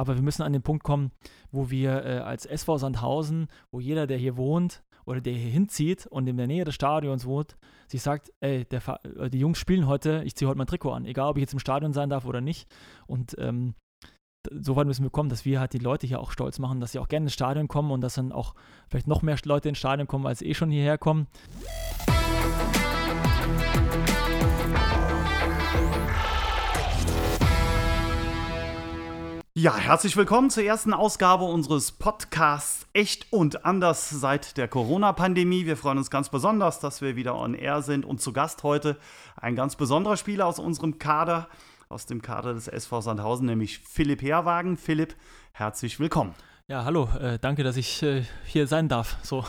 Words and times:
aber 0.00 0.14
wir 0.14 0.22
müssen 0.22 0.40
an 0.40 0.54
den 0.54 0.62
Punkt 0.62 0.82
kommen, 0.82 1.10
wo 1.52 1.68
wir 1.68 2.06
äh, 2.06 2.18
als 2.20 2.46
SV 2.46 2.78
Sandhausen, 2.78 3.48
wo 3.70 3.80
jeder, 3.80 4.06
der 4.06 4.16
hier 4.16 4.38
wohnt 4.38 4.82
oder 5.04 5.20
der 5.20 5.34
hier 5.34 5.50
hinzieht 5.50 6.06
und 6.06 6.26
in 6.26 6.38
der 6.38 6.46
Nähe 6.46 6.64
des 6.64 6.74
Stadions 6.74 7.26
wohnt, 7.26 7.58
sich 7.86 8.00
sagt, 8.00 8.32
ey, 8.40 8.66
äh, 8.70 9.28
die 9.28 9.38
Jungs 9.38 9.58
spielen 9.58 9.86
heute, 9.86 10.22
ich 10.24 10.34
ziehe 10.34 10.48
heute 10.48 10.56
mein 10.56 10.66
Trikot 10.66 10.92
an, 10.92 11.04
egal 11.04 11.28
ob 11.28 11.36
ich 11.36 11.42
jetzt 11.42 11.52
im 11.52 11.58
Stadion 11.58 11.92
sein 11.92 12.08
darf 12.08 12.24
oder 12.24 12.40
nicht. 12.40 12.66
Und 13.06 13.36
ähm, 13.38 13.74
so 14.50 14.74
weit 14.74 14.86
müssen 14.86 15.02
wir 15.02 15.10
kommen, 15.10 15.28
dass 15.28 15.44
wir 15.44 15.60
halt 15.60 15.74
die 15.74 15.78
Leute 15.78 16.06
hier 16.06 16.20
auch 16.20 16.30
stolz 16.30 16.58
machen, 16.58 16.80
dass 16.80 16.92
sie 16.92 16.98
auch 16.98 17.08
gerne 17.08 17.26
ins 17.26 17.34
Stadion 17.34 17.68
kommen 17.68 17.90
und 17.90 18.00
dass 18.00 18.14
dann 18.14 18.32
auch 18.32 18.54
vielleicht 18.88 19.06
noch 19.06 19.20
mehr 19.20 19.36
Leute 19.44 19.68
ins 19.68 19.78
Stadion 19.78 20.08
kommen, 20.08 20.26
als 20.26 20.40
eh 20.40 20.54
schon 20.54 20.70
hierher 20.70 20.96
kommen. 20.96 21.26
Ja, 29.62 29.76
herzlich 29.76 30.16
willkommen 30.16 30.48
zur 30.48 30.62
ersten 30.62 30.94
Ausgabe 30.94 31.44
unseres 31.44 31.92
Podcasts 31.92 32.86
Echt 32.94 33.30
und 33.30 33.66
anders 33.66 34.08
seit 34.08 34.56
der 34.56 34.68
Corona-Pandemie. 34.68 35.66
Wir 35.66 35.76
freuen 35.76 35.98
uns 35.98 36.10
ganz 36.10 36.30
besonders, 36.30 36.80
dass 36.80 37.02
wir 37.02 37.14
wieder 37.14 37.36
on 37.36 37.52
air 37.52 37.82
sind 37.82 38.06
und 38.06 38.22
zu 38.22 38.32
Gast 38.32 38.62
heute 38.62 38.96
ein 39.36 39.56
ganz 39.56 39.76
besonderer 39.76 40.16
Spieler 40.16 40.46
aus 40.46 40.58
unserem 40.58 40.98
Kader, 40.98 41.46
aus 41.90 42.06
dem 42.06 42.22
Kader 42.22 42.54
des 42.54 42.68
SV 42.68 43.02
Sandhausen, 43.02 43.44
nämlich 43.44 43.80
Philipp 43.80 44.22
Herwagen. 44.22 44.78
Philipp, 44.78 45.14
herzlich 45.52 46.00
willkommen. 46.00 46.34
Ja, 46.70 46.84
hallo, 46.84 47.08
äh, 47.20 47.36
danke, 47.40 47.64
dass 47.64 47.76
ich 47.76 48.00
äh, 48.04 48.22
hier 48.44 48.68
sein 48.68 48.86
darf. 48.86 49.16
So. 49.24 49.44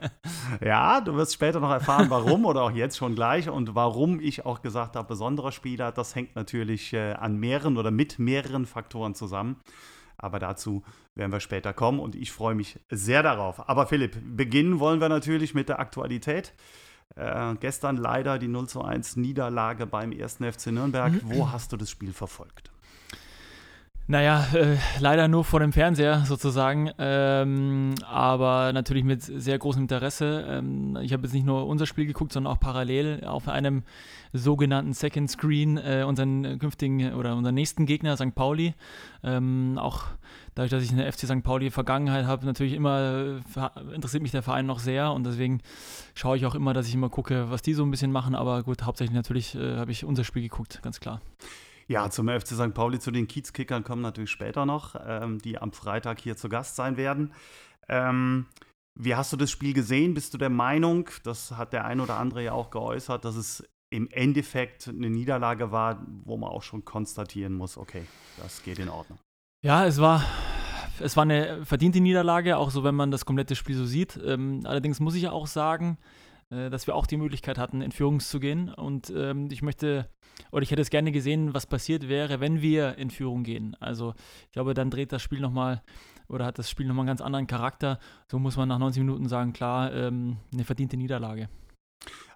ja, 0.64 1.02
du 1.02 1.14
wirst 1.14 1.34
später 1.34 1.60
noch 1.60 1.70
erfahren, 1.70 2.08
warum 2.08 2.46
oder 2.46 2.62
auch 2.62 2.70
jetzt 2.70 2.96
schon 2.96 3.14
gleich 3.14 3.50
und 3.50 3.74
warum 3.74 4.18
ich 4.18 4.46
auch 4.46 4.62
gesagt 4.62 4.96
habe, 4.96 5.06
besonderer 5.06 5.52
Spieler, 5.52 5.92
das 5.92 6.14
hängt 6.14 6.34
natürlich 6.36 6.94
äh, 6.94 7.12
an 7.12 7.36
mehreren 7.36 7.76
oder 7.76 7.90
mit 7.90 8.18
mehreren 8.18 8.64
Faktoren 8.64 9.14
zusammen. 9.14 9.60
Aber 10.16 10.38
dazu 10.38 10.82
werden 11.14 11.32
wir 11.32 11.40
später 11.40 11.74
kommen 11.74 12.00
und 12.00 12.16
ich 12.16 12.32
freue 12.32 12.54
mich 12.54 12.80
sehr 12.88 13.22
darauf. 13.22 13.68
Aber 13.68 13.86
Philipp, 13.86 14.16
beginnen 14.24 14.80
wollen 14.80 15.02
wir 15.02 15.10
natürlich 15.10 15.52
mit 15.52 15.68
der 15.68 15.80
Aktualität. 15.80 16.54
Äh, 17.14 17.56
gestern 17.60 17.98
leider 17.98 18.38
die 18.38 18.48
0 18.48 18.68
zu 18.68 18.80
1 18.80 19.16
Niederlage 19.16 19.84
beim 19.84 20.12
1. 20.12 20.36
FC 20.36 20.68
Nürnberg. 20.68 21.12
Mhm. 21.12 21.20
Wo 21.24 21.52
hast 21.52 21.72
du 21.72 21.76
das 21.76 21.90
Spiel 21.90 22.14
verfolgt? 22.14 22.73
Naja, 24.06 24.46
äh, 24.52 24.76
leider 25.00 25.28
nur 25.28 25.44
vor 25.44 25.60
dem 25.60 25.72
Fernseher 25.72 26.24
sozusagen, 26.26 26.90
ähm, 26.98 27.94
aber 28.06 28.70
natürlich 28.74 29.02
mit 29.02 29.22
sehr 29.22 29.58
großem 29.58 29.82
Interesse. 29.82 30.44
Ähm, 30.46 30.98
ich 31.00 31.14
habe 31.14 31.22
jetzt 31.22 31.32
nicht 31.32 31.46
nur 31.46 31.66
unser 31.66 31.86
Spiel 31.86 32.04
geguckt, 32.04 32.30
sondern 32.30 32.52
auch 32.52 32.60
parallel 32.60 33.24
auf 33.24 33.48
einem 33.48 33.82
sogenannten 34.34 34.92
Second 34.92 35.30
Screen 35.30 35.78
äh, 35.78 36.04
unseren 36.06 36.58
künftigen 36.58 37.14
oder 37.14 37.34
unseren 37.34 37.54
nächsten 37.54 37.86
Gegner, 37.86 38.18
St. 38.18 38.34
Pauli. 38.34 38.74
Ähm, 39.22 39.78
auch 39.78 40.02
dadurch, 40.54 40.70
dass 40.70 40.82
ich 40.82 40.92
eine 40.92 41.10
FC 41.10 41.20
St. 41.20 41.42
Pauli 41.42 41.70
Vergangenheit 41.70 42.26
habe, 42.26 42.44
natürlich 42.44 42.74
immer 42.74 43.40
äh, 43.56 43.94
interessiert 43.94 44.22
mich 44.22 44.32
der 44.32 44.42
Verein 44.42 44.66
noch 44.66 44.80
sehr 44.80 45.12
und 45.12 45.24
deswegen 45.24 45.62
schaue 46.14 46.36
ich 46.36 46.44
auch 46.44 46.54
immer, 46.54 46.74
dass 46.74 46.88
ich 46.88 46.94
immer 46.94 47.08
gucke, 47.08 47.50
was 47.50 47.62
die 47.62 47.72
so 47.72 47.84
ein 47.84 47.90
bisschen 47.90 48.12
machen. 48.12 48.34
Aber 48.34 48.64
gut, 48.64 48.82
hauptsächlich 48.82 49.16
natürlich 49.16 49.54
äh, 49.54 49.76
habe 49.76 49.92
ich 49.92 50.04
unser 50.04 50.24
Spiel 50.24 50.42
geguckt, 50.42 50.80
ganz 50.82 51.00
klar. 51.00 51.22
Ja, 51.86 52.10
zum 52.10 52.28
FC 52.28 52.48
St. 52.48 52.74
Pauli, 52.74 52.98
zu 52.98 53.10
den 53.10 53.26
Kiezkickern 53.26 53.84
kommen 53.84 54.02
natürlich 54.02 54.30
später 54.30 54.64
noch, 54.66 54.94
ähm, 55.06 55.38
die 55.38 55.58
am 55.58 55.72
Freitag 55.72 56.20
hier 56.20 56.36
zu 56.36 56.48
Gast 56.48 56.76
sein 56.76 56.96
werden. 56.96 57.32
Ähm, 57.88 58.46
wie 58.98 59.14
hast 59.14 59.32
du 59.32 59.36
das 59.36 59.50
Spiel 59.50 59.74
gesehen? 59.74 60.14
Bist 60.14 60.32
du 60.32 60.38
der 60.38 60.50
Meinung, 60.50 61.10
das 61.24 61.52
hat 61.52 61.72
der 61.72 61.84
ein 61.84 62.00
oder 62.00 62.18
andere 62.18 62.44
ja 62.44 62.52
auch 62.52 62.70
geäußert, 62.70 63.24
dass 63.24 63.36
es 63.36 63.64
im 63.90 64.08
Endeffekt 64.10 64.88
eine 64.88 65.10
Niederlage 65.10 65.70
war, 65.70 66.04
wo 66.24 66.36
man 66.36 66.50
auch 66.50 66.62
schon 66.62 66.84
konstatieren 66.84 67.52
muss, 67.52 67.76
okay, 67.76 68.04
das 68.38 68.62
geht 68.62 68.78
in 68.78 68.88
Ordnung. 68.88 69.18
Ja, 69.64 69.86
es 69.86 70.00
war, 70.00 70.24
es 71.00 71.16
war 71.16 71.22
eine 71.22 71.64
verdiente 71.64 72.00
Niederlage, 72.00 72.56
auch 72.56 72.70
so 72.70 72.82
wenn 72.82 72.94
man 72.94 73.10
das 73.10 73.24
komplette 73.24 73.56
Spiel 73.56 73.76
so 73.76 73.84
sieht. 73.84 74.18
Ähm, 74.24 74.62
allerdings 74.64 75.00
muss 75.00 75.14
ich 75.14 75.28
auch 75.28 75.46
sagen, 75.46 75.98
dass 76.70 76.86
wir 76.86 76.94
auch 76.94 77.06
die 77.06 77.16
Möglichkeit 77.16 77.58
hatten, 77.58 77.80
in 77.80 77.92
Führung 77.92 78.20
zu 78.20 78.40
gehen. 78.40 78.72
Und 78.72 79.12
ähm, 79.14 79.48
ich 79.50 79.62
möchte, 79.62 80.08
oder 80.50 80.62
ich 80.62 80.70
hätte 80.70 80.82
es 80.82 80.90
gerne 80.90 81.12
gesehen, 81.12 81.54
was 81.54 81.66
passiert 81.66 82.08
wäre, 82.08 82.40
wenn 82.40 82.62
wir 82.62 82.96
in 82.98 83.10
Führung 83.10 83.42
gehen. 83.42 83.76
Also 83.80 84.14
ich 84.46 84.52
glaube, 84.52 84.74
dann 84.74 84.90
dreht 84.90 85.12
das 85.12 85.22
Spiel 85.22 85.40
nochmal 85.40 85.82
oder 86.28 86.46
hat 86.46 86.58
das 86.58 86.70
Spiel 86.70 86.86
nochmal 86.86 87.02
einen 87.02 87.08
ganz 87.08 87.20
anderen 87.20 87.46
Charakter. 87.46 87.98
So 88.30 88.38
muss 88.38 88.56
man 88.56 88.68
nach 88.68 88.78
90 88.78 89.02
Minuten 89.02 89.28
sagen, 89.28 89.52
klar, 89.52 89.92
ähm, 89.92 90.38
eine 90.52 90.64
verdiente 90.64 90.96
Niederlage. 90.96 91.48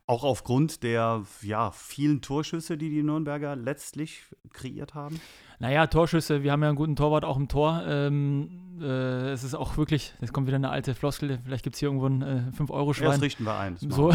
Auch 0.09 0.25
aufgrund 0.25 0.83
der 0.85 1.23
ja, 1.43 1.71
vielen 1.71 2.23
Torschüsse, 2.23 2.79
die 2.79 2.89
die 2.89 3.03
Nürnberger 3.03 3.55
letztlich 3.55 4.23
kreiert 4.55 4.95
haben? 4.95 5.21
Naja, 5.59 5.87
Torschüsse, 5.87 6.43
wir 6.43 6.51
haben 6.51 6.63
ja 6.63 6.69
einen 6.69 6.77
guten 6.77 6.97
Torwart 6.97 7.27
auch 7.27 7.37
im 7.37 7.47
Tor. 7.47 7.83
Ähm, 7.87 8.81
äh, 8.81 9.31
es 9.33 9.45
ist 9.45 9.55
auch 9.55 9.77
wirklich, 9.77 10.15
jetzt 10.23 10.33
kommt 10.33 10.47
wieder 10.47 10.57
eine 10.57 10.71
alte 10.71 10.95
Floskel, 10.95 11.39
vielleicht 11.45 11.63
gibt 11.63 11.77
es 11.77 11.81
hier 11.81 11.89
irgendwo 11.89 12.07
einen 12.07 12.23
äh, 12.23 12.43
5-Euro-Schwein. 12.59 13.07
Ja, 13.07 13.13
das 13.13 13.21
richten 13.21 13.45
wir 13.45 13.59
ein. 13.59 13.77
So. 13.77 14.11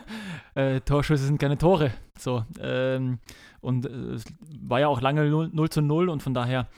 äh, 0.54 0.80
Torschüsse 0.80 1.26
sind 1.26 1.38
keine 1.38 1.58
Tore. 1.58 1.90
So. 2.16 2.46
Ähm, 2.58 3.18
und 3.60 3.84
äh, 3.84 3.90
es 4.14 4.24
war 4.62 4.80
ja 4.80 4.88
auch 4.88 5.02
lange 5.02 5.28
0, 5.28 5.50
0 5.52 5.68
zu 5.68 5.82
0 5.82 6.08
und 6.08 6.22
von 6.22 6.32
daher 6.32 6.68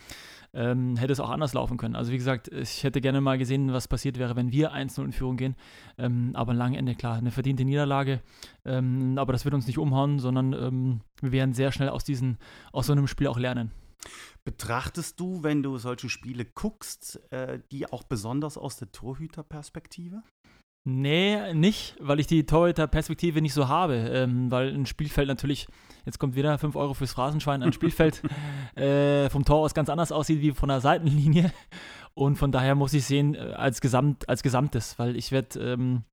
ähm, 0.56 0.97
hätte 0.97 1.12
es 1.12 1.21
auch 1.21 1.28
anders 1.28 1.53
laufen 1.53 1.77
können. 1.77 1.94
Also 1.94 2.11
wie 2.11 2.17
gesagt, 2.17 2.49
ich 2.49 2.83
hätte 2.83 3.00
gerne 3.00 3.21
mal 3.21 3.37
gesehen, 3.37 3.72
was 3.72 3.89
passiert 3.89 4.19
wäre, 4.19 4.34
wenn 4.37 4.50
wir 4.50 4.72
1-0 4.72 5.05
in 5.05 5.12
Führung 5.12 5.37
gehen. 5.37 5.55
Ähm, 5.99 6.31
aber 6.34 6.53
ein 6.53 6.75
Ende, 6.75 6.94
klar, 6.94 7.17
eine 7.17 7.31
verdiente 7.31 7.65
Niederlage. 7.65 8.22
Ähm, 8.65 9.19
aber 9.19 9.33
das 9.33 9.45
wird 9.45 9.55
uns 9.55 9.66
nicht 9.66 9.78
umhauen, 9.78 10.19
sondern 10.19 10.55
ähm, 10.55 11.00
wir 11.21 11.33
werden 11.33 11.53
sehr 11.53 11.72
schnell 11.72 11.91
aus, 11.91 12.05
diesen, 12.05 12.39
aus 12.72 12.87
so 12.87 12.93
einem 12.93 13.06
Spiel 13.06 13.27
auch 13.27 13.39
lernen. 13.39 13.71
Betrachtest 14.45 15.21
du, 15.21 15.43
wenn 15.43 15.62
du 15.62 15.77
solche 15.77 16.09
Spiele 16.09 16.45
guckst, 16.45 17.21
äh, 17.33 17.61
die 17.71 17.91
auch 17.93 18.05
besonders 18.05 18.56
aus 18.56 18.77
der 18.77 18.93
Torhüterperspektive? 18.93 20.22
Nee, 20.89 21.53
nicht, 21.53 21.97
weil 21.99 22.21
ich 22.21 22.29
die 22.29 22.47
Torhüter-Perspektive 22.47 23.43
nicht 23.43 23.55
so 23.55 23.67
habe. 23.67 23.95
Ähm, 23.97 24.53
weil 24.53 24.73
ein 24.73 24.87
Spielfeld 24.87 25.27
natürlich, 25.27 25.67
jetzt 26.05 26.21
kommt 26.21 26.37
wieder 26.37 26.57
5 26.59 26.77
Euro 26.77 26.95
fürs 26.95 27.13
Phrasenschwein, 27.13 27.65
ein 27.65 27.73
Spielfeld 27.73 28.23
äh, 28.77 29.29
vom 29.29 29.45
Tor 29.45 29.65
aus 29.65 29.75
ganz 29.75 29.89
anders 29.89 30.13
aussieht 30.13 30.41
wie 30.43 30.53
von 30.53 30.69
der 30.69 30.81
Seitenlinie. 30.81 31.51
Und 32.15 32.37
von 32.37 32.53
daher 32.53 32.77
muss 32.77 32.95
ich 32.95 33.05
sehen, 33.05 33.35
äh, 33.35 33.55
als, 33.57 33.81
Gesamt, 33.81 34.29
als 34.29 34.45
Gesamtes, 34.45 34.97
weil 34.97 35.17
ich 35.17 35.33
werde, 35.33 35.59
ähm, 35.59 36.05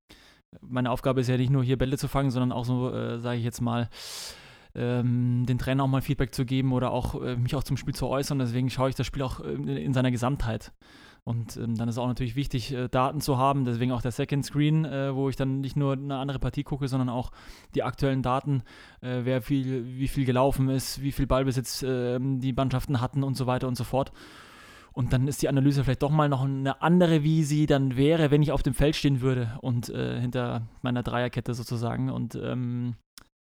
meine 0.60 0.90
Aufgabe 0.90 1.20
ist 1.20 1.28
ja 1.28 1.36
nicht 1.36 1.50
nur 1.50 1.62
hier 1.62 1.78
Bälle 1.78 1.96
zu 1.96 2.08
fangen, 2.08 2.32
sondern 2.32 2.50
auch 2.50 2.64
so, 2.64 2.92
äh, 2.92 3.20
sage 3.20 3.38
ich 3.38 3.44
jetzt 3.44 3.60
mal, 3.60 3.88
ähm, 4.74 5.46
den 5.46 5.58
Trainer 5.58 5.84
auch 5.84 5.88
mal 5.88 6.02
Feedback 6.02 6.34
zu 6.34 6.44
geben 6.44 6.72
oder 6.72 6.90
auch 6.90 7.22
äh, 7.22 7.36
mich 7.36 7.54
auch 7.54 7.62
zum 7.62 7.76
Spiel 7.76 7.94
zu 7.94 8.08
äußern. 8.08 8.40
Deswegen 8.40 8.70
schaue 8.70 8.88
ich 8.88 8.96
das 8.96 9.06
Spiel 9.06 9.22
auch 9.22 9.38
in, 9.38 9.68
in 9.68 9.94
seiner 9.94 10.10
Gesamtheit. 10.10 10.72
Und 11.26 11.56
ähm, 11.56 11.74
dann 11.74 11.88
ist 11.88 11.96
auch 11.96 12.06
natürlich 12.06 12.36
wichtig, 12.36 12.72
äh, 12.72 12.88
Daten 12.88 13.22
zu 13.22 13.38
haben, 13.38 13.64
deswegen 13.64 13.92
auch 13.92 14.02
der 14.02 14.10
Second 14.10 14.44
Screen, 14.44 14.84
äh, 14.84 15.14
wo 15.14 15.30
ich 15.30 15.36
dann 15.36 15.60
nicht 15.60 15.74
nur 15.74 15.94
eine 15.94 16.18
andere 16.18 16.38
Partie 16.38 16.64
gucke, 16.64 16.86
sondern 16.86 17.08
auch 17.08 17.32
die 17.74 17.82
aktuellen 17.82 18.22
Daten, 18.22 18.62
äh, 19.00 19.20
wer 19.24 19.40
viel, 19.40 19.86
wie 19.98 20.08
viel 20.08 20.26
gelaufen 20.26 20.68
ist, 20.68 21.00
wie 21.00 21.12
viel 21.12 21.26
Ballbesitz 21.26 21.82
ähm, 21.86 22.40
die 22.40 22.52
Mannschaften 22.52 23.00
hatten 23.00 23.22
und 23.22 23.36
so 23.36 23.46
weiter 23.46 23.68
und 23.68 23.76
so 23.76 23.84
fort. 23.84 24.12
Und 24.92 25.12
dann 25.12 25.26
ist 25.26 25.42
die 25.42 25.48
Analyse 25.48 25.82
vielleicht 25.82 26.02
doch 26.02 26.10
mal 26.10 26.28
noch 26.28 26.44
eine 26.44 26.80
andere, 26.82 27.24
wie 27.24 27.42
sie 27.42 27.66
dann 27.66 27.96
wäre, 27.96 28.30
wenn 28.30 28.42
ich 28.42 28.52
auf 28.52 28.62
dem 28.62 28.74
Feld 28.74 28.94
stehen 28.94 29.22
würde 29.22 29.58
und 29.60 29.88
äh, 29.88 30.20
hinter 30.20 30.68
meiner 30.82 31.02
Dreierkette 31.02 31.54
sozusagen. 31.54 32.10
Und 32.10 32.36
ähm, 32.36 32.94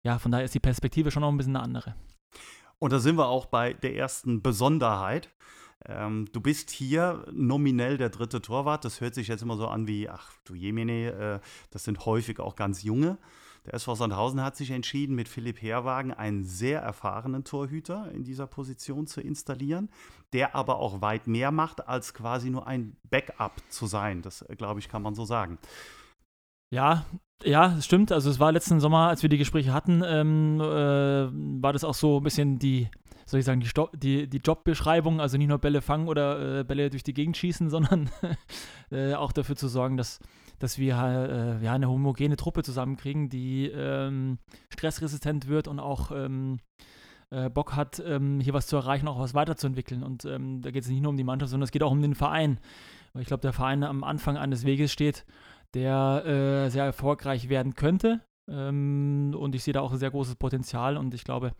ja, 0.05 0.19
von 0.19 0.33
daher 0.33 0.45
ist 0.45 0.55
die 0.55 0.61
Perspektive 0.61 1.11
schon 1.11 1.23
noch 1.23 1.31
ein 1.31 1.39
bisschen 1.39 1.57
eine 1.57 1.65
andere. 1.65 1.95
Und 2.79 2.93
da 2.93 2.99
sind 2.99 3.17
wir 3.17 3.29
auch 3.29 3.47
bei 3.47 3.73
der 3.75 3.95
ersten 3.95 4.43
Besonderheit. 4.43 5.31
Ähm, 5.87 6.29
du 6.33 6.41
bist 6.41 6.71
hier 6.71 7.25
nominell 7.33 7.97
der 7.97 8.11
dritte 8.11 8.43
Torwart. 8.43 8.85
Das 8.85 9.01
hört 9.01 9.15
sich 9.15 9.29
jetzt 9.29 9.43
immer 9.43 9.57
so 9.57 9.67
an 9.67 9.87
wie, 9.87 10.09
ach 10.09 10.33
du 10.45 10.55
Jemine, 10.55 11.13
äh, 11.13 11.41
das 11.71 11.85
sind 11.85 12.05
häufig 12.05 12.41
auch 12.41 12.57
ganz 12.57 12.83
junge. 12.83 13.19
Der 13.67 13.75
SV 13.75 13.95
Sandhausen 13.95 14.43
hat 14.43 14.57
sich 14.57 14.71
entschieden, 14.71 15.15
mit 15.15 15.29
Philipp 15.29 15.61
Herwagen 15.61 16.13
einen 16.13 16.45
sehr 16.45 16.81
erfahrenen 16.81 17.45
Torhüter 17.45 18.11
in 18.13 18.25
dieser 18.25 18.47
Position 18.47 19.07
zu 19.07 19.21
installieren, 19.21 19.91
der 20.33 20.55
aber 20.55 20.79
auch 20.79 21.03
weit 21.03 21.27
mehr 21.27 21.51
macht, 21.51 21.87
als 21.87 22.15
quasi 22.15 22.49
nur 22.49 22.67
ein 22.67 22.97
Backup 23.11 23.53
zu 23.69 23.87
sein. 23.87 24.23
Das, 24.23 24.43
äh, 24.43 24.57
glaube 24.57 24.81
ich, 24.81 24.89
kann 24.89 25.03
man 25.03 25.15
so 25.15 25.25
sagen. 25.25 25.59
Ja, 26.73 27.05
ja, 27.43 27.69
das 27.69 27.85
stimmt. 27.85 28.13
Also 28.13 28.31
es 28.31 28.39
war 28.39 28.53
letzten 28.53 28.81
Sommer, 28.81 29.09
als 29.09 29.23
wir 29.23 29.29
die 29.29 29.39
Gespräche 29.39 29.73
hatten, 29.73 30.03
ähm, 30.05 30.61
äh, 30.61 31.63
war 31.63 31.73
das 31.73 31.85
auch 31.85 31.95
so 31.95 32.19
ein 32.19 32.23
bisschen 32.23 32.59
die, 32.59 32.89
soll 33.31 33.41
ich 33.41 33.47
sagen, 33.47 33.61
die, 33.61 33.69
Sto 33.69 33.89
die, 33.95 34.29
die 34.29 34.39
Jobbeschreibung, 34.39 35.21
also 35.21 35.39
nicht 35.39 35.49
nur 35.49 35.59
Bälle 35.59 35.83
fangen 35.83 36.09
oder 36.09 36.61
äh, 36.61 36.65
Bälle 36.65 36.91
durch 36.91 37.03
die 37.03 37.15
Gegend 37.15 37.37
schießen, 37.37 37.71
sondern 37.71 38.11
äh, 38.91 39.15
auch 39.15 39.33
dafür 39.33 39.57
zu 39.57 39.69
sorgen, 39.69 39.97
dass, 39.97 40.19
dass 40.59 40.79
wir 40.79 40.95
äh, 40.95 41.65
ja, 41.65 41.73
eine 41.73 41.89
homogene 41.89 42.37
Truppe 42.37 42.63
zusammenkriegen, 42.63 43.29
die 43.29 43.67
ähm, 43.67 44.39
stressresistent 44.71 45.49
wird 45.49 45.69
und 45.69 45.81
auch 45.81 46.11
ähm, 46.11 46.59
äh, 47.31 47.49
Bock 47.49 47.77
hat, 47.77 48.03
ähm, 48.05 48.41
hier 48.41 48.55
was 48.55 48.67
zu 48.67 48.77
erreichen, 48.77 49.09
auch 49.09 49.19
was 49.19 49.35
weiterzuentwickeln. 49.35 50.03
Und 50.03 50.25
ähm, 50.25 50.63
da 50.63 50.71
geht 50.71 50.83
es 50.83 50.91
nicht 50.91 51.01
nur 51.03 51.11
um 51.11 51.17
die 51.17 51.25
Mannschaft, 51.25 51.51
sondern 51.51 51.65
es 51.65 51.71
geht 51.71 51.83
auch 51.83 51.93
um 51.93 52.03
den 52.03 52.15
Verein. 52.15 52.59
Weil 53.13 53.23
ich 53.23 53.29
glaube, 53.29 53.43
der 53.43 53.53
Verein 53.53 53.85
am 53.85 54.05
Anfang 54.05 54.37
eines 54.37 54.65
Weges 54.65 54.93
steht, 54.93 55.25
der 55.75 56.25
äh, 56.27 56.71
sehr 56.71 56.85
erfolgreich 56.85 57.49
werden 57.49 57.75
könnte. 57.75 58.21
Ähm, 58.51 59.35
und 59.39 59.55
ich 59.55 59.63
sehe 59.63 59.73
da 59.73 59.81
auch 59.81 59.93
ein 59.93 59.99
sehr 59.99 60.11
großes 60.11 60.37
Potenzial 60.37 60.97
und 60.97 61.15
ich 61.15 61.25
glaube, 61.25 61.53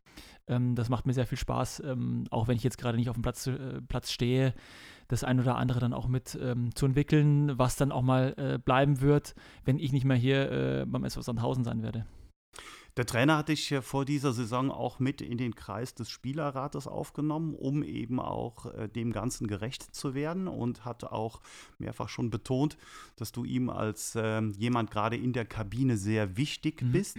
ähm, 0.49 0.75
das 0.75 0.89
macht 0.89 1.07
mir 1.07 1.13
sehr 1.13 1.27
viel 1.27 1.39
Spaß, 1.39 1.83
ähm, 1.87 2.25
auch 2.31 2.49
wenn 2.49 2.57
ich 2.57 2.65
jetzt 2.65 2.79
gerade 2.79 2.99
nicht 2.99 3.09
auf 3.09 3.17
dem 3.17 3.23
Platz, 3.23 3.47
äh, 3.47 3.81
Platz 3.89 4.11
stehe, 4.11 4.55
das 5.09 5.25
ein 5.25 5.41
oder 5.41 5.57
andere 5.57 5.81
dann 5.81 5.93
auch 5.93 6.09
mit 6.09 6.39
ähm, 6.41 6.75
zu 6.75 6.87
entwickeln, 6.87 7.59
was 7.59 7.77
dann 7.77 7.93
auch 7.93 8.03
mal 8.03 8.35
äh, 8.37 8.59
bleiben 8.59 9.01
wird, 9.01 9.35
wenn 9.65 9.79
ich 9.79 9.93
nicht 9.93 10.05
mehr 10.05 10.17
hier 10.17 10.51
äh, 10.51 10.87
beim 10.87 11.05
SV 11.05 11.23
Sandhausen 11.23 11.65
sein 11.65 11.83
werde. 11.83 12.07
Der 13.01 13.07
Trainer 13.07 13.39
hat 13.39 13.49
dich 13.49 13.75
vor 13.81 14.05
dieser 14.05 14.35
Saison 14.35 14.71
auch 14.71 14.99
mit 14.99 15.23
in 15.23 15.39
den 15.39 15.55
Kreis 15.55 15.95
des 15.95 16.11
Spielerrates 16.11 16.87
aufgenommen, 16.87 17.55
um 17.55 17.83
eben 17.83 18.21
auch 18.21 18.67
äh, 18.75 18.89
dem 18.89 19.11
Ganzen 19.11 19.47
gerecht 19.47 19.95
zu 19.95 20.13
werden 20.13 20.47
und 20.47 20.85
hat 20.85 21.05
auch 21.05 21.41
mehrfach 21.79 22.11
schon 22.11 22.29
betont, 22.29 22.77
dass 23.17 23.33
du 23.33 23.47
ihm 23.47 23.71
als 23.71 24.17
äh, 24.17 24.43
jemand 24.43 24.91
gerade 24.91 25.17
in 25.17 25.33
der 25.33 25.47
Kabine 25.47 25.97
sehr 25.97 26.37
wichtig 26.37 26.83
mhm. 26.83 26.93
bist. 26.93 27.17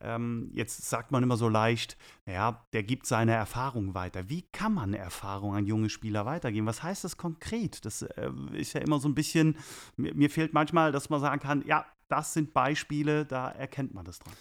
Ähm, 0.00 0.50
jetzt 0.52 0.88
sagt 0.88 1.10
man 1.10 1.24
immer 1.24 1.36
so 1.36 1.48
leicht, 1.48 1.96
naja, 2.24 2.64
der 2.72 2.84
gibt 2.84 3.04
seine 3.04 3.32
Erfahrung 3.32 3.94
weiter. 3.94 4.28
Wie 4.28 4.42
kann 4.42 4.72
man 4.72 4.94
Erfahrung 4.94 5.56
an 5.56 5.66
junge 5.66 5.90
Spieler 5.90 6.26
weitergeben? 6.26 6.68
Was 6.68 6.84
heißt 6.84 7.02
das 7.02 7.16
konkret? 7.16 7.84
Das 7.84 8.02
äh, 8.02 8.30
ist 8.52 8.72
ja 8.72 8.82
immer 8.82 9.00
so 9.00 9.08
ein 9.08 9.16
bisschen, 9.16 9.56
mir, 9.96 10.14
mir 10.14 10.30
fehlt 10.30 10.52
manchmal, 10.52 10.92
dass 10.92 11.10
man 11.10 11.20
sagen 11.20 11.40
kann, 11.40 11.64
ja, 11.66 11.84
das 12.06 12.34
sind 12.34 12.54
Beispiele, 12.54 13.26
da 13.26 13.50
erkennt 13.50 13.94
man 13.94 14.04
das 14.04 14.20
dran. 14.20 14.34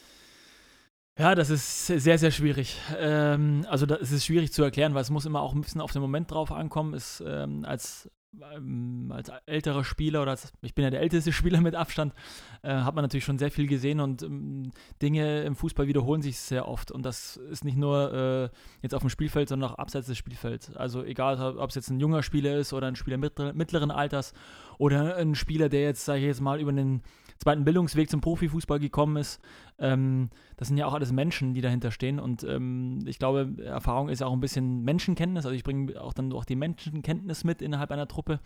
Ja, 1.20 1.34
das 1.34 1.50
ist 1.50 1.88
sehr, 1.88 2.20
sehr 2.20 2.30
schwierig. 2.30 2.78
Ähm, 2.96 3.66
also 3.68 3.88
es 3.88 4.12
ist 4.12 4.26
schwierig 4.26 4.54
zu 4.54 4.62
erklären, 4.62 4.94
weil 4.94 5.02
es 5.02 5.10
muss 5.10 5.26
immer 5.26 5.42
auch 5.42 5.56
ein 5.56 5.62
bisschen 5.62 5.82
auf 5.82 5.92
den 5.92 6.02
Moment 6.02 6.30
drauf 6.30 6.52
ankommen. 6.52 6.94
Ist, 6.94 7.24
ähm, 7.26 7.66
als, 7.66 8.08
ähm, 8.56 9.12
als 9.12 9.32
älterer 9.48 9.84
Spieler 9.84 10.22
oder 10.22 10.32
als, 10.32 10.54
ich 10.62 10.76
bin 10.76 10.84
ja 10.84 10.92
der 10.92 11.02
älteste 11.02 11.32
Spieler 11.34 11.60
mit 11.60 11.74
Abstand, 11.74 12.14
äh, 12.62 12.72
hat 12.72 12.94
man 12.94 13.04
natürlich 13.04 13.26
schon 13.26 13.40
sehr 13.40 13.50
viel 13.50 13.66
gesehen 13.66 14.00
und 14.00 14.22
ähm, 14.22 14.72
Dinge 15.02 15.42
im 15.42 15.56
Fußball 15.56 15.88
wiederholen 15.88 16.22
sich 16.22 16.38
sehr 16.38 16.68
oft. 16.68 16.92
Und 16.92 17.02
das 17.04 17.38
ist 17.38 17.66
nicht 17.66 17.80
nur 17.80 18.14
äh, 18.14 18.50
jetzt 18.84 18.94
auf 18.94 19.02
dem 19.02 19.10
Spielfeld, 19.10 19.50
sondern 19.50 19.72
auch 19.72 19.80
abseits 19.80 20.06
des 20.06 20.20
Spielfelds. 20.20 20.76
Also 20.76 21.04
egal, 21.04 21.58
ob 21.58 21.70
es 21.70 21.76
jetzt 21.76 21.90
ein 21.90 22.00
junger 22.00 22.22
Spieler 22.22 22.58
ist 22.58 22.74
oder 22.74 22.86
ein 22.86 22.96
Spieler 22.96 23.18
mittleren 23.18 23.90
Alters 23.90 24.36
oder 24.78 25.16
ein 25.16 25.34
Spieler, 25.34 25.68
der 25.68 25.82
jetzt, 25.82 26.06
sage 26.06 26.20
ich 26.20 26.26
jetzt 26.26 26.42
mal, 26.42 26.62
über 26.62 26.74
den 26.74 27.02
zweiten 27.40 27.64
Bildungsweg 27.64 28.10
zum 28.10 28.22
Profifußball 28.22 28.80
gekommen 28.80 29.18
ist. 29.18 29.42
Ähm, 29.80 30.30
das 30.58 30.68
sind 30.68 30.78
ja 30.78 30.86
auch 30.86 30.94
alles 30.94 31.12
Menschen, 31.12 31.54
die 31.54 31.62
dahinter 31.62 31.92
stehen. 31.92 32.20
Und 32.20 32.44
ähm, 32.44 33.00
ich 33.06 33.20
glaube, 33.20 33.64
Erfahrung 33.64 34.10
ist 34.10 34.24
auch 34.24 34.34
ein 34.34 34.40
bisschen 34.40 34.84
Menschenkenntnis. 34.84 35.46
Also 35.46 35.56
ich 35.56 35.64
bringe 35.64 36.00
auch 36.02 36.14
dann 36.14 36.32
auch 36.34 36.46
die 36.46 36.56
Menschenkenntnis 36.56 37.44
mit 37.44 37.62
innerhalb 37.62 37.92
einer 37.92 38.08
Truppe 38.08 38.40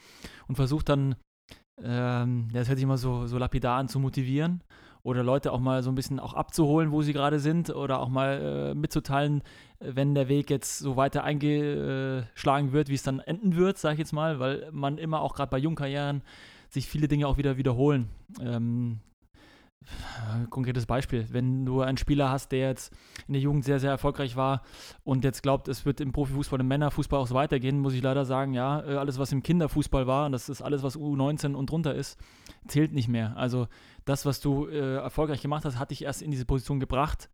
und 0.47 0.55
versuche 0.55 0.83
dann, 0.83 1.15
ähm, 1.81 2.47
das 2.53 2.67
hört 2.67 2.77
sich 2.77 2.83
immer 2.83 2.97
so, 2.97 3.27
so 3.27 3.37
lapidar 3.37 3.77
an, 3.77 3.87
zu 3.87 3.99
motivieren 3.99 4.61
oder 5.03 5.23
Leute 5.23 5.51
auch 5.51 5.59
mal 5.59 5.81
so 5.83 5.91
ein 5.91 5.95
bisschen 5.95 6.19
auch 6.19 6.33
abzuholen, 6.33 6.91
wo 6.91 7.01
sie 7.01 7.13
gerade 7.13 7.39
sind 7.39 7.69
oder 7.71 7.99
auch 7.99 8.09
mal 8.09 8.71
äh, 8.71 8.75
mitzuteilen, 8.75 9.41
wenn 9.79 10.13
der 10.13 10.27
Weg 10.27 10.49
jetzt 10.49 10.79
so 10.79 10.95
weiter 10.95 11.23
eingeschlagen 11.23 12.71
wird, 12.71 12.89
wie 12.89 12.93
es 12.93 13.03
dann 13.03 13.19
enden 13.19 13.55
wird, 13.55 13.77
sage 13.77 13.93
ich 13.93 13.99
jetzt 13.99 14.13
mal, 14.13 14.39
weil 14.39 14.69
man 14.71 14.97
immer 14.97 15.21
auch 15.21 15.33
gerade 15.33 15.49
bei 15.49 15.57
Jungkarrieren 15.57 16.21
sich 16.69 16.87
viele 16.87 17.07
Dinge 17.07 17.27
auch 17.27 17.37
wieder 17.37 17.57
wiederholen. 17.57 18.09
Ähm, 18.39 18.99
konkretes 20.49 20.85
Beispiel, 20.85 21.27
wenn 21.31 21.65
du 21.65 21.81
einen 21.81 21.97
Spieler 21.97 22.29
hast, 22.29 22.51
der 22.51 22.69
jetzt 22.69 22.93
in 23.27 23.33
der 23.33 23.41
Jugend 23.41 23.65
sehr, 23.65 23.79
sehr 23.79 23.89
erfolgreich 23.89 24.35
war 24.35 24.61
und 25.03 25.23
jetzt 25.23 25.41
glaubt, 25.41 25.67
es 25.67 25.85
wird 25.85 26.01
im 26.01 26.11
Profifußball, 26.11 26.59
im 26.59 26.67
Männerfußball 26.67 27.19
auch 27.19 27.27
so 27.27 27.35
weitergehen, 27.35 27.79
muss 27.79 27.93
ich 27.93 28.01
leider 28.01 28.25
sagen, 28.25 28.53
ja, 28.53 28.81
äh, 28.81 28.97
alles, 28.97 29.17
was 29.17 29.31
im 29.31 29.43
Kinderfußball 29.43 30.07
war, 30.07 30.27
und 30.27 30.33
das 30.33 30.49
ist 30.49 30.61
alles, 30.61 30.83
was 30.83 30.97
U19 30.97 31.55
und 31.55 31.69
drunter 31.69 31.95
ist, 31.95 32.19
zählt 32.67 32.93
nicht 32.93 33.07
mehr. 33.07 33.35
Also 33.37 33.67
das, 34.05 34.25
was 34.25 34.39
du 34.39 34.67
äh, 34.67 34.97
erfolgreich 34.97 35.41
gemacht 35.41 35.65
hast, 35.65 35.79
hat 35.79 35.91
dich 35.91 36.03
erst 36.03 36.21
in 36.21 36.31
diese 36.31 36.45
Position 36.45 36.79
gebracht 36.79 37.29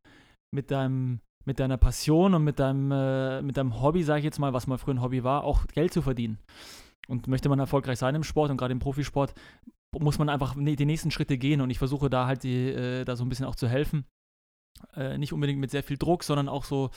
mit 0.51 0.71
deinem 0.71 1.19
mit 1.45 1.59
deiner 1.61 1.77
Passion 1.77 2.33
und 2.33 2.43
mit 2.43 2.59
deinem, 2.59 2.91
äh, 2.91 3.41
mit 3.41 3.55
deinem 3.55 3.81
Hobby, 3.81 4.03
sage 4.03 4.19
ich 4.19 4.25
jetzt 4.25 4.37
mal, 4.37 4.51
was 4.51 4.67
mal 4.67 4.77
früher 4.77 4.95
ein 4.95 5.01
Hobby 5.01 5.23
war, 5.23 5.45
auch 5.45 5.65
Geld 5.67 5.93
zu 5.93 6.01
verdienen. 6.01 6.39
Und 7.07 7.27
möchte 7.27 7.47
man 7.47 7.57
erfolgreich 7.57 7.97
sein 7.97 8.15
im 8.15 8.23
Sport 8.23 8.51
und 8.51 8.57
gerade 8.57 8.73
im 8.73 8.79
Profisport, 8.79 9.33
muss 9.91 10.19
man 10.19 10.29
einfach 10.29 10.55
die 10.57 10.85
nächsten 10.85 11.11
Schritte 11.11 11.37
gehen 11.37 11.61
und 11.61 11.69
ich 11.69 11.77
versuche 11.77 12.09
da 12.09 12.27
halt 12.27 12.43
die, 12.43 12.69
äh, 12.69 13.05
da 13.05 13.15
so 13.15 13.23
ein 13.23 13.29
bisschen 13.29 13.45
auch 13.45 13.55
zu 13.55 13.67
helfen. 13.67 14.05
Äh, 14.95 15.17
nicht 15.17 15.33
unbedingt 15.33 15.59
mit 15.59 15.71
sehr 15.71 15.83
viel 15.83 15.97
Druck, 15.97 16.23
sondern 16.23 16.49
auch 16.49 16.65
so, 16.65 16.91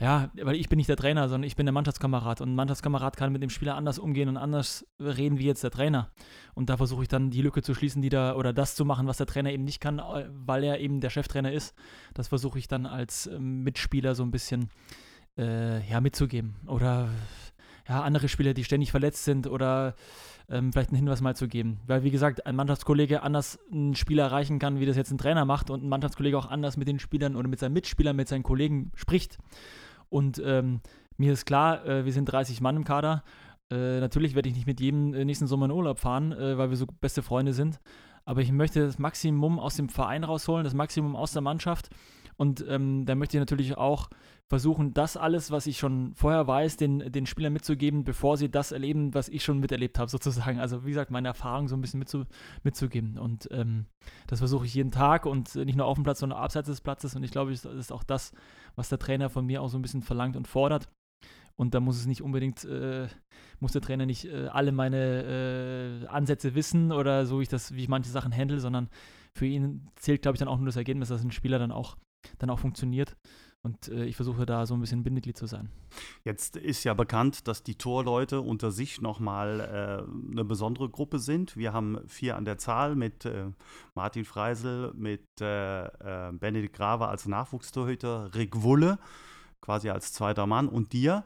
ja, 0.00 0.30
weil 0.42 0.56
ich 0.56 0.68
bin 0.68 0.78
nicht 0.78 0.88
der 0.88 0.96
Trainer, 0.96 1.28
sondern 1.28 1.46
ich 1.46 1.56
bin 1.56 1.66
der 1.66 1.72
Mannschaftskamerad 1.72 2.40
und 2.40 2.50
ein 2.50 2.54
Mannschaftskamerad 2.54 3.16
kann 3.16 3.32
mit 3.32 3.42
dem 3.42 3.50
Spieler 3.50 3.76
anders 3.76 3.98
umgehen 3.98 4.28
und 4.28 4.36
anders 4.36 4.86
reden 5.00 5.38
wie 5.38 5.46
jetzt 5.46 5.62
der 5.62 5.70
Trainer. 5.70 6.10
Und 6.54 6.70
da 6.70 6.76
versuche 6.76 7.02
ich 7.02 7.08
dann 7.08 7.30
die 7.30 7.42
Lücke 7.42 7.62
zu 7.62 7.74
schließen, 7.74 8.02
die 8.02 8.08
da 8.08 8.34
oder 8.36 8.52
das 8.52 8.74
zu 8.74 8.84
machen, 8.84 9.06
was 9.06 9.18
der 9.18 9.26
Trainer 9.26 9.52
eben 9.52 9.64
nicht 9.64 9.80
kann, 9.80 9.98
äh, 9.98 10.28
weil 10.30 10.64
er 10.64 10.80
eben 10.80 11.00
der 11.00 11.10
Cheftrainer 11.10 11.52
ist. 11.52 11.74
Das 12.14 12.28
versuche 12.28 12.58
ich 12.58 12.68
dann 12.68 12.86
als 12.86 13.26
ähm, 13.26 13.62
Mitspieler 13.62 14.14
so 14.14 14.22
ein 14.22 14.30
bisschen 14.30 14.70
äh, 15.36 15.86
ja, 15.88 16.00
mitzugeben. 16.00 16.56
Oder 16.66 17.08
ja, 17.88 18.02
andere 18.02 18.28
Spieler, 18.28 18.54
die 18.54 18.64
ständig 18.64 18.90
verletzt 18.90 19.24
sind 19.24 19.46
oder 19.46 19.94
ähm, 20.48 20.72
vielleicht 20.72 20.90
einen 20.90 20.98
Hinweis 20.98 21.20
mal 21.20 21.34
zu 21.36 21.48
geben. 21.48 21.80
Weil, 21.86 22.02
wie 22.04 22.10
gesagt, 22.10 22.46
ein 22.46 22.56
Mannschaftskollege 22.56 23.22
anders 23.22 23.58
einen 23.72 23.94
Spieler 23.94 24.24
erreichen 24.24 24.58
kann, 24.58 24.80
wie 24.80 24.86
das 24.86 24.96
jetzt 24.96 25.10
ein 25.10 25.18
Trainer 25.18 25.44
macht 25.44 25.70
und 25.70 25.82
ein 25.82 25.88
Mannschaftskollege 25.88 26.36
auch 26.36 26.50
anders 26.50 26.76
mit 26.76 26.88
den 26.88 26.98
Spielern 26.98 27.36
oder 27.36 27.48
mit 27.48 27.58
seinen 27.58 27.72
Mitspielern, 27.72 28.16
mit 28.16 28.28
seinen 28.28 28.42
Kollegen 28.42 28.92
spricht. 28.94 29.38
Und 30.08 30.40
ähm, 30.44 30.80
mir 31.16 31.32
ist 31.32 31.46
klar, 31.46 31.84
äh, 31.86 32.04
wir 32.04 32.12
sind 32.12 32.26
30 32.26 32.60
Mann 32.60 32.76
im 32.76 32.84
Kader. 32.84 33.24
Äh, 33.70 34.00
natürlich 34.00 34.34
werde 34.34 34.48
ich 34.48 34.54
nicht 34.54 34.66
mit 34.66 34.80
jedem 34.80 35.14
äh, 35.14 35.24
nächsten 35.24 35.46
Sommer 35.46 35.66
in 35.66 35.72
Urlaub 35.72 35.98
fahren, 35.98 36.32
äh, 36.32 36.58
weil 36.58 36.70
wir 36.70 36.76
so 36.76 36.86
beste 36.86 37.22
Freunde 37.22 37.52
sind. 37.52 37.80
Aber 38.24 38.40
ich 38.40 38.52
möchte 38.52 38.80
das 38.80 38.98
Maximum 38.98 39.58
aus 39.58 39.76
dem 39.76 39.88
Verein 39.88 40.24
rausholen, 40.24 40.64
das 40.64 40.74
Maximum 40.74 41.16
aus 41.16 41.32
der 41.32 41.42
Mannschaft. 41.42 41.90
Und 42.36 42.64
ähm, 42.68 43.06
da 43.06 43.14
möchte 43.14 43.36
ich 43.36 43.40
natürlich 43.40 43.76
auch 43.76 44.08
versuchen, 44.48 44.92
das 44.92 45.16
alles, 45.16 45.50
was 45.50 45.66
ich 45.66 45.78
schon 45.78 46.14
vorher 46.14 46.46
weiß, 46.46 46.76
den, 46.76 47.10
den 47.10 47.26
Spielern 47.26 47.52
mitzugeben, 47.52 48.04
bevor 48.04 48.36
sie 48.36 48.50
das 48.50 48.72
erleben, 48.72 49.14
was 49.14 49.28
ich 49.28 49.42
schon 49.42 49.58
miterlebt 49.58 49.98
habe, 49.98 50.10
sozusagen. 50.10 50.60
Also 50.60 50.84
wie 50.84 50.90
gesagt, 50.90 51.10
meine 51.10 51.28
Erfahrung 51.28 51.68
so 51.68 51.76
ein 51.76 51.80
bisschen 51.80 51.98
mitzu, 51.98 52.24
mitzugeben. 52.62 53.18
Und 53.18 53.48
ähm, 53.52 53.86
das 54.26 54.40
versuche 54.40 54.66
ich 54.66 54.74
jeden 54.74 54.90
Tag 54.90 55.26
und 55.26 55.54
nicht 55.54 55.76
nur 55.76 55.86
auf 55.86 55.96
dem 55.96 56.04
Platz, 56.04 56.20
sondern 56.20 56.38
abseits 56.38 56.68
des 56.68 56.80
Platzes. 56.80 57.16
Und 57.16 57.22
ich 57.22 57.30
glaube, 57.30 57.52
das 57.52 57.64
ist 57.64 57.92
auch 57.92 58.04
das, 58.04 58.32
was 58.76 58.88
der 58.88 58.98
Trainer 58.98 59.30
von 59.30 59.46
mir 59.46 59.62
auch 59.62 59.68
so 59.68 59.78
ein 59.78 59.82
bisschen 59.82 60.02
verlangt 60.02 60.36
und 60.36 60.46
fordert. 60.48 60.88
Und 61.56 61.74
da 61.74 61.80
muss 61.80 61.96
es 61.96 62.06
nicht 62.06 62.22
unbedingt, 62.22 62.64
äh, 62.64 63.06
muss 63.60 63.72
der 63.72 63.82
Trainer 63.82 64.06
nicht 64.06 64.24
äh, 64.24 64.48
alle 64.48 64.72
meine 64.72 66.02
äh, 66.02 66.06
Ansätze 66.08 66.54
wissen 66.54 66.90
oder 66.90 67.26
so, 67.26 67.38
wie 67.38 67.44
ich 67.44 67.48
das, 67.48 67.74
wie 67.74 67.82
ich 67.82 67.88
manche 67.88 68.10
Sachen 68.10 68.36
handle, 68.36 68.58
sondern 68.58 68.88
für 69.36 69.46
ihn 69.46 69.88
zählt, 69.96 70.22
glaube 70.22 70.34
ich, 70.34 70.40
dann 70.40 70.48
auch 70.48 70.58
nur 70.58 70.66
das 70.66 70.76
Ergebnis, 70.76 71.08
dass 71.08 71.22
ein 71.22 71.30
Spieler 71.30 71.58
dann 71.58 71.72
auch, 71.72 71.96
dann 72.38 72.50
auch 72.50 72.58
funktioniert. 72.58 73.16
Und 73.62 73.88
äh, 73.88 74.04
ich 74.04 74.16
versuche 74.16 74.44
da 74.44 74.66
so 74.66 74.74
ein 74.74 74.80
bisschen 74.80 75.02
Bindeglied 75.02 75.38
zu 75.38 75.46
sein. 75.46 75.70
Jetzt 76.22 76.56
ist 76.56 76.84
ja 76.84 76.92
bekannt, 76.92 77.48
dass 77.48 77.62
die 77.62 77.76
Torleute 77.76 78.42
unter 78.42 78.70
sich 78.70 79.00
nochmal 79.00 79.60
äh, 79.60 80.32
eine 80.32 80.44
besondere 80.44 80.90
Gruppe 80.90 81.18
sind. 81.18 81.56
Wir 81.56 81.72
haben 81.72 81.98
vier 82.06 82.36
an 82.36 82.44
der 82.44 82.58
Zahl 82.58 82.94
mit 82.94 83.24
äh, 83.24 83.46
Martin 83.94 84.26
Freisel, 84.26 84.92
mit 84.94 85.40
äh, 85.40 85.86
äh, 85.86 86.32
Benedikt 86.32 86.76
Grave 86.76 87.08
als 87.08 87.26
Nachwuchstorhüter, 87.26 88.34
Rick 88.34 88.62
Wulle 88.62 88.98
quasi 89.64 89.88
als 89.88 90.12
zweiter 90.12 90.46
Mann 90.46 90.68
und 90.68 90.92
dir. 90.92 91.24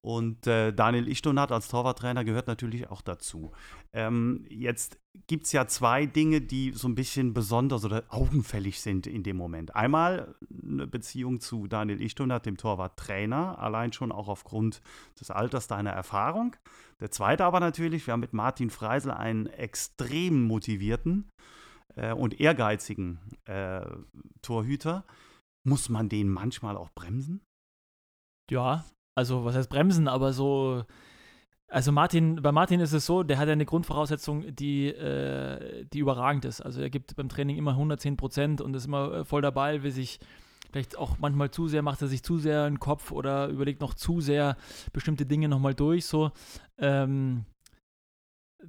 Und 0.00 0.46
äh, 0.46 0.72
Daniel 0.72 1.08
Ichtonat 1.08 1.52
als 1.52 1.68
Torwarttrainer 1.68 2.24
gehört 2.24 2.46
natürlich 2.46 2.90
auch 2.90 3.02
dazu. 3.02 3.52
Ähm, 3.92 4.44
jetzt 4.48 4.98
gibt 5.26 5.46
es 5.46 5.52
ja 5.52 5.66
zwei 5.66 6.06
Dinge, 6.06 6.40
die 6.40 6.72
so 6.72 6.88
ein 6.88 6.94
bisschen 6.94 7.32
besonders 7.32 7.84
oder 7.84 8.04
augenfällig 8.08 8.80
sind 8.80 9.06
in 9.06 9.22
dem 9.22 9.36
Moment. 9.36 9.74
Einmal 9.74 10.34
eine 10.62 10.86
Beziehung 10.86 11.40
zu 11.40 11.66
Daniel 11.66 12.00
Ichtonat, 12.02 12.46
dem 12.46 12.56
Torwarttrainer, 12.56 13.58
allein 13.58 13.92
schon 13.92 14.12
auch 14.12 14.28
aufgrund 14.28 14.82
des 15.20 15.30
Alters 15.30 15.66
deiner 15.66 15.90
Erfahrung. 15.90 16.56
Der 17.00 17.10
zweite 17.10 17.44
aber 17.44 17.60
natürlich, 17.60 18.06
wir 18.06 18.12
haben 18.12 18.20
mit 18.20 18.32
Martin 18.32 18.70
Freisel 18.70 19.12
einen 19.12 19.46
extrem 19.46 20.44
motivierten 20.44 21.30
äh, 21.96 22.12
und 22.12 22.40
ehrgeizigen 22.40 23.18
äh, 23.46 23.86
Torhüter. 24.42 25.04
Muss 25.66 25.88
man 25.88 26.08
den 26.08 26.28
manchmal 26.28 26.76
auch 26.76 26.90
bremsen? 26.90 27.40
Ja, 28.50 28.84
also 29.16 29.44
was 29.44 29.54
heißt 29.54 29.70
bremsen, 29.70 30.08
aber 30.08 30.32
so. 30.32 30.84
Also 31.74 31.90
Martin, 31.90 32.36
bei 32.36 32.52
Martin 32.52 32.78
ist 32.78 32.92
es 32.92 33.04
so, 33.04 33.24
der 33.24 33.36
hat 33.36 33.48
ja 33.48 33.52
eine 33.52 33.66
Grundvoraussetzung, 33.66 34.54
die, 34.54 34.90
äh, 34.90 35.84
die 35.92 35.98
überragend 35.98 36.44
ist. 36.44 36.60
Also 36.60 36.80
er 36.80 36.88
gibt 36.88 37.16
beim 37.16 37.28
Training 37.28 37.56
immer 37.56 37.72
110 37.72 38.16
Prozent 38.16 38.60
und 38.60 38.76
ist 38.76 38.86
immer 38.86 39.12
äh, 39.12 39.24
voll 39.24 39.42
dabei, 39.42 39.82
will 39.82 39.90
sich 39.90 40.20
vielleicht 40.70 40.96
auch 40.96 41.18
manchmal 41.18 41.50
zu 41.50 41.66
sehr, 41.66 41.82
macht 41.82 42.00
er 42.00 42.06
sich 42.06 42.22
zu 42.22 42.38
sehr 42.38 42.68
in 42.68 42.74
den 42.74 42.80
Kopf 42.80 43.10
oder 43.10 43.48
überlegt 43.48 43.80
noch 43.80 43.94
zu 43.94 44.20
sehr 44.20 44.56
bestimmte 44.92 45.26
Dinge 45.26 45.48
nochmal 45.48 45.74
durch. 45.74 46.06
So. 46.06 46.30
Ähm, 46.78 47.44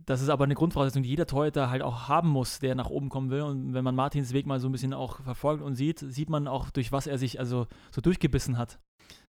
das 0.07 0.23
ist 0.23 0.29
aber 0.29 0.45
eine 0.45 0.55
Grundvoraussetzung, 0.55 1.03
die 1.03 1.09
jeder 1.09 1.27
Torhüter 1.27 1.69
halt 1.69 1.83
auch 1.83 2.07
haben 2.07 2.29
muss, 2.29 2.57
der 2.57 2.73
nach 2.73 2.89
oben 2.89 3.09
kommen 3.09 3.29
will. 3.29 3.41
Und 3.41 3.75
wenn 3.75 3.83
man 3.83 3.93
Martins 3.93 4.33
Weg 4.33 4.47
mal 4.47 4.59
so 4.59 4.67
ein 4.67 4.71
bisschen 4.71 4.95
auch 4.95 5.21
verfolgt 5.21 5.61
und 5.61 5.75
sieht, 5.75 5.99
sieht 5.99 6.31
man 6.31 6.47
auch, 6.47 6.71
durch 6.71 6.91
was 6.91 7.05
er 7.05 7.19
sich 7.19 7.39
also 7.39 7.67
so 7.91 8.01
durchgebissen 8.01 8.57
hat 8.57 8.79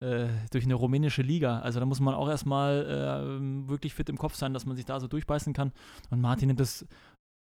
äh, 0.01 0.29
durch 0.51 0.65
eine 0.65 0.75
rumänische 0.75 1.23
Liga. 1.23 1.61
Also 1.61 1.81
da 1.81 1.87
muss 1.87 2.01
man 2.01 2.15
auch 2.15 2.29
erstmal 2.29 2.85
äh, 2.85 3.69
wirklich 3.69 3.95
fit 3.95 4.09
im 4.09 4.19
Kopf 4.19 4.35
sein, 4.35 4.53
dass 4.53 4.67
man 4.67 4.77
sich 4.77 4.85
da 4.85 5.01
so 5.01 5.09
durchbeißen 5.09 5.53
kann. 5.53 5.73
Und 6.11 6.21
Martin 6.21 6.49
nimmt 6.49 6.61
das 6.61 6.87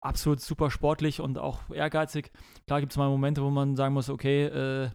absolut 0.01 0.41
super 0.41 0.72
sportlich 0.72 1.22
und 1.22 1.38
auch 1.38 1.70
ehrgeizig. 1.72 2.31
Klar 2.67 2.79
gibt 2.79 2.91
es 2.91 2.98
mal 2.98 3.10
Momente, 3.10 3.43
wo 3.43 3.50
man 3.50 3.75
sagen 3.75 3.93
muss, 3.93 4.10
okay, 4.10 4.46
äh, 4.46 4.86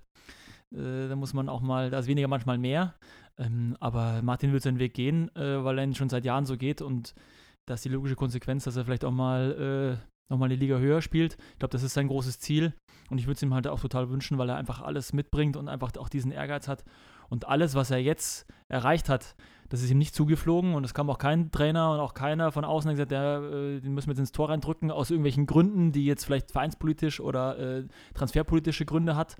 äh, 0.74 1.08
da 1.08 1.16
muss 1.16 1.32
man 1.32 1.48
auch 1.48 1.60
mal, 1.60 1.90
da 1.90 1.98
ist 1.98 2.08
weniger 2.08 2.28
manchmal 2.28 2.58
mehr. 2.58 2.94
Ähm, 3.38 3.76
aber 3.80 4.22
Martin 4.22 4.52
wird 4.52 4.62
seinen 4.62 4.78
Weg 4.78 4.94
gehen, 4.94 5.34
äh, 5.36 5.62
weil 5.62 5.78
er 5.78 5.84
ihn 5.84 5.94
schon 5.94 6.08
seit 6.08 6.24
Jahren 6.24 6.46
so 6.46 6.56
geht 6.56 6.82
und 6.82 7.14
das 7.66 7.80
ist 7.80 7.84
die 7.84 7.90
logische 7.90 8.16
Konsequenz, 8.16 8.64
dass 8.64 8.76
er 8.76 8.84
vielleicht 8.84 9.04
auch 9.04 9.12
mal 9.12 9.98
äh, 10.00 10.06
nochmal 10.30 10.48
eine 10.48 10.56
Liga 10.56 10.78
höher 10.78 11.02
spielt. 11.02 11.36
Ich 11.52 11.58
glaube, 11.58 11.72
das 11.72 11.82
ist 11.82 11.94
sein 11.94 12.08
großes 12.08 12.38
Ziel 12.38 12.74
und 13.10 13.18
ich 13.18 13.26
würde 13.26 13.36
es 13.36 13.42
ihm 13.42 13.52
halt 13.52 13.66
auch 13.66 13.80
total 13.80 14.08
wünschen, 14.10 14.38
weil 14.38 14.48
er 14.48 14.56
einfach 14.56 14.80
alles 14.80 15.12
mitbringt 15.12 15.56
und 15.56 15.68
einfach 15.68 15.92
auch 15.98 16.08
diesen 16.08 16.32
Ehrgeiz 16.32 16.68
hat. 16.68 16.84
Und 17.28 17.48
alles, 17.48 17.74
was 17.74 17.90
er 17.90 17.98
jetzt 17.98 18.46
erreicht 18.68 19.08
hat, 19.08 19.34
das 19.68 19.82
ist 19.82 19.90
ihm 19.90 19.98
nicht 19.98 20.14
zugeflogen 20.14 20.74
und 20.74 20.84
es 20.84 20.94
kam 20.94 21.10
auch 21.10 21.18
kein 21.18 21.50
Trainer 21.50 21.92
und 21.92 21.98
auch 21.98 22.14
keiner 22.14 22.52
von 22.52 22.64
außen, 22.64 22.88
der 22.88 22.94
gesagt, 22.94 23.10
der, 23.10 23.50
äh, 23.52 23.80
den 23.80 23.94
müssen 23.94 24.08
wir 24.08 24.12
jetzt 24.12 24.20
ins 24.20 24.32
Tor 24.32 24.48
reindrücken, 24.48 24.90
aus 24.90 25.10
irgendwelchen 25.10 25.46
Gründen, 25.46 25.92
die 25.92 26.04
jetzt 26.04 26.24
vielleicht 26.24 26.52
vereinspolitisch 26.52 27.20
oder 27.20 27.58
äh, 27.58 27.84
transferpolitische 28.14 28.84
Gründe 28.84 29.16
hat, 29.16 29.36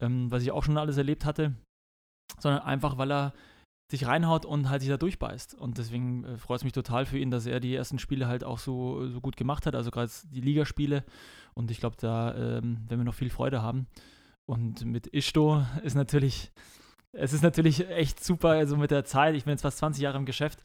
ähm, 0.00 0.30
was 0.30 0.42
ich 0.42 0.50
auch 0.50 0.64
schon 0.64 0.76
alles 0.76 0.96
erlebt 0.96 1.24
hatte, 1.24 1.54
sondern 2.40 2.62
einfach, 2.62 2.98
weil 2.98 3.12
er 3.12 3.32
sich 3.90 4.06
reinhaut 4.06 4.46
und 4.46 4.70
halt 4.70 4.82
sich 4.82 4.90
da 4.90 4.96
durchbeißt. 4.96 5.54
Und 5.54 5.78
deswegen 5.78 6.24
äh, 6.24 6.38
freut 6.38 6.60
es 6.60 6.64
mich 6.64 6.72
total 6.72 7.06
für 7.06 7.18
ihn, 7.18 7.30
dass 7.30 7.46
er 7.46 7.60
die 7.60 7.74
ersten 7.74 7.98
Spiele 7.98 8.28
halt 8.28 8.44
auch 8.44 8.58
so, 8.58 9.08
so 9.08 9.20
gut 9.20 9.36
gemacht 9.36 9.66
hat, 9.66 9.74
also 9.74 9.90
gerade 9.90 10.10
die 10.30 10.40
Ligaspiele. 10.40 11.04
Und 11.54 11.70
ich 11.70 11.80
glaube, 11.80 11.96
da 11.98 12.34
ähm, 12.34 12.78
werden 12.88 13.00
wir 13.00 13.04
noch 13.04 13.14
viel 13.14 13.30
Freude 13.30 13.62
haben. 13.62 13.86
Und 14.48 14.84
mit 14.84 15.12
Ishto 15.12 15.64
ist 15.82 15.94
natürlich, 15.94 16.52
es 17.12 17.32
ist 17.32 17.42
natürlich 17.42 17.88
echt 17.88 18.22
super, 18.22 18.50
also 18.50 18.76
mit 18.76 18.90
der 18.90 19.04
Zeit, 19.04 19.34
ich 19.34 19.44
bin 19.44 19.52
jetzt 19.52 19.62
fast 19.62 19.78
20 19.78 20.02
Jahre 20.02 20.18
im 20.18 20.26
Geschäft, 20.26 20.62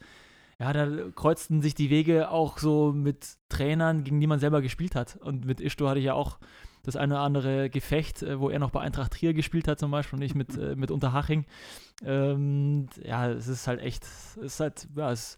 ja, 0.58 0.72
da 0.72 0.88
kreuzten 1.14 1.60
sich 1.60 1.74
die 1.74 1.90
Wege 1.90 2.30
auch 2.30 2.58
so 2.58 2.92
mit 2.92 3.36
Trainern, 3.48 4.04
gegen 4.04 4.20
die 4.20 4.26
man 4.26 4.40
selber 4.40 4.62
gespielt 4.62 4.94
hat. 4.94 5.16
Und 5.16 5.44
mit 5.44 5.60
Ishto 5.60 5.86
hatte 5.86 5.98
ich 5.98 6.06
ja 6.06 6.14
auch 6.14 6.38
das 6.82 6.96
eine 6.96 7.14
oder 7.14 7.22
andere 7.22 7.68
Gefecht, 7.68 8.22
äh, 8.22 8.40
wo 8.40 8.48
er 8.48 8.58
noch 8.58 8.70
bei 8.70 8.80
Eintracht 8.80 9.12
Trier 9.12 9.34
gespielt 9.34 9.68
hat 9.68 9.78
zum 9.78 9.90
Beispiel 9.90 10.18
und 10.18 10.22
ich 10.22 10.34
mit, 10.34 10.56
äh, 10.56 10.74
mit 10.74 10.90
Unterhaching. 10.90 11.44
Ähm, 12.04 12.86
ja, 13.04 13.28
es 13.28 13.48
ist 13.48 13.66
halt 13.66 13.80
echt, 13.80 14.04
es 14.04 14.36
ist 14.36 14.60
halt, 14.60 14.88
ja, 14.96 15.10
es 15.12 15.36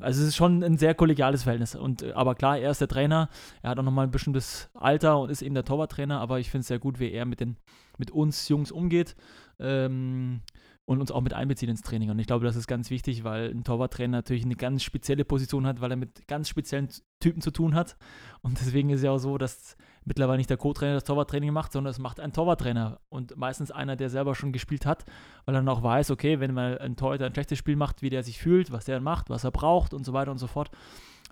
also 0.00 0.22
es 0.22 0.28
ist 0.28 0.36
schon 0.36 0.62
ein 0.62 0.78
sehr 0.78 0.94
kollegiales 0.94 1.44
Verhältnis. 1.44 1.74
Und, 1.74 2.02
äh, 2.02 2.12
aber 2.12 2.34
klar, 2.34 2.58
er 2.58 2.70
ist 2.70 2.80
der 2.80 2.88
Trainer, 2.88 3.28
er 3.62 3.70
hat 3.70 3.78
auch 3.78 3.84
nochmal 3.84 4.06
ein 4.06 4.10
bestimmtes 4.10 4.70
Alter 4.74 5.18
und 5.18 5.30
ist 5.30 5.42
eben 5.42 5.54
der 5.54 5.64
Torwarttrainer, 5.64 6.20
aber 6.20 6.40
ich 6.40 6.50
finde 6.50 6.62
es 6.62 6.68
sehr 6.68 6.78
gut, 6.78 6.98
wie 6.98 7.12
er 7.12 7.24
mit, 7.24 7.40
den, 7.40 7.56
mit 7.98 8.10
uns 8.10 8.48
Jungs 8.48 8.72
umgeht. 8.72 9.14
Ähm, 9.58 10.40
und 10.86 11.00
uns 11.00 11.10
auch 11.10 11.22
mit 11.22 11.32
einbezieht 11.32 11.70
ins 11.70 11.80
Training. 11.80 12.10
Und 12.10 12.18
ich 12.18 12.26
glaube, 12.26 12.44
das 12.44 12.56
ist 12.56 12.66
ganz 12.66 12.90
wichtig, 12.90 13.24
weil 13.24 13.50
ein 13.50 13.64
Torwarttrainer 13.64 14.18
natürlich 14.18 14.44
eine 14.44 14.56
ganz 14.56 14.82
spezielle 14.82 15.24
Position 15.24 15.66
hat, 15.66 15.80
weil 15.80 15.90
er 15.90 15.96
mit 15.96 16.28
ganz 16.28 16.48
speziellen 16.48 16.88
Typen 17.20 17.40
zu 17.40 17.50
tun 17.50 17.74
hat. 17.74 17.96
Und 18.42 18.60
deswegen 18.60 18.90
ist 18.90 19.02
ja 19.02 19.10
auch 19.12 19.18
so, 19.18 19.38
dass 19.38 19.76
mittlerweile 20.04 20.36
nicht 20.36 20.50
der 20.50 20.58
Co-Trainer 20.58 20.94
das 20.94 21.04
Torwarttraining 21.04 21.52
macht, 21.52 21.72
sondern 21.72 21.90
es 21.90 21.98
macht 21.98 22.20
ein 22.20 22.34
Torwarttrainer 22.34 23.00
und 23.08 23.34
meistens 23.36 23.70
einer, 23.70 23.96
der 23.96 24.10
selber 24.10 24.34
schon 24.34 24.52
gespielt 24.52 24.84
hat, 24.84 25.06
weil 25.46 25.54
er 25.54 25.60
dann 25.60 25.68
auch 25.70 25.82
weiß, 25.82 26.10
okay, 26.10 26.40
wenn 26.40 26.52
mal 26.52 26.78
ein 26.78 26.96
Torhüter 26.96 27.24
ein 27.24 27.32
schlechtes 27.32 27.58
Spiel 27.58 27.76
macht, 27.76 28.02
wie 28.02 28.10
der 28.10 28.22
sich 28.22 28.38
fühlt, 28.38 28.70
was 28.70 28.84
der 28.84 29.00
macht, 29.00 29.30
was 29.30 29.44
er 29.44 29.52
braucht 29.52 29.94
und 29.94 30.04
so 30.04 30.12
weiter 30.12 30.30
und 30.30 30.38
so 30.38 30.46
fort. 30.46 30.70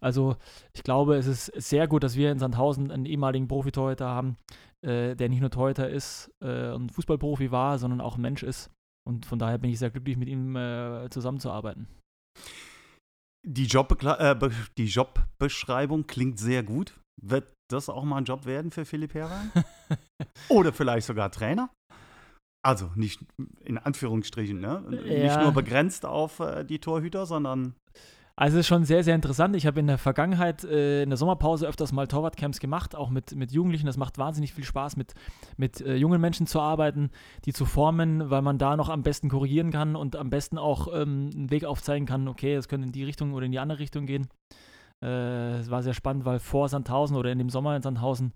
Also 0.02 0.36
ich 0.74 0.82
glaube, 0.82 1.16
es 1.16 1.26
ist 1.26 1.46
sehr 1.54 1.86
gut, 1.86 2.02
dass 2.02 2.16
wir 2.16 2.32
in 2.32 2.38
Sandhausen 2.38 2.90
einen 2.90 3.06
ehemaligen 3.06 3.48
Profitorhüter 3.48 4.08
haben, 4.08 4.36
äh, 4.84 5.14
der 5.14 5.28
nicht 5.28 5.40
nur 5.40 5.50
Torhüter 5.50 5.88
ist 5.88 6.30
äh, 6.40 6.72
und 6.72 6.90
Fußballprofi 6.90 7.50
war, 7.50 7.78
sondern 7.78 8.00
auch 8.00 8.16
ein 8.16 8.22
Mensch 8.22 8.42
ist. 8.42 8.70
Und 9.08 9.26
von 9.26 9.38
daher 9.38 9.58
bin 9.58 9.70
ich 9.70 9.78
sehr 9.78 9.90
glücklich, 9.90 10.16
mit 10.16 10.28
ihm 10.28 10.56
äh, 10.56 11.08
zusammenzuarbeiten. 11.10 11.88
Die, 13.44 13.66
Job, 13.66 14.02
äh, 14.02 14.50
die 14.78 14.86
Jobbeschreibung 14.86 16.06
klingt 16.06 16.38
sehr 16.38 16.62
gut. 16.62 16.98
Wird 17.20 17.52
das 17.70 17.88
auch 17.88 18.04
mal 18.04 18.18
ein 18.18 18.24
Job 18.24 18.46
werden 18.46 18.70
für 18.70 18.84
Philipp 18.84 19.14
Herrmann? 19.14 19.50
Oder 20.48 20.72
vielleicht 20.72 21.06
sogar 21.06 21.30
Trainer? 21.30 21.70
Also 22.64 22.90
nicht 22.94 23.20
in 23.64 23.76
Anführungsstrichen, 23.76 24.60
ne? 24.60 24.84
Ja. 25.04 25.24
Nicht 25.24 25.40
nur 25.40 25.52
begrenzt 25.52 26.06
auf 26.06 26.38
äh, 26.38 26.64
die 26.64 26.78
Torhüter, 26.78 27.26
sondern. 27.26 27.74
Also 28.34 28.56
es 28.56 28.60
ist 28.60 28.68
schon 28.68 28.84
sehr, 28.84 29.04
sehr 29.04 29.14
interessant. 29.14 29.54
Ich 29.56 29.66
habe 29.66 29.78
in 29.78 29.86
der 29.86 29.98
Vergangenheit 29.98 30.64
äh, 30.64 31.02
in 31.02 31.10
der 31.10 31.18
Sommerpause 31.18 31.66
öfters 31.66 31.92
mal 31.92 32.06
Torwartcamps 32.06 32.60
gemacht, 32.60 32.94
auch 32.94 33.10
mit, 33.10 33.34
mit 33.34 33.52
Jugendlichen. 33.52 33.86
Das 33.86 33.98
macht 33.98 34.16
wahnsinnig 34.16 34.54
viel 34.54 34.64
Spaß, 34.64 34.96
mit, 34.96 35.14
mit 35.58 35.82
äh, 35.82 35.96
jungen 35.96 36.20
Menschen 36.20 36.46
zu 36.46 36.60
arbeiten, 36.60 37.10
die 37.44 37.52
zu 37.52 37.66
formen, 37.66 38.30
weil 38.30 38.40
man 38.40 38.56
da 38.56 38.76
noch 38.76 38.88
am 38.88 39.02
besten 39.02 39.28
korrigieren 39.28 39.70
kann 39.70 39.96
und 39.96 40.16
am 40.16 40.30
besten 40.30 40.56
auch 40.56 40.88
ähm, 40.88 41.30
einen 41.34 41.50
Weg 41.50 41.64
aufzeigen 41.64 42.06
kann, 42.06 42.26
okay, 42.26 42.54
es 42.54 42.68
könnte 42.68 42.86
in 42.86 42.92
die 42.92 43.04
Richtung 43.04 43.34
oder 43.34 43.44
in 43.44 43.52
die 43.52 43.58
andere 43.58 43.80
Richtung 43.80 44.06
gehen. 44.06 44.28
Äh, 45.02 45.58
es 45.58 45.70
war 45.70 45.82
sehr 45.82 45.94
spannend, 45.94 46.24
weil 46.24 46.38
vor 46.38 46.68
Sandhausen 46.70 47.16
oder 47.16 47.30
in 47.30 47.38
dem 47.38 47.50
Sommer 47.50 47.76
in 47.76 47.82
Sandhausen 47.82 48.32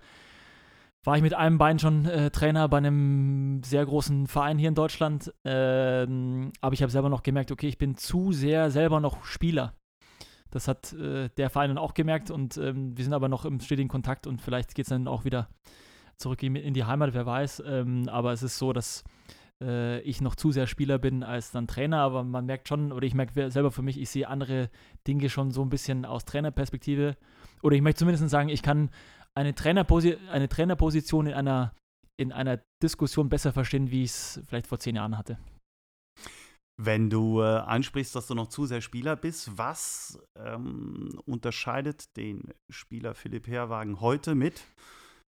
war 1.04 1.16
ich 1.16 1.22
mit 1.22 1.34
einem 1.34 1.56
Bein 1.56 1.78
schon 1.78 2.04
äh, 2.04 2.30
Trainer 2.30 2.68
bei 2.68 2.78
einem 2.78 3.62
sehr 3.64 3.86
großen 3.86 4.26
Verein 4.26 4.58
hier 4.58 4.68
in 4.68 4.74
Deutschland. 4.74 5.32
Ähm, 5.44 6.52
aber 6.60 6.74
ich 6.74 6.82
habe 6.82 6.90
selber 6.90 7.08
noch 7.08 7.22
gemerkt, 7.22 7.52
okay, 7.52 7.68
ich 7.68 7.78
bin 7.78 7.96
zu 7.96 8.32
sehr 8.32 8.70
selber 8.70 9.00
noch 9.00 9.24
Spieler. 9.24 9.72
Das 10.56 10.68
hat 10.68 10.94
äh, 10.94 11.28
der 11.36 11.50
Verein 11.50 11.68
dann 11.68 11.76
auch 11.76 11.92
gemerkt 11.92 12.30
und 12.30 12.56
ähm, 12.56 12.96
wir 12.96 13.04
sind 13.04 13.12
aber 13.12 13.28
noch 13.28 13.44
im 13.44 13.60
stetigen 13.60 13.90
Kontakt 13.90 14.26
und 14.26 14.40
vielleicht 14.40 14.74
geht 14.74 14.86
es 14.86 14.88
dann 14.88 15.06
auch 15.06 15.26
wieder 15.26 15.50
zurück 16.16 16.42
in 16.42 16.72
die 16.72 16.84
Heimat, 16.84 17.12
wer 17.12 17.26
weiß. 17.26 17.62
Ähm, 17.66 18.08
aber 18.08 18.32
es 18.32 18.42
ist 18.42 18.56
so, 18.56 18.72
dass 18.72 19.04
äh, 19.60 20.00
ich 20.00 20.22
noch 20.22 20.34
zu 20.34 20.52
sehr 20.52 20.66
Spieler 20.66 20.98
bin 20.98 21.22
als 21.22 21.50
dann 21.50 21.66
Trainer, 21.66 21.98
aber 21.98 22.24
man 22.24 22.46
merkt 22.46 22.68
schon, 22.68 22.90
oder 22.90 23.06
ich 23.06 23.12
merke 23.12 23.50
selber 23.50 23.70
für 23.70 23.82
mich, 23.82 24.00
ich 24.00 24.08
sehe 24.08 24.28
andere 24.28 24.70
Dinge 25.06 25.28
schon 25.28 25.50
so 25.50 25.60
ein 25.60 25.68
bisschen 25.68 26.06
aus 26.06 26.24
Trainerperspektive. 26.24 27.18
Oder 27.62 27.76
ich 27.76 27.82
möchte 27.82 27.98
zumindest 27.98 28.26
sagen, 28.30 28.48
ich 28.48 28.62
kann 28.62 28.88
eine, 29.34 29.54
Trainerposi 29.54 30.16
eine 30.32 30.48
Trainerposition 30.48 31.26
in 31.26 31.34
einer, 31.34 31.74
in 32.16 32.32
einer 32.32 32.60
Diskussion 32.82 33.28
besser 33.28 33.52
verstehen, 33.52 33.90
wie 33.90 34.04
ich 34.04 34.12
es 34.12 34.40
vielleicht 34.46 34.68
vor 34.68 34.78
zehn 34.78 34.96
Jahren 34.96 35.18
hatte. 35.18 35.36
Wenn 36.78 37.08
du 37.08 37.40
äh, 37.40 37.44
ansprichst, 37.44 38.14
dass 38.14 38.26
du 38.26 38.34
noch 38.34 38.48
zu 38.48 38.66
sehr 38.66 38.82
Spieler 38.82 39.16
bist, 39.16 39.56
was 39.56 40.18
ähm, 40.36 41.18
unterscheidet 41.24 42.16
den 42.16 42.52
Spieler 42.68 43.14
Philipp 43.14 43.46
Herwagen 43.46 44.00
heute 44.00 44.34
mit 44.34 44.62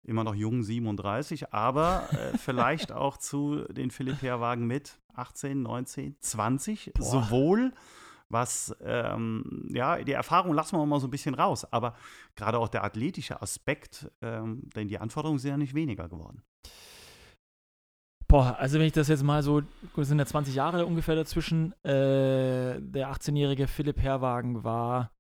immer 0.05 0.25
noch 0.25 0.35
jung 0.35 0.63
37, 0.63 1.53
aber 1.53 2.09
äh, 2.13 2.39
vielleicht 2.39 2.93
auch 2.93 3.17
zu 3.17 3.65
den 3.73 3.91
Philipp 3.91 4.23
Herwagen 4.23 4.67
mit 4.67 4.99
18, 5.15 5.63
19, 5.63 6.17
20, 6.21 6.93
Boah. 6.95 7.05
sowohl 7.05 7.73
was, 8.29 8.75
ähm, 8.83 9.69
ja, 9.73 10.03
die 10.03 10.13
Erfahrung 10.13 10.55
lassen 10.55 10.77
wir 10.77 10.87
mal 10.87 11.01
so 11.01 11.07
ein 11.07 11.11
bisschen 11.11 11.35
raus, 11.35 11.71
aber 11.71 11.95
gerade 12.35 12.59
auch 12.59 12.69
der 12.69 12.83
athletische 12.83 13.43
Aspekt, 13.43 14.11
ähm, 14.23 14.71
denn 14.75 14.89
die 14.89 14.99
Anforderungen 14.99 15.39
sind 15.39 15.51
ja 15.51 15.57
nicht 15.59 15.75
weniger 15.75 16.09
geworden. 16.09 16.43
Boah, 18.33 18.57
also 18.59 18.79
wenn 18.79 18.87
ich 18.87 18.95
das 18.95 19.09
jetzt 19.09 19.23
mal 19.23 19.43
so, 19.43 19.61
sind 19.95 20.19
ja 20.19 20.25
20 20.25 20.55
Jahre 20.55 20.87
ungefähr 20.87 21.15
dazwischen, 21.15 21.73
äh, 21.85 22.81
der 22.81 23.13
18-jährige 23.13 23.67
Philipp 23.67 24.01
Herwagen 24.01 24.65
war, 24.65 25.11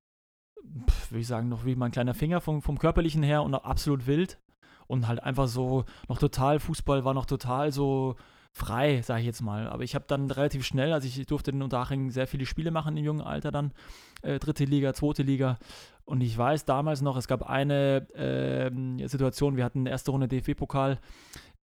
würde 1.11 1.21
ich 1.21 1.27
sagen, 1.27 1.51
noch 1.51 1.67
wie 1.67 1.77
mein 1.77 1.91
kleiner 1.91 2.15
Finger 2.15 2.41
vom, 2.41 2.63
vom 2.63 2.79
körperlichen 2.79 3.23
her 3.23 3.43
und 3.43 3.55
absolut 3.55 4.07
wild 4.07 4.39
und 4.87 5.09
halt 5.09 5.23
einfach 5.23 5.47
so 5.47 5.85
noch 6.09 6.17
total, 6.17 6.59
Fußball 6.59 7.05
war 7.05 7.13
noch 7.13 7.27
total 7.27 7.71
so 7.71 8.17
frei, 8.51 9.03
sage 9.03 9.21
ich 9.21 9.27
jetzt 9.27 9.43
mal. 9.43 9.69
Aber 9.69 9.85
ich 9.85 9.95
habe 9.95 10.07
dann 10.09 10.31
relativ 10.31 10.65
schnell, 10.65 10.95
also 10.95 11.07
ich 11.07 11.27
durfte 11.27 11.51
in 11.51 11.61
Unterhaching 11.61 12.11
sehr 12.11 12.27
viele 12.27 12.47
Spiele 12.47 12.71
machen 12.71 12.97
im 12.97 13.05
jungen 13.05 13.21
Alter 13.21 13.51
dann, 13.51 13.75
äh, 14.23 14.39
dritte 14.39 14.65
Liga, 14.65 14.95
zweite 14.95 15.23
Liga. 15.23 15.59
Und 16.07 16.23
ich 16.23 16.39
weiß 16.39 16.65
damals 16.65 17.03
noch, 17.03 17.19
es 17.19 17.29
gab 17.29 17.43
eine 17.43 18.09
äh, 18.15 19.07
Situation, 19.07 19.59
wir 19.59 19.67
hatten 19.67 19.85
erste 19.85 20.13
Runde 20.13 20.29
DFB-Pokal 20.29 20.99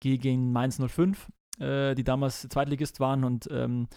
gegen 0.00 0.52
Mainz 0.52 0.78
05, 0.78 1.26
äh, 1.60 1.94
die 1.94 2.04
damals 2.04 2.48
Zweitligist 2.48 3.00
waren 3.00 3.24
und 3.24 3.48
ähm, 3.50 3.88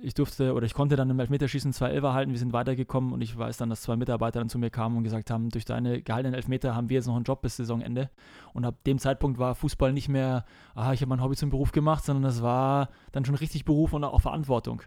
ich 0.00 0.14
durfte 0.14 0.54
oder 0.54 0.64
ich 0.64 0.74
konnte 0.74 0.94
dann 0.94 1.10
im 1.10 1.18
Elfmeterschießen 1.18 1.72
zwei 1.72 1.90
Elfer 1.90 2.14
halten. 2.14 2.30
Wir 2.30 2.38
sind 2.38 2.52
weitergekommen 2.52 3.12
und 3.12 3.20
ich 3.20 3.36
weiß 3.36 3.56
dann, 3.56 3.68
dass 3.68 3.82
zwei 3.82 3.96
Mitarbeiter 3.96 4.38
dann 4.38 4.48
zu 4.48 4.58
mir 4.58 4.70
kamen 4.70 4.96
und 4.96 5.02
gesagt 5.02 5.30
haben, 5.30 5.48
durch 5.50 5.64
deine 5.64 6.02
gehaltenen 6.02 6.34
Elfmeter 6.34 6.76
haben 6.76 6.88
wir 6.88 6.96
jetzt 6.96 7.06
noch 7.06 7.16
einen 7.16 7.24
Job 7.24 7.42
bis 7.42 7.56
Saisonende. 7.56 8.08
Und 8.54 8.64
ab 8.64 8.76
dem 8.84 8.98
Zeitpunkt 8.98 9.38
war 9.38 9.56
Fußball 9.56 9.92
nicht 9.92 10.08
mehr, 10.08 10.44
ah, 10.76 10.92
ich 10.92 11.00
habe 11.00 11.10
mein 11.10 11.22
Hobby 11.22 11.34
zum 11.34 11.50
Beruf 11.50 11.72
gemacht, 11.72 12.04
sondern 12.04 12.22
das 12.22 12.42
war 12.42 12.90
dann 13.10 13.24
schon 13.24 13.34
richtig 13.34 13.64
Beruf 13.64 13.92
und 13.92 14.04
auch 14.04 14.20
Verantwortung. 14.20 14.82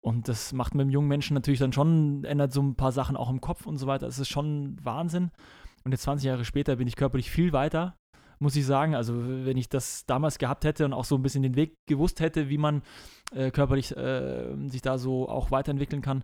Und 0.00 0.28
das 0.28 0.52
macht 0.52 0.74
mit 0.74 0.82
dem 0.82 0.90
jungen 0.90 1.08
Menschen 1.08 1.32
natürlich 1.32 1.60
dann 1.60 1.72
schon, 1.72 2.24
ändert 2.24 2.52
so 2.52 2.62
ein 2.62 2.76
paar 2.76 2.92
Sachen 2.92 3.16
auch 3.16 3.30
im 3.30 3.40
Kopf 3.40 3.64
und 3.64 3.78
so 3.78 3.86
weiter. 3.86 4.06
Es 4.06 4.18
ist 4.18 4.28
schon 4.28 4.76
Wahnsinn. 4.84 5.30
Und 5.84 5.92
jetzt 5.92 6.02
20 6.02 6.26
Jahre 6.26 6.44
später 6.44 6.76
bin 6.76 6.86
ich 6.86 6.96
körperlich 6.96 7.30
viel 7.30 7.54
weiter 7.54 7.96
muss 8.44 8.54
ich 8.54 8.64
sagen. 8.64 8.94
Also 8.94 9.14
wenn 9.16 9.56
ich 9.56 9.68
das 9.68 10.06
damals 10.06 10.38
gehabt 10.38 10.64
hätte 10.64 10.84
und 10.84 10.92
auch 10.92 11.04
so 11.04 11.16
ein 11.16 11.22
bisschen 11.22 11.42
den 11.42 11.56
Weg 11.56 11.76
gewusst 11.86 12.20
hätte, 12.20 12.48
wie 12.48 12.58
man 12.58 12.82
äh, 13.32 13.50
körperlich 13.50 13.96
äh, 13.96 14.54
sich 14.68 14.82
da 14.82 14.98
so 14.98 15.28
auch 15.28 15.50
weiterentwickeln 15.50 16.02
kann, 16.02 16.22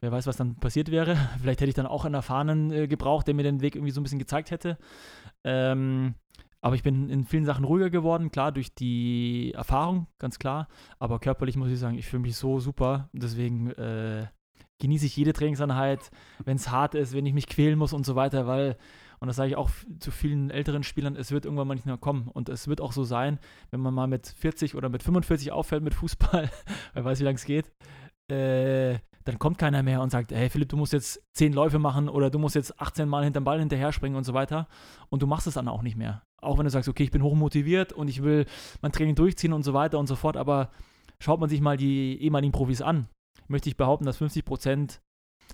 wer 0.00 0.10
weiß, 0.10 0.26
was 0.26 0.36
dann 0.36 0.56
passiert 0.56 0.90
wäre. 0.90 1.16
Vielleicht 1.42 1.60
hätte 1.60 1.68
ich 1.68 1.74
dann 1.74 1.86
auch 1.86 2.06
einen 2.06 2.14
Erfahrenen 2.14 2.72
äh, 2.72 2.88
gebraucht, 2.88 3.26
der 3.26 3.34
mir 3.34 3.42
den 3.42 3.60
Weg 3.60 3.74
irgendwie 3.74 3.92
so 3.92 4.00
ein 4.00 4.04
bisschen 4.04 4.18
gezeigt 4.18 4.50
hätte. 4.50 4.78
Ähm, 5.44 6.14
aber 6.60 6.74
ich 6.74 6.82
bin 6.82 7.10
in 7.10 7.24
vielen 7.24 7.44
Sachen 7.44 7.64
ruhiger 7.64 7.90
geworden, 7.90 8.30
klar, 8.30 8.50
durch 8.50 8.74
die 8.74 9.52
Erfahrung, 9.54 10.06
ganz 10.18 10.38
klar. 10.38 10.68
Aber 10.98 11.20
körperlich 11.20 11.56
muss 11.56 11.70
ich 11.70 11.78
sagen, 11.78 11.98
ich 11.98 12.06
fühle 12.06 12.22
mich 12.22 12.36
so 12.36 12.58
super. 12.58 13.10
Deswegen 13.12 13.70
äh, 13.72 14.26
genieße 14.80 15.06
ich 15.06 15.16
jede 15.16 15.32
Trainingseinheit, 15.32 16.10
wenn 16.44 16.56
es 16.56 16.70
hart 16.70 16.94
ist, 16.94 17.14
wenn 17.14 17.26
ich 17.26 17.34
mich 17.34 17.46
quälen 17.46 17.78
muss 17.78 17.92
und 17.92 18.06
so 18.06 18.16
weiter, 18.16 18.46
weil 18.46 18.76
Und 19.20 19.28
das 19.28 19.36
sage 19.36 19.50
ich 19.50 19.56
auch 19.56 19.70
zu 19.98 20.10
vielen 20.10 20.50
älteren 20.50 20.82
Spielern, 20.82 21.16
es 21.16 21.30
wird 21.30 21.44
irgendwann 21.44 21.68
mal 21.68 21.74
nicht 21.74 21.86
mehr 21.86 21.96
kommen. 21.96 22.28
Und 22.28 22.48
es 22.48 22.68
wird 22.68 22.80
auch 22.80 22.92
so 22.92 23.04
sein, 23.04 23.38
wenn 23.70 23.80
man 23.80 23.94
mal 23.94 24.06
mit 24.06 24.26
40 24.26 24.74
oder 24.74 24.88
mit 24.88 25.02
45 25.02 25.52
auffällt 25.52 25.82
mit 25.82 25.94
Fußball, 25.94 26.50
wer 26.94 27.04
weiß, 27.04 27.20
wie 27.20 27.24
lange 27.24 27.36
es 27.36 27.44
geht, 27.44 27.72
äh, 28.30 28.98
dann 29.24 29.38
kommt 29.38 29.58
keiner 29.58 29.82
mehr 29.82 30.00
und 30.00 30.10
sagt, 30.10 30.32
hey 30.32 30.48
Philipp, 30.48 30.70
du 30.70 30.76
musst 30.76 30.92
jetzt 30.92 31.22
10 31.34 31.52
Läufe 31.52 31.78
machen 31.78 32.08
oder 32.08 32.30
du 32.30 32.38
musst 32.38 32.54
jetzt 32.54 32.80
18 32.80 33.08
Mal 33.08 33.24
hinterm 33.24 33.44
Ball 33.44 33.58
hinterher 33.58 33.92
springen 33.92 34.16
und 34.16 34.24
so 34.24 34.32
weiter. 34.32 34.68
Und 35.10 35.22
du 35.22 35.26
machst 35.26 35.46
es 35.46 35.54
dann 35.54 35.68
auch 35.68 35.82
nicht 35.82 35.96
mehr. 35.96 36.22
Auch 36.40 36.56
wenn 36.56 36.64
du 36.64 36.70
sagst, 36.70 36.88
okay, 36.88 37.02
ich 37.02 37.10
bin 37.10 37.22
hochmotiviert 37.22 37.92
und 37.92 38.08
ich 38.08 38.22
will 38.22 38.46
mein 38.80 38.92
Training 38.92 39.16
durchziehen 39.16 39.52
und 39.52 39.64
so 39.64 39.74
weiter 39.74 39.98
und 39.98 40.06
so 40.06 40.16
fort, 40.16 40.36
aber 40.36 40.70
schaut 41.20 41.40
man 41.40 41.50
sich 41.50 41.60
mal 41.60 41.76
die 41.76 42.22
ehemaligen 42.22 42.52
Profis 42.52 42.80
an, 42.80 43.08
möchte 43.48 43.68
ich 43.68 43.76
behaupten, 43.76 44.06
dass 44.06 44.16
50 44.18 44.44
Prozent 44.44 45.00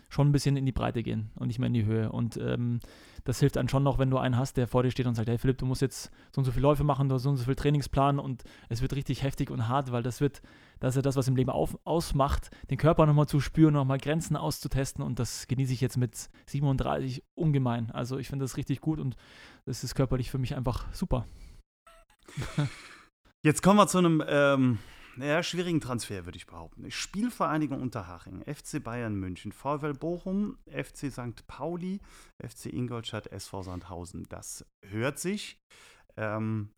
schon 0.09 0.29
ein 0.29 0.33
bisschen 0.33 0.57
in 0.57 0.67
die 0.67 0.73
Breite 0.73 1.03
gehen 1.03 1.31
und 1.37 1.49
nicht 1.49 1.59
mehr 1.59 1.69
in 1.69 1.75
die 1.75 1.85
Höhe. 1.85 2.13
Und 2.13 2.37
ähm, 2.37 2.81
das 3.25 3.41
hilft 3.41 3.57
dann 3.57 3.69
schon 3.69 3.83
noch, 3.83 3.99
wenn 3.99 4.11
du 4.11 4.19
einen 4.19 4.37
hast, 4.37 4.57
der 4.57 4.69
vor 4.69 4.83
dir 4.83 4.91
steht 4.91 5.07
und 5.07 5.15
sagt, 5.15 5.29
hey 5.29 5.39
Philipp, 5.39 5.59
du 5.59 5.67
musst 5.67 5.83
jetzt 5.83 6.11
so 6.33 6.41
und 6.41 6.45
so 6.45 6.53
viele 6.53 6.63
Läufe 6.63 6.85
machen, 6.85 7.09
du 7.09 7.19
so 7.19 7.31
und 7.31 7.37
so 7.37 7.45
viel 7.45 7.55
Trainingsplan 7.55 8.19
und 8.19 8.45
es 8.69 8.83
wird 8.83 8.95
richtig 8.95 9.23
heftig 9.23 9.51
und 9.51 9.69
hart, 9.69 9.93
weil 9.93 10.03
das 10.03 10.21
wird, 10.21 10.43
das 10.81 10.91
ist 10.91 10.97
ja 10.97 11.03
das, 11.03 11.17
was 11.17 11.27
im 11.27 11.37
Leben 11.37 11.51
auf, 11.51 11.79
ausmacht, 11.85 12.51
den 12.71 12.79
Körper 12.79 13.07
nochmal 13.07 13.27
zu 13.27 13.41
spüren, 13.41 13.75
nochmal 13.75 13.99
Grenzen 13.99 14.37
auszutesten 14.37 15.03
und 15.03 15.19
das 15.19 15.47
genieße 15.49 15.73
ich 15.73 15.81
jetzt 15.81 15.97
mit 15.97 16.29
37 16.47 17.25
ungemein. 17.35 17.91
Also 17.91 18.19
ich 18.19 18.29
finde 18.29 18.45
das 18.45 18.57
richtig 18.57 18.81
gut 18.81 19.01
und 19.01 19.17
das 19.65 19.83
ist 19.85 19.95
körperlich 19.95 20.31
für 20.31 20.39
mich 20.39 20.55
einfach 20.55 20.87
super. 20.93 21.27
Jetzt 23.43 23.63
kommen 23.63 23.79
wir 23.79 23.87
zu 23.87 23.99
einem 23.99 24.23
ähm, 24.27 24.79
ja, 25.19 25.43
schwierigen 25.43 25.81
Transfer, 25.81 26.25
würde 26.25 26.37
ich 26.37 26.47
behaupten. 26.47 26.91
Spielvereinigung 26.91 27.81
Unterhaching, 27.81 28.43
FC 28.43 28.83
Bayern 28.83 29.15
München, 29.15 29.53
VfL 29.53 29.95
Bochum, 29.95 30.59
FC 30.67 31.11
St. 31.11 31.47
Pauli, 31.47 32.01
FC 32.43 32.67
Ingolstadt, 32.67 33.27
SV 33.29 33.63
Sandhausen. 33.63 34.27
Das 34.29 34.65
hört 34.83 35.19
sich 35.19 35.59
ähm, 36.17 36.71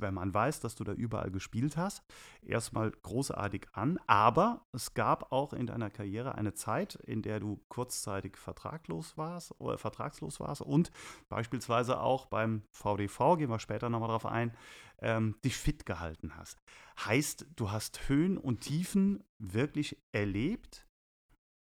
wenn 0.00 0.14
man 0.14 0.32
weiß, 0.32 0.60
dass 0.60 0.74
du 0.74 0.84
da 0.84 0.92
überall 0.92 1.30
gespielt 1.30 1.76
hast, 1.76 2.02
erstmal 2.42 2.90
großartig 2.90 3.66
an. 3.72 3.98
Aber 4.06 4.66
es 4.72 4.94
gab 4.94 5.32
auch 5.32 5.52
in 5.52 5.66
deiner 5.66 5.90
Karriere 5.90 6.34
eine 6.34 6.54
Zeit, 6.54 6.96
in 7.06 7.22
der 7.22 7.40
du 7.40 7.62
kurzzeitig 7.68 8.36
vertraglos 8.36 9.16
warst 9.16 9.54
oder 9.60 9.78
vertragslos 9.78 10.40
warst 10.40 10.62
und 10.62 10.90
beispielsweise 11.28 12.00
auch 12.00 12.26
beim 12.26 12.62
VDV, 12.72 13.36
gehen 13.36 13.50
wir 13.50 13.58
später 13.58 13.90
nochmal 13.90 14.08
drauf 14.08 14.26
ein, 14.26 14.56
ähm, 15.02 15.36
dich 15.44 15.56
fit 15.56 15.86
gehalten 15.86 16.36
hast. 16.36 16.60
Heißt, 17.04 17.46
du 17.56 17.70
hast 17.70 18.08
Höhen 18.08 18.38
und 18.38 18.60
Tiefen 18.60 19.24
wirklich 19.38 19.96
erlebt. 20.12 20.86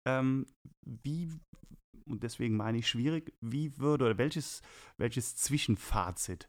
Ähm, 0.07 0.47
wie, 0.83 1.29
und 2.09 2.23
deswegen 2.23 2.57
meine 2.57 2.79
ich 2.79 2.89
schwierig, 2.89 3.33
wie 3.41 3.79
würde 3.79 4.07
oder 4.07 4.19
welches, 4.19 4.63
welches 4.97 5.37
Zwischenfazit 5.37 6.49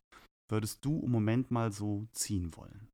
würdest 0.49 0.83
du 0.85 1.01
im 1.03 1.11
Moment 1.11 1.51
mal 1.51 1.71
so 1.71 2.07
ziehen 2.11 2.55
wollen? 2.55 2.89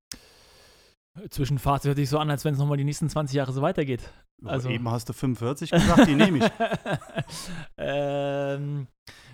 Zwischenfazit 1.29 1.89
hört 1.89 1.98
sich 1.98 2.10
so 2.10 2.17
an, 2.17 2.32
als 2.32 2.43
wenn 2.43 2.53
es 2.53 2.60
nochmal 2.60 2.77
die 2.77 2.84
nächsten 2.84 3.10
20 3.10 3.36
Jahre 3.36 3.51
so 3.51 3.62
weitergeht. 3.62 4.12
Also 4.43 4.70
eben 4.70 4.89
hast 4.89 5.08
du 5.10 5.13
45 5.13 5.72
gesagt, 5.72 6.08
die 6.08 6.15
nehme 6.15 6.39
ich. 6.39 6.51
ähm, 7.77 8.88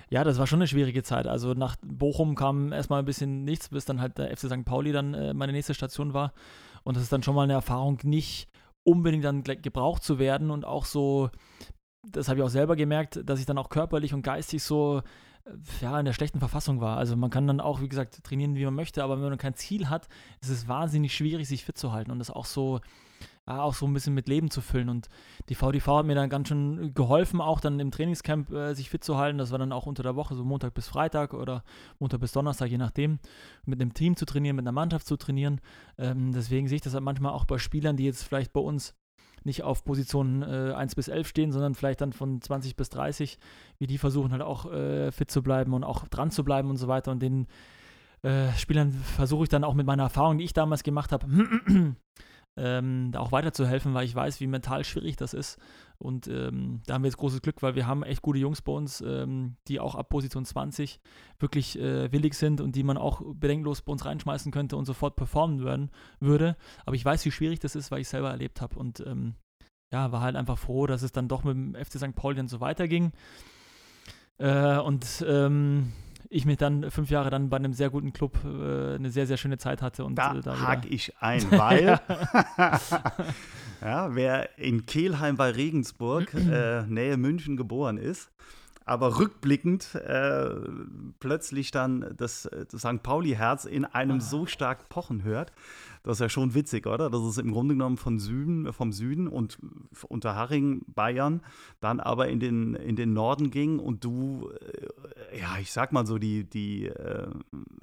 ja, 0.10 0.24
das 0.24 0.38
war 0.38 0.48
schon 0.48 0.60
eine 0.60 0.68
schwierige 0.68 1.04
Zeit. 1.04 1.28
Also 1.28 1.54
nach 1.54 1.78
Bochum 1.82 2.36
kam 2.36 2.74
erstmal 2.74 3.00
ein 3.00 3.06
bisschen 3.06 3.44
nichts, 3.44 3.70
bis 3.70 3.86
dann 3.86 4.02
halt 4.02 4.18
der 4.18 4.36
FC 4.36 4.48
St. 4.48 4.66
Pauli 4.66 4.92
dann 4.92 5.14
äh, 5.14 5.34
meine 5.34 5.54
nächste 5.54 5.74
Station 5.74 6.14
war. 6.14 6.34
Und 6.84 6.96
das 6.96 7.04
ist 7.04 7.14
dann 7.14 7.24
schon 7.24 7.36
mal 7.36 7.44
eine 7.44 7.54
Erfahrung, 7.54 8.00
nicht 8.04 8.50
unbedingt 8.84 9.24
dann 9.24 9.44
gebraucht 9.44 10.04
zu 10.04 10.20
werden 10.20 10.52
und 10.52 10.66
auch 10.66 10.86
so, 10.86 11.30
das 12.04 12.28
habe 12.28 12.40
ich 12.40 12.46
auch 12.46 12.50
selber 12.50 12.76
gemerkt, 12.76 13.22
dass 13.26 13.40
ich 13.40 13.46
dann 13.46 13.58
auch 13.58 13.70
körperlich 13.70 14.14
und 14.14 14.22
geistig 14.22 14.64
so 14.64 15.02
ja, 15.82 16.00
in 16.00 16.06
der 16.06 16.14
schlechten 16.14 16.40
Verfassung 16.40 16.82
war. 16.82 16.98
Also 16.98 17.16
man 17.16 17.30
kann 17.30 17.48
dann 17.48 17.60
auch, 17.60 17.82
wie 17.82 17.90
gesagt, 17.90 18.24
trainieren, 18.24 18.56
wie 18.56 18.66
man 18.66 18.76
möchte, 18.76 19.04
aber 19.04 19.16
wenn 19.16 19.30
man 19.30 19.38
kein 19.38 19.56
Ziel 19.56 19.90
hat, 19.90 20.08
ist 20.42 20.50
es 20.50 20.68
wahnsinnig 20.68 21.16
schwierig, 21.16 21.48
sich 21.48 21.66
fit 21.66 21.78
zu 21.78 21.92
halten 21.92 22.12
und 22.12 22.20
das 22.20 22.30
auch 22.30 22.46
so, 22.46 22.82
auch 23.46 23.74
so 23.74 23.88
ein 23.88 23.94
bisschen 23.94 24.14
mit 24.14 24.28
Leben 24.28 24.52
zu 24.52 24.62
füllen. 24.62 24.90
Und 24.90 25.10
die 25.50 25.56
VDV 25.56 25.88
hat 25.88 26.06
mir 26.06 26.16
dann 26.16 26.30
ganz 26.30 26.50
schön 26.50 26.94
geholfen, 26.94 27.42
auch 27.42 27.60
dann 27.60 27.80
im 27.80 27.92
Trainingscamp 27.92 28.52
äh, 28.52 28.74
sich 28.74 28.90
fit 28.90 29.04
zu 29.04 29.18
halten. 29.18 29.38
Das 29.38 29.52
war 29.52 29.60
dann 29.60 29.72
auch 29.72 29.86
unter 29.86 30.04
der 30.04 30.16
Woche, 30.16 30.36
so 30.36 30.44
Montag 30.44 30.74
bis 30.74 30.88
Freitag 30.88 31.34
oder 31.34 31.64
Montag 31.98 32.20
bis 32.20 32.32
Donnerstag, 32.32 32.70
je 32.70 32.78
nachdem, 32.78 33.20
mit 33.66 33.82
einem 33.82 33.94
Team 33.94 34.16
zu 34.16 34.26
trainieren, 34.26 34.56
mit 34.56 34.64
einer 34.64 34.72
Mannschaft 34.72 35.08
zu 35.08 35.18
trainieren. 35.18 35.62
Ähm, 35.98 36.32
deswegen 36.32 36.68
sehe 36.68 36.78
ich 36.78 36.82
das 36.82 36.94
halt 36.94 37.04
manchmal 37.04 37.34
auch 37.34 37.46
bei 37.46 37.58
Spielern, 37.58 37.98
die 37.98 38.06
jetzt 38.06 38.24
vielleicht 38.24 38.54
bei 38.54 38.62
uns 38.62 38.96
nicht 39.44 39.64
auf 39.64 39.84
Position 39.84 40.42
äh, 40.44 40.74
1 40.74 40.96
bis 40.96 41.08
11 41.08 41.28
stehen, 41.28 41.52
sondern 41.52 41.76
vielleicht 41.76 42.02
dann 42.02 42.14
von 42.14 42.42
20 42.42 42.76
bis 42.76 42.90
30, 42.90 43.38
wie 43.78 43.88
die 43.88 43.98
versuchen 43.98 44.32
halt 44.32 44.42
auch 44.42 44.72
äh, 44.72 45.12
fit 45.12 45.32
zu 45.32 45.42
bleiben 45.42 45.74
und 45.74 45.84
auch 45.84 46.08
dran 46.08 46.32
zu 46.32 46.44
bleiben 46.44 46.70
und 46.70 46.78
so 46.78 46.88
weiter. 46.88 47.12
Und 47.12 47.22
den 47.22 47.48
äh, 48.22 48.52
Spielern 48.54 48.92
versuche 48.92 49.44
ich 49.44 49.50
dann 49.50 49.64
auch 49.64 49.74
mit 49.74 49.86
meiner 49.86 50.04
Erfahrung, 50.04 50.38
die 50.38 50.46
ich 50.46 50.54
damals 50.54 50.84
gemacht 50.84 51.12
habe, 51.12 51.26
ähm, 52.60 53.12
auch 53.16 53.32
weiterzuhelfen, 53.32 53.94
weil 53.94 54.06
ich 54.06 54.14
weiß, 54.14 54.40
wie 54.42 54.48
mental 54.48 54.84
schwierig 54.84 55.16
das 55.16 55.34
ist. 55.34 55.58
Und 55.98 56.28
ähm, 56.28 56.82
da 56.86 56.94
haben 56.94 57.04
wir 57.04 57.10
jetzt 57.10 57.18
großes 57.18 57.42
Glück, 57.42 57.62
weil 57.62 57.76
wir 57.76 57.86
haben 57.86 58.04
echt 58.04 58.22
gute 58.22 58.40
Jungs 58.40 58.62
bei 58.62 58.72
uns, 58.72 59.02
ähm, 59.02 59.56
die 59.68 59.80
auch 59.80 59.96
ab 59.96 60.10
Position 60.10 60.46
20 60.46 61.00
wirklich 61.40 61.78
äh, 61.78 62.12
willig 62.12 62.36
sind 62.36 62.62
und 62.62 62.76
die 62.76 62.84
man 62.84 62.98
auch 62.98 63.22
bedenkenlos 63.34 63.82
bei 63.82 63.92
uns 63.92 64.06
reinschmeißen 64.06 64.52
könnte 64.52 64.78
und 64.78 64.86
sofort 64.86 65.16
performen 65.16 65.64
werden, 65.64 65.92
würde. 66.20 66.56
Aber 66.86 66.96
ich 66.96 67.04
weiß, 67.04 67.26
wie 67.26 67.32
schwierig 67.32 67.60
das 67.60 67.76
ist, 67.76 67.92
weil 67.92 68.00
ich 68.00 68.08
es 68.08 68.12
selber 68.12 68.30
erlebt 68.30 68.62
habe. 68.62 68.80
Und 68.80 69.02
ähm, 69.06 69.36
ja, 69.92 70.12
war 70.12 70.22
halt 70.22 70.36
einfach 70.36 70.58
froh, 70.58 70.88
dass 70.88 71.02
es 71.02 71.12
dann 71.12 71.28
doch 71.28 71.44
mit 71.44 71.56
dem 71.56 71.76
FC 71.76 71.98
St. 71.98 72.16
Pauli 72.16 72.36
dann 72.36 72.48
so 72.48 72.62
weiterging. 72.62 73.12
Äh, 74.38 74.78
und 74.78 75.26
ähm, 75.28 75.92
ich 76.30 76.46
mich 76.46 76.58
dann 76.58 76.90
fünf 76.92 77.10
Jahre 77.10 77.30
dann 77.30 77.50
bei 77.50 77.58
einem 77.58 77.74
sehr 77.74 77.90
guten 77.90 78.14
Club 78.14 78.38
äh, 78.46 78.96
eine 78.96 79.10
sehr, 79.10 79.26
sehr 79.26 79.38
schöne 79.38 79.58
Zeit 79.58 79.82
hatte. 79.82 80.06
Und, 80.06 80.16
da 80.16 80.36
äh, 80.36 80.42
da 80.42 80.60
hake 80.62 80.88
ich 80.88 81.14
ein, 81.20 81.42
weil 81.52 82.00
ja, 83.82 84.16
wer 84.16 84.58
in 84.58 84.86
Kelheim 84.86 85.38
bei 85.38 85.52
Regensburg, 85.52 86.34
äh, 86.52 86.84
Nähe 86.84 87.18
München 87.18 87.58
geboren 87.58 87.98
ist, 87.98 88.30
aber 88.90 89.20
rückblickend 89.20 89.94
äh, 89.94 90.50
plötzlich 91.20 91.70
dann 91.70 92.12
das, 92.18 92.50
das 92.72 92.82
St. 92.82 93.04
Pauli-Herz 93.04 93.66
in 93.66 93.86
einem 93.86 94.20
so 94.20 94.48
stark 94.48 94.90
pochen 94.90 95.24
hört, 95.24 95.52
das 96.02 96.18
ist 96.18 96.22
ja 96.22 96.30
schon 96.30 96.56
witzig, 96.56 96.88
oder? 96.88 97.12
Das 97.12 97.22
ist 97.22 97.38
im 97.38 97.52
Grunde 97.52 97.76
genommen 97.76 97.98
von 97.98 98.18
Süden, 98.18 98.74
vom 98.74 98.92
Süden 98.92 99.28
und 99.28 99.60
unter 100.08 100.36
Haring, 100.36 100.82
Bayern, 100.88 101.42
dann 101.82 102.00
aber 102.00 102.30
in 102.30 102.40
den, 102.40 102.74
in 102.74 102.96
den 102.96 103.14
Norden 103.14 103.52
ging 103.52 103.78
und 103.78 104.04
du, 104.04 104.50
äh, 105.32 105.40
ja, 105.40 105.60
ich 105.60 105.72
sag 105.72 105.92
mal 105.92 106.08
so, 106.08 106.18
die, 106.18 106.50
die, 106.50 106.88
äh, 106.88 107.28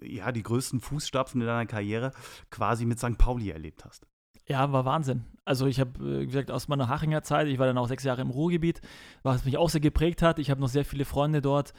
ja, 0.02 0.32
die 0.32 0.42
größten 0.42 0.80
Fußstapfen 0.80 1.40
in 1.40 1.46
deiner 1.46 1.66
Karriere 1.66 2.10
quasi 2.50 2.84
mit 2.84 2.98
St. 2.98 3.16
Pauli 3.16 3.50
erlebt 3.50 3.84
hast. 3.84 4.08
Ja, 4.48 4.72
war 4.72 4.84
Wahnsinn. 4.84 5.24
Also 5.44 5.66
ich 5.66 5.80
habe, 5.80 5.98
äh, 5.98 6.20
wie 6.20 6.26
gesagt, 6.26 6.50
aus 6.50 6.68
meiner 6.68 6.88
Hachinger 6.88 7.22
Zeit, 7.22 7.48
ich 7.48 7.58
war 7.58 7.66
dann 7.66 7.78
auch 7.78 7.88
sechs 7.88 8.04
Jahre 8.04 8.22
im 8.22 8.30
Ruhrgebiet, 8.30 8.80
was 9.22 9.44
mich 9.44 9.58
auch 9.58 9.70
sehr 9.70 9.80
geprägt 9.80 10.22
hat. 10.22 10.38
Ich 10.38 10.50
habe 10.50 10.60
noch 10.60 10.68
sehr 10.68 10.84
viele 10.84 11.04
Freunde 11.04 11.42
dort. 11.42 11.72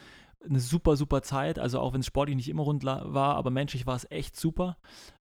Eine 0.44 0.60
super, 0.60 0.96
super 0.96 1.22
Zeit. 1.22 1.58
Also 1.58 1.80
auch 1.80 1.94
wenn 1.94 2.00
es 2.00 2.06
sportlich 2.06 2.36
nicht 2.36 2.48
immer 2.48 2.62
rund 2.62 2.84
war, 2.84 3.36
aber 3.36 3.50
menschlich 3.50 3.86
war 3.86 3.96
es 3.96 4.10
echt 4.10 4.36
super. 4.36 4.76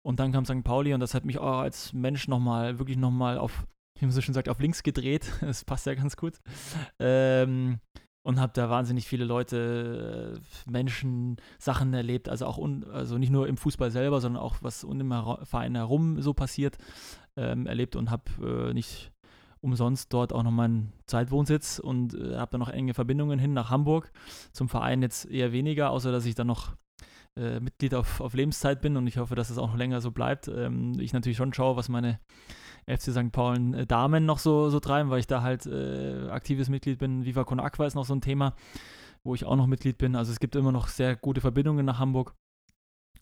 Und 0.03 0.21
dann 0.21 0.33
kam 0.33 0.45
St. 0.45 0.65
Pauli 0.65 0.95
und 0.95 1.01
das 1.01 1.15
hat 1.15 1.25
mich 1.25 1.39
auch 1.39 1.59
als 1.59 1.93
Mensch 1.93 2.29
nochmal, 2.29 2.79
wirklich 2.79 2.97
nochmal 2.97 3.39
auf, 3.39 3.67
wie 3.99 4.07
man 4.07 4.13
so 4.13 4.21
schön 4.21 4.35
sagt, 4.35 4.49
auf 4.49 4.61
links 4.61 4.83
gedreht. 4.83 5.31
Das 5.41 5.65
passt 5.65 5.87
ja 5.87 5.95
ganz 5.95 6.17
gut. 6.17 6.39
Ähm, 6.99 7.81
und 8.23 8.39
habe 8.39 8.53
da 8.55 8.69
wahnsinnig 8.69 9.07
viele 9.07 9.25
Leute, 9.25 10.39
äh, 10.39 10.71
Menschen, 10.71 11.37
Sachen 11.59 11.93
erlebt, 11.95 12.29
also 12.29 12.47
auch 12.47 12.59
un, 12.59 12.85
also 12.85 13.19
nicht 13.19 13.31
nur 13.31 13.49
im 13.49 13.57
Fußball 13.57 13.91
selber, 13.91 14.21
sondern 14.21 14.43
auch 14.43 14.57
was 14.61 14.85
um 14.85 14.99
den 14.99 15.11
Verein 15.45 15.75
herum 15.75 16.21
so 16.21 16.35
passiert, 16.35 16.77
ähm, 17.37 17.67
erlebt 17.67 17.97
und 17.97 18.11
habe 18.11 18.71
äh, 18.71 18.75
nicht 18.75 19.13
umsonst 19.61 20.13
dort 20.13 20.33
auch 20.33 20.43
noch 20.43 20.51
meinen 20.51 20.93
Zeitwohnsitz 21.07 21.79
und 21.79 22.15
äh, 22.15 22.37
habe 22.37 22.53
dann 22.53 22.61
noch 22.61 22.71
enge 22.71 22.95
Verbindungen 22.95 23.39
hin 23.39 23.53
nach 23.53 23.71
Hamburg. 23.71 24.11
Zum 24.53 24.69
Verein 24.69 25.03
jetzt 25.03 25.27
eher 25.27 25.53
weniger, 25.53 25.91
außer 25.91 26.13
dass 26.13 26.25
ich 26.25 26.35
dann 26.35 26.47
noch 26.47 26.75
äh, 27.37 27.61
Mitglied 27.61 27.95
auf, 27.95 28.21
auf 28.21 28.35
Lebenszeit 28.35 28.81
bin 28.81 28.97
und 28.97 29.07
ich 29.07 29.19
hoffe, 29.19 29.35
dass 29.35 29.51
es 29.51 29.59
auch 29.59 29.69
noch 29.69 29.77
länger 29.77 30.01
so 30.01 30.11
bleibt. 30.11 30.49
Ähm, 30.49 30.99
ich 30.99 31.13
natürlich 31.13 31.37
schon 31.37 31.53
schaue, 31.53 31.77
was 31.77 31.89
meine 31.89 32.21
FC 32.87 33.13
St. 33.13 33.33
Paulen 33.33 33.75
äh, 33.75 33.87
Damen 33.87 34.25
noch 34.25 34.39
so, 34.39 34.71
so 34.71 34.81
treiben, 34.81 35.11
weil 35.11 35.21
ich 35.21 35.27
da 35.27 35.43
halt 35.43 35.67
äh, 35.67 36.29
aktives 36.31 36.69
Mitglied 36.69 36.99
bin. 36.99 37.25
Viva 37.25 37.45
Con 37.45 37.61
Aqua 37.61 37.87
ist 37.87 37.95
noch 37.95 38.07
so 38.07 38.15
ein 38.15 38.21
Thema, 38.21 38.55
wo 39.23 39.35
ich 39.35 39.45
auch 39.45 39.57
noch 39.57 39.67
Mitglied 39.67 39.99
bin. 39.99 40.17
Also 40.17 40.33
es 40.33 40.41
gibt 40.41 40.57
immer 40.57 40.73
noch 40.73 40.89
sehr 40.89 41.17
gute 41.17 41.41
Verbindungen 41.41 41.85
nach 41.87 41.99
Hamburg 41.99 42.35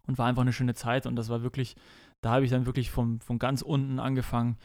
und 0.07 0.19
war 0.19 0.27
einfach 0.27 0.43
eine 0.43 0.53
schöne 0.53 0.75
Zeit 0.75 1.07
und 1.07 1.17
das 1.17 1.29
war 1.29 1.43
wirklich, 1.43 1.77
da 2.21 2.31
habe 2.31 2.45
ich 2.45 2.51
dann 2.51 2.67
wirklich 2.67 2.91
vom, 2.91 3.21
von 3.21 3.39
ganz 3.39 3.63
unten 3.63 3.99
angefangen, 3.99 4.57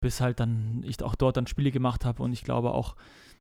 bis 0.00 0.20
halt 0.20 0.40
dann 0.40 0.82
ich 0.86 1.02
auch 1.02 1.14
dort 1.14 1.36
dann 1.36 1.46
Spiele 1.46 1.70
gemacht 1.70 2.04
habe 2.04 2.22
und 2.22 2.32
ich 2.32 2.44
glaube 2.44 2.72
auch 2.72 2.96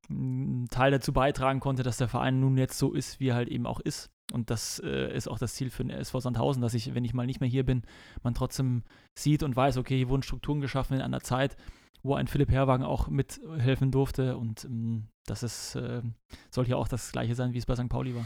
einen 0.10 0.68
Teil 0.70 0.92
dazu 0.92 1.14
beitragen 1.14 1.60
konnte, 1.60 1.84
dass 1.84 1.98
der 1.98 2.08
Verein 2.08 2.40
nun 2.40 2.58
jetzt 2.58 2.78
so 2.78 2.94
ist, 2.94 3.20
wie 3.20 3.30
er 3.30 3.36
halt 3.36 3.50
eben 3.50 3.66
auch 3.66 3.80
ist. 3.80 4.12
Und 4.32 4.50
das 4.50 4.80
äh, 4.80 5.16
ist 5.16 5.28
auch 5.28 5.38
das 5.38 5.54
Ziel 5.54 5.70
für 5.70 5.84
den 5.84 5.92
SV 5.92 6.20
Sandhausen, 6.20 6.62
dass 6.62 6.74
ich, 6.74 6.94
wenn 6.96 7.06
ich 7.06 7.14
mal 7.14 7.26
nicht 7.26 7.42
mehr 7.42 7.50
hier 7.50 7.66
bin, 7.66 7.84
man 8.24 8.34
trotzdem 8.34 8.84
sieht 9.18 9.44
und 9.44 9.56
weiß, 9.56 9.78
okay, 9.78 9.98
hier 9.98 10.10
wurden 10.10 10.24
Strukturen 10.24 10.62
geschaffen 10.62 10.96
in 10.96 11.02
einer 11.02 11.22
Zeit, 11.22 11.56
wo 12.02 12.16
ein 12.16 12.28
Philipp 12.28 12.52
Herwagen 12.52 12.84
auch 12.84 13.08
mithelfen 13.08 13.92
durfte. 13.92 14.38
Und 14.38 14.66
ähm, 14.66 15.08
das 15.26 15.44
ist, 15.44 15.76
äh, 15.76 16.02
soll 16.50 16.66
hier 16.66 16.78
auch 16.78 16.88
das 16.88 17.12
Gleiche 17.12 17.36
sein, 17.36 17.54
wie 17.54 17.60
es 17.60 17.66
bei 17.66 17.76
St. 17.76 17.90
Pauli 17.90 18.16
war. 18.16 18.26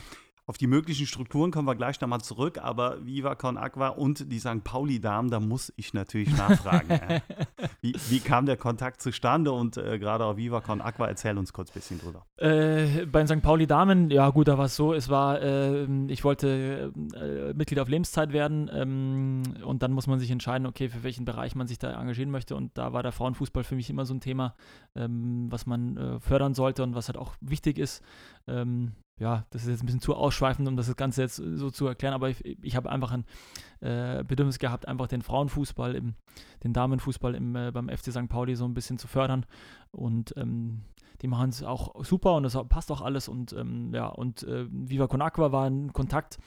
Auf 0.49 0.57
die 0.57 0.65
möglichen 0.65 1.05
Strukturen 1.05 1.51
kommen 1.51 1.67
wir 1.67 1.75
gleich 1.75 2.01
nochmal 2.01 2.21
zurück, 2.21 2.57
aber 2.57 3.05
Viva 3.05 3.35
Con 3.35 3.55
Aqua 3.55 3.89
und 3.89 4.31
die 4.31 4.39
St. 4.39 4.63
Pauli-Damen, 4.63 5.29
da 5.29 5.39
muss 5.39 5.71
ich 5.75 5.93
natürlich 5.93 6.35
nachfragen. 6.35 6.89
äh. 6.89 7.21
wie, 7.81 7.93
wie, 8.09 8.19
kam 8.19 8.47
der 8.47 8.57
Kontakt 8.57 8.99
zustande 8.99 9.51
und 9.51 9.77
äh, 9.77 9.99
gerade 9.99 10.25
auf 10.25 10.37
Viva 10.37 10.59
Con 10.61 10.81
Aqua, 10.81 11.05
erzähl 11.05 11.37
uns 11.37 11.53
kurz 11.53 11.69
ein 11.69 11.73
bisschen 11.75 11.99
drüber. 11.99 12.25
Äh, 12.37 13.05
bei 13.05 13.23
den 13.23 13.27
St. 13.27 13.43
Pauli-Damen, 13.43 14.09
ja 14.09 14.27
gut, 14.31 14.47
da 14.47 14.57
war 14.57 14.65
es 14.65 14.75
so, 14.75 14.91
es 14.91 15.07
war, 15.07 15.39
ähm, 15.39 16.09
ich 16.09 16.23
wollte 16.23 16.93
äh, 17.13 17.53
Mitglied 17.53 17.79
auf 17.79 17.87
Lebenszeit 17.87 18.33
werden 18.33 18.71
ähm, 18.73 19.43
und 19.63 19.83
dann 19.83 19.91
muss 19.91 20.07
man 20.07 20.17
sich 20.17 20.31
entscheiden, 20.31 20.65
okay, 20.65 20.89
für 20.89 21.03
welchen 21.03 21.25
Bereich 21.25 21.53
man 21.53 21.67
sich 21.67 21.77
da 21.77 21.91
engagieren 21.91 22.31
möchte 22.31 22.55
und 22.55 22.75
da 22.75 22.91
war 22.91 23.03
der 23.03 23.11
Frauenfußball 23.11 23.63
für 23.63 23.75
mich 23.75 23.91
immer 23.91 24.07
so 24.07 24.15
ein 24.15 24.19
Thema, 24.19 24.55
ähm, 24.95 25.45
was 25.51 25.67
man 25.67 25.95
äh, 25.95 26.19
fördern 26.19 26.55
sollte 26.55 26.81
und 26.81 26.95
was 26.95 27.07
halt 27.07 27.19
auch 27.19 27.35
wichtig 27.39 27.77
ist. 27.77 28.01
Ähm, 28.47 28.93
ja, 29.19 29.45
das 29.49 29.63
ist 29.63 29.69
jetzt 29.69 29.83
ein 29.83 29.85
bisschen 29.85 30.01
zu 30.01 30.15
ausschweifend, 30.15 30.67
um 30.67 30.77
das 30.77 30.95
Ganze 30.95 31.21
jetzt 31.21 31.35
so 31.35 31.69
zu 31.69 31.87
erklären, 31.87 32.13
aber 32.13 32.29
ich, 32.29 32.45
ich 32.63 32.75
habe 32.75 32.89
einfach 32.89 33.11
ein 33.11 33.25
äh, 33.81 34.23
Bedürfnis 34.23 34.59
gehabt, 34.59 34.87
einfach 34.87 35.07
den 35.07 35.21
Frauenfußball, 35.21 35.95
im, 35.95 36.15
den 36.63 36.73
Damenfußball 36.73 37.35
im, 37.35 37.55
äh, 37.55 37.71
beim 37.71 37.89
FC 37.89 38.11
St. 38.11 38.29
Pauli 38.29 38.55
so 38.55 38.65
ein 38.65 38.73
bisschen 38.73 38.97
zu 38.97 39.07
fördern. 39.07 39.45
Und 39.91 40.33
ähm, 40.37 40.81
die 41.21 41.27
machen 41.27 41.49
es 41.49 41.63
auch 41.63 42.03
super 42.03 42.35
und 42.35 42.43
das 42.43 42.57
passt 42.69 42.91
auch 42.91 43.01
alles. 43.01 43.27
Und 43.27 43.53
ähm, 43.53 43.93
ja, 43.93 44.07
und 44.07 44.43
äh, 44.43 44.65
Viva 44.69 45.07
Con 45.07 45.21
Aqua 45.21 45.51
war 45.51 45.65
ein 45.65 45.91
Kontakt, 45.91 46.39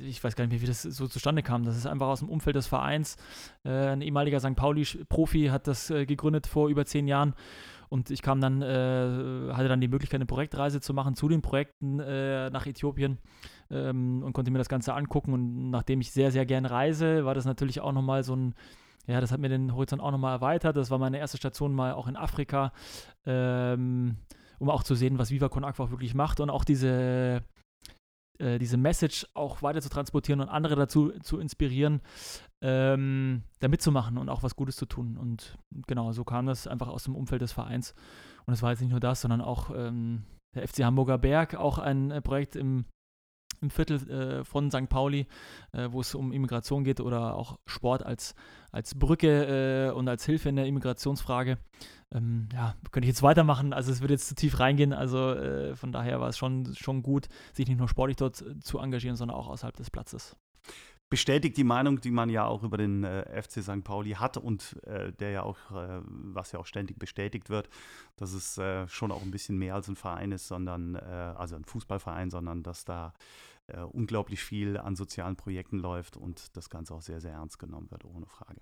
ich 0.00 0.22
weiß 0.22 0.36
gar 0.36 0.44
nicht 0.44 0.52
mehr, 0.52 0.62
wie 0.62 0.66
das 0.66 0.82
so 0.82 1.06
zustande 1.06 1.42
kam. 1.42 1.64
Das 1.64 1.76
ist 1.76 1.86
einfach 1.86 2.08
aus 2.08 2.20
dem 2.20 2.28
Umfeld 2.28 2.56
des 2.56 2.66
Vereins. 2.66 3.16
Äh, 3.64 3.88
ein 3.88 4.02
ehemaliger 4.02 4.40
St. 4.40 4.56
Pauli-Profi 4.56 5.46
hat 5.46 5.66
das 5.66 5.90
äh, 5.90 6.06
gegründet 6.06 6.46
vor 6.46 6.68
über 6.68 6.84
zehn 6.84 7.08
Jahren. 7.08 7.34
Und 7.88 8.10
ich 8.10 8.22
kam 8.22 8.40
dann, 8.40 8.62
äh, 8.62 9.52
hatte 9.52 9.68
dann 9.68 9.80
die 9.80 9.88
Möglichkeit, 9.88 10.18
eine 10.18 10.26
Projektreise 10.26 10.80
zu 10.80 10.92
machen 10.94 11.14
zu 11.14 11.28
den 11.28 11.42
Projekten 11.42 12.00
äh, 12.00 12.50
nach 12.50 12.66
Äthiopien 12.66 13.18
ähm, 13.70 14.22
und 14.22 14.32
konnte 14.32 14.50
mir 14.50 14.58
das 14.58 14.68
Ganze 14.68 14.94
angucken. 14.94 15.32
Und 15.32 15.70
nachdem 15.70 16.00
ich 16.00 16.12
sehr, 16.12 16.30
sehr 16.30 16.46
gerne 16.46 16.70
reise, 16.70 17.24
war 17.24 17.34
das 17.34 17.44
natürlich 17.44 17.80
auch 17.80 17.92
nochmal 17.92 18.24
so 18.24 18.36
ein, 18.36 18.54
ja, 19.06 19.20
das 19.20 19.32
hat 19.32 19.40
mir 19.40 19.48
den 19.48 19.74
Horizont 19.74 20.02
auch 20.02 20.10
nochmal 20.10 20.34
erweitert. 20.34 20.76
Das 20.76 20.90
war 20.90 20.98
meine 20.98 21.18
erste 21.18 21.38
Station 21.38 21.74
mal 21.74 21.92
auch 21.92 22.08
in 22.08 22.16
Afrika, 22.16 22.72
ähm, 23.24 24.16
um 24.58 24.70
auch 24.70 24.82
zu 24.82 24.94
sehen, 24.94 25.18
was 25.18 25.30
Viva 25.30 25.48
Con 25.48 25.64
Aqua 25.64 25.90
wirklich 25.90 26.14
macht 26.14 26.40
und 26.40 26.50
auch 26.50 26.64
diese 26.64 27.42
äh, 28.38 28.58
diese 28.58 28.76
Message 28.76 29.26
auch 29.34 29.62
weiter 29.62 29.80
zu 29.80 29.88
transportieren 29.88 30.40
und 30.40 30.48
andere 30.48 30.76
dazu 30.76 31.10
zu 31.22 31.38
inspirieren, 31.38 32.00
ähm, 32.60 33.42
da 33.60 33.68
mitzumachen 33.68 34.18
und 34.18 34.28
auch 34.28 34.42
was 34.42 34.56
Gutes 34.56 34.76
zu 34.76 34.86
tun. 34.86 35.16
Und 35.16 35.58
genau, 35.86 36.12
so 36.12 36.24
kam 36.24 36.46
das 36.46 36.66
einfach 36.66 36.88
aus 36.88 37.04
dem 37.04 37.14
Umfeld 37.14 37.42
des 37.42 37.52
Vereins. 37.52 37.94
Und 38.46 38.54
es 38.54 38.62
war 38.62 38.70
jetzt 38.70 38.80
nicht 38.80 38.90
nur 38.90 39.00
das, 39.00 39.20
sondern 39.20 39.40
auch 39.40 39.70
ähm, 39.74 40.24
der 40.54 40.66
FC 40.66 40.84
Hamburger 40.84 41.18
Berg, 41.18 41.54
auch 41.54 41.78
ein 41.78 42.10
äh, 42.10 42.22
Projekt 42.22 42.56
im, 42.56 42.84
im 43.60 43.70
Viertel 43.70 44.10
äh, 44.10 44.44
von 44.44 44.70
St. 44.70 44.88
Pauli, 44.88 45.26
äh, 45.72 45.88
wo 45.90 46.00
es 46.00 46.14
um 46.14 46.32
Immigration 46.32 46.84
geht 46.84 47.00
oder 47.00 47.34
auch 47.34 47.58
Sport 47.66 48.04
als, 48.04 48.34
als 48.72 48.94
Brücke 48.94 49.88
äh, 49.88 49.92
und 49.92 50.08
als 50.08 50.24
Hilfe 50.24 50.48
in 50.48 50.56
der 50.56 50.66
Immigrationsfrage 50.66 51.58
ähm, 52.12 52.48
ja, 52.52 52.74
könnte 52.90 53.06
ich 53.06 53.12
jetzt 53.12 53.22
weitermachen. 53.22 53.72
Also 53.72 53.92
es 53.92 54.00
würde 54.00 54.14
jetzt 54.14 54.28
zu 54.28 54.34
tief 54.34 54.60
reingehen. 54.60 54.92
Also 54.92 55.32
äh, 55.34 55.76
von 55.76 55.92
daher 55.92 56.20
war 56.20 56.28
es 56.28 56.38
schon, 56.38 56.74
schon 56.74 57.02
gut, 57.02 57.28
sich 57.52 57.68
nicht 57.68 57.78
nur 57.78 57.88
sportlich 57.88 58.16
dort 58.16 58.40
äh, 58.42 58.58
zu 58.60 58.78
engagieren, 58.78 59.16
sondern 59.16 59.36
auch 59.36 59.48
außerhalb 59.48 59.76
des 59.76 59.90
Platzes. 59.90 60.36
Bestätigt 61.10 61.56
die 61.56 61.64
Meinung, 61.64 62.02
die 62.02 62.10
man 62.10 62.28
ja 62.28 62.44
auch 62.44 62.62
über 62.62 62.76
den 62.76 63.02
äh, 63.02 63.42
FC 63.42 63.62
St. 63.62 63.82
Pauli 63.82 64.12
hat 64.12 64.36
und 64.36 64.76
der 64.84 65.30
ja 65.30 65.42
auch, 65.42 65.56
was 65.70 66.52
ja 66.52 66.58
auch 66.58 66.66
ständig 66.66 66.98
bestätigt 66.98 67.48
wird, 67.48 67.70
dass 68.16 68.34
es 68.34 68.60
schon 68.92 69.10
auch 69.10 69.22
ein 69.22 69.30
bisschen 69.30 69.56
mehr 69.56 69.74
als 69.74 69.88
ein 69.88 69.96
Verein 69.96 70.32
ist, 70.32 70.48
sondern, 70.48 70.96
also 70.96 71.56
ein 71.56 71.64
Fußballverein, 71.64 72.30
sondern 72.30 72.62
dass 72.62 72.84
da 72.84 73.14
unglaublich 73.92 74.42
viel 74.42 74.78
an 74.78 74.96
sozialen 74.96 75.36
Projekten 75.36 75.78
läuft 75.78 76.16
und 76.16 76.56
das 76.56 76.70
Ganze 76.70 76.94
auch 76.94 77.02
sehr, 77.02 77.20
sehr 77.20 77.32
ernst 77.32 77.58
genommen 77.58 77.90
wird, 77.90 78.04
ohne 78.04 78.26
Frage. 78.26 78.60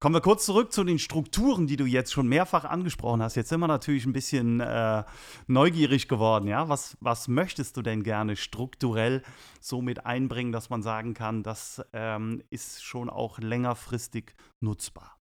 Kommen 0.00 0.14
wir 0.14 0.20
kurz 0.20 0.44
zurück 0.44 0.70
zu 0.72 0.84
den 0.84 0.98
Strukturen, 0.98 1.66
die 1.66 1.76
du 1.76 1.86
jetzt 1.86 2.12
schon 2.12 2.28
mehrfach 2.28 2.64
angesprochen 2.64 3.22
hast. 3.22 3.36
Jetzt 3.36 3.48
sind 3.48 3.60
wir 3.60 3.68
natürlich 3.68 4.04
ein 4.04 4.12
bisschen 4.12 4.60
äh, 4.60 5.04
neugierig 5.46 6.08
geworden. 6.08 6.46
Ja? 6.46 6.68
Was, 6.68 6.98
was 7.00 7.26
möchtest 7.26 7.76
du 7.76 7.82
denn 7.82 8.02
gerne 8.02 8.36
strukturell 8.36 9.22
so 9.60 9.80
mit 9.80 10.04
einbringen, 10.04 10.52
dass 10.52 10.68
man 10.68 10.82
sagen 10.82 11.14
kann, 11.14 11.42
das 11.42 11.82
ähm, 11.94 12.42
ist 12.50 12.84
schon 12.84 13.08
auch 13.08 13.38
längerfristig 13.38 14.34
nutzbar? 14.60 15.16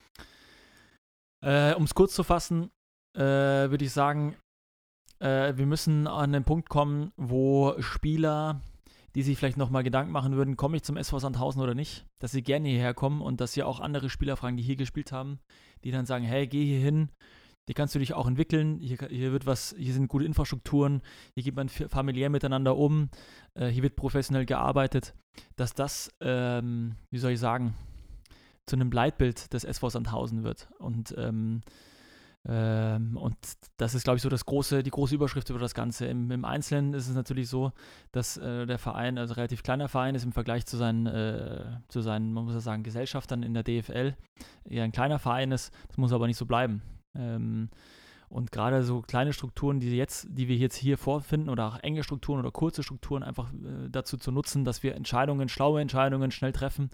Äh, 1.42 1.76
um 1.76 1.84
es 1.84 1.96
kurz 1.96 2.14
zu 2.14 2.24
fassen, 2.24 2.70
äh, 3.16 3.22
würde 3.22 3.86
ich 3.86 3.92
sagen, 3.94 4.36
äh, 5.20 5.56
wir 5.56 5.66
müssen 5.66 6.08
an 6.08 6.34
den 6.34 6.44
Punkt 6.44 6.68
kommen, 6.68 7.14
wo 7.16 7.76
Spieler 7.80 8.60
die 9.16 9.24
sich 9.24 9.38
vielleicht 9.38 9.58
nochmal 9.58 9.84
Gedanken 9.84 10.12
machen 10.12 10.36
würden, 10.36 10.58
komme 10.58 10.78
ich 10.78 10.84
zum 10.84 10.98
SV 10.98 11.20
Sandhausen 11.20 11.62
oder 11.62 11.76
nicht, 11.76 12.06
dass 12.20 12.32
sie 12.32 12.42
gerne 12.42 12.70
hierher 12.70 12.94
kommen 12.94 13.22
und 13.22 13.42
dass 13.42 13.54
sie 13.54 13.64
auch 13.64 13.80
andere 13.80 14.10
Spieler 14.10 14.38
fragen, 14.38 14.58
die 14.58 14.64
hier 14.64 14.76
gespielt 14.76 15.12
haben, 15.12 15.40
die 15.84 15.92
dann 15.92 16.06
sagen, 16.06 16.26
hey, 16.26 16.48
geh 16.48 16.66
hier 16.66 16.80
hin, 16.80 17.10
die 17.68 17.74
kannst 17.74 17.96
du 17.96 18.00
dich 18.00 18.14
auch 18.14 18.28
entwickeln, 18.28 18.80
hier, 18.80 18.98
hier 19.10 19.32
wird 19.32 19.46
was, 19.46 19.76
hier 19.78 19.94
sind 19.94 20.08
gute 20.08 20.26
Infrastrukturen, 20.26 21.02
hier 21.34 21.44
geht 21.44 21.56
man 21.56 21.70
familiär 21.70 22.30
miteinander 22.30 22.76
um, 22.76 23.10
äh, 23.54 23.68
hier 23.68 23.84
wird 23.84 23.96
professionell 23.96 24.46
gearbeitet, 24.46 25.14
dass 25.56 25.74
das, 25.74 26.12
ähm, 26.20 26.96
wie 27.10 27.20
soll 27.20 27.32
ich 27.32 27.40
sagen, 27.40 27.76
zu 28.66 28.76
einem 28.76 28.92
Leitbild 28.92 29.54
des 29.54 29.64
SV 29.64 29.90
Sandhausen 29.90 30.44
wird. 30.44 30.70
Und 30.80 31.14
ähm, 31.18 31.62
ähm, 32.46 33.16
und 33.16 33.36
das 33.78 33.96
ist, 33.96 34.04
glaube 34.04 34.18
ich, 34.18 34.22
so 34.22 34.28
das 34.28 34.46
große, 34.46 34.84
die 34.84 34.90
große 34.90 35.16
Überschrift 35.16 35.50
über 35.50 35.60
das 35.60 35.74
Ganze. 35.74 36.08
Im, 36.08 36.30
im 36.30 36.44
Einzelnen 36.44 36.94
ist 36.94 37.08
es 37.08 37.16
natürlich 37.16 37.48
so, 37.48 37.72
dass 38.12 38.36
äh, 38.36 38.66
der 38.66 38.78
Verein, 38.78 39.18
also 39.18 39.36
relativ 39.36 39.64
kleiner 39.64 39.88
Verein 39.88 40.14
ist 40.16 40.26
im 40.26 40.34
Vergleich 40.34 40.66
zu 40.66 40.76
seinen, 40.76 41.06
äh, 41.06 41.64
zu 41.88 42.02
seinen, 42.02 42.34
man 42.34 42.44
muss 42.44 42.54
ja 42.54 42.60
sagen, 42.60 42.84
Gesellschaftern 42.84 43.44
in 43.44 43.54
der 43.54 43.64
DFL, 43.64 44.16
eher 44.66 44.84
ein 44.84 44.92
kleiner 44.92 45.20
Verein 45.20 45.52
ist. 45.52 45.74
Das 45.88 45.98
muss 45.98 46.12
aber 46.12 46.28
nicht 46.28 46.38
so 46.38 46.46
bleiben. 46.46 46.82
Ähm, 47.16 47.70
und 48.28 48.52
gerade 48.52 48.84
so 48.84 49.02
kleine 49.02 49.32
Strukturen, 49.32 49.80
die 49.80 49.96
jetzt, 49.96 50.28
die 50.30 50.50
wir 50.50 50.58
jetzt 50.58 50.76
hier 50.76 50.98
vorfinden, 50.98 51.50
oder 51.50 51.68
auch 51.68 51.80
enge 51.80 52.04
Strukturen 52.04 52.40
oder 52.40 52.52
kurze 52.52 52.84
Strukturen, 52.84 53.24
einfach 53.24 53.54
äh, 53.54 53.90
dazu 53.90 54.18
zu 54.18 54.32
nutzen, 54.32 54.66
dass 54.66 54.84
wir 54.84 54.96
Entscheidungen, 54.96 55.48
schlaue 55.48 55.80
Entscheidungen 55.80 56.32
schnell 56.32 56.52
treffen 56.52 56.90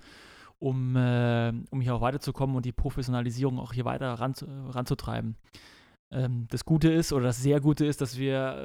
um, 0.60 0.96
äh, 0.96 1.54
um 1.72 1.82
hier 1.82 1.96
auch 1.96 2.02
weiterzukommen 2.02 2.56
und 2.56 2.66
die 2.66 2.72
Professionalisierung 2.72 3.60
auch 3.60 3.74
hier 3.74 3.86
weiter 3.86 4.14
ran, 4.14 4.34
ranzutreiben. 4.70 5.38
Ähm, 6.12 6.48
das 6.50 6.66
Gute 6.66 6.92
ist, 6.92 7.14
oder 7.14 7.26
das 7.26 7.42
sehr 7.42 7.60
Gute 7.60 7.86
ist, 7.86 8.02
dass 8.02 8.18
wir 8.18 8.58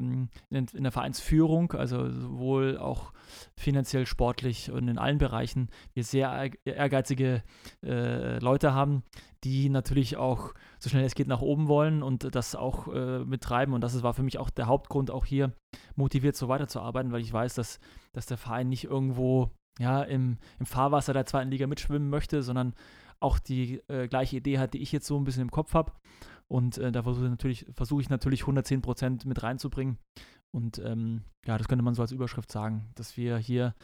ähm, 0.00 0.28
in, 0.50 0.66
in, 0.72 0.82
der 0.82 0.92
Vereinsführung, 0.92 1.72
also 1.72 2.10
sowohl 2.10 2.76
auch 2.76 3.12
finanziell, 3.56 4.04
sportlich 4.04 4.72
und 4.72 4.88
in 4.88 4.98
allen 4.98 5.18
Bereichen, 5.18 5.68
wir 5.94 6.02
sehr 6.02 6.50
ehrgeizige 6.64 7.42
äh, 7.84 8.38
Leute 8.40 8.74
haben, 8.74 9.04
die 9.44 9.68
natürlich 9.68 10.16
auch 10.16 10.54
so 10.80 10.90
schnell 10.90 11.04
es 11.04 11.14
geht 11.14 11.28
nach 11.28 11.40
oben 11.40 11.68
wollen 11.68 12.02
und 12.02 12.34
das 12.34 12.56
auch 12.56 12.88
äh, 12.88 13.20
mittreiben. 13.20 13.74
Und 13.74 13.82
das 13.82 14.02
war 14.02 14.14
für 14.14 14.24
mich 14.24 14.38
auch 14.38 14.50
der 14.50 14.66
Hauptgrund, 14.66 15.12
auch 15.12 15.24
hier 15.24 15.52
motiviert 15.94 16.34
so 16.34 16.48
weiterzuarbeiten, 16.48 17.12
weil 17.12 17.20
ich 17.20 17.32
weiß, 17.32 17.54
dass, 17.54 17.78
dass 18.12 18.26
der 18.26 18.38
Verein 18.38 18.68
nicht 18.68 18.84
irgendwo 18.84 19.52
ja, 19.78 20.02
im, 20.02 20.38
im 20.58 20.66
Fahrwasser 20.66 21.12
der 21.12 21.26
zweiten 21.26 21.50
Liga 21.50 21.66
mitschwimmen 21.66 22.10
möchte, 22.10 22.42
sondern 22.42 22.74
auch 23.20 23.38
die 23.38 23.82
äh, 23.88 24.08
gleiche 24.08 24.36
Idee 24.36 24.58
hat, 24.58 24.74
die 24.74 24.82
ich 24.82 24.92
jetzt 24.92 25.06
so 25.06 25.18
ein 25.18 25.24
bisschen 25.24 25.42
im 25.42 25.50
Kopf 25.50 25.74
habe. 25.74 25.92
Und 26.48 26.78
äh, 26.78 26.92
da 26.92 27.02
versuche 27.02 27.24
ich 27.24 27.30
natürlich, 27.30 27.66
versuche 27.74 28.00
ich 28.00 28.10
natürlich 28.10 28.42
110 28.42 28.80
Prozent 28.80 29.24
mit 29.26 29.42
reinzubringen. 29.42 29.98
Und 30.50 30.78
ähm, 30.78 31.24
ja, 31.46 31.58
das 31.58 31.68
könnte 31.68 31.84
man 31.84 31.94
so 31.94 32.02
als 32.02 32.12
Überschrift 32.12 32.50
sagen, 32.50 32.90
dass 32.94 33.16
wir 33.16 33.36
hier 33.36 33.74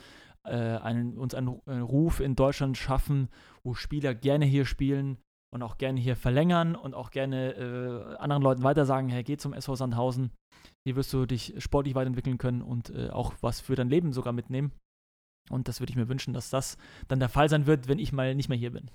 äh, 0.44 0.54
einen, 0.54 1.18
uns 1.18 1.34
einen, 1.34 1.60
einen, 1.66 1.82
Ruf 1.82 2.20
in 2.20 2.36
Deutschland 2.36 2.76
schaffen, 2.76 3.28
wo 3.62 3.74
Spieler 3.74 4.14
gerne 4.14 4.46
hier 4.46 4.64
spielen 4.64 5.18
und 5.52 5.62
auch 5.62 5.76
gerne 5.76 6.00
hier 6.00 6.16
verlängern 6.16 6.74
und 6.74 6.94
auch 6.94 7.10
gerne 7.10 7.52
äh, 7.52 8.16
anderen 8.16 8.42
Leuten 8.42 8.62
weiter 8.62 8.86
sagen, 8.86 9.08
hey, 9.08 9.22
geh 9.22 9.36
zum 9.36 9.52
SV 9.52 9.76
Sandhausen, 9.76 10.30
hier 10.86 10.96
wirst 10.96 11.12
du 11.12 11.26
dich 11.26 11.54
sportlich 11.58 11.94
weiterentwickeln 11.94 12.38
können 12.38 12.62
und 12.62 12.90
äh, 12.90 13.10
auch 13.10 13.34
was 13.40 13.60
für 13.60 13.74
dein 13.74 13.90
Leben 13.90 14.12
sogar 14.12 14.32
mitnehmen. 14.32 14.72
Und 15.50 15.68
das 15.68 15.80
würde 15.80 15.90
ich 15.90 15.96
mir 15.96 16.08
wünschen, 16.08 16.34
dass 16.34 16.50
das 16.50 16.76
dann 17.08 17.20
der 17.20 17.28
Fall 17.28 17.48
sein 17.48 17.66
wird, 17.66 17.88
wenn 17.88 17.98
ich 17.98 18.12
mal 18.12 18.34
nicht 18.34 18.48
mehr 18.48 18.58
hier 18.58 18.72
bin. 18.72 18.90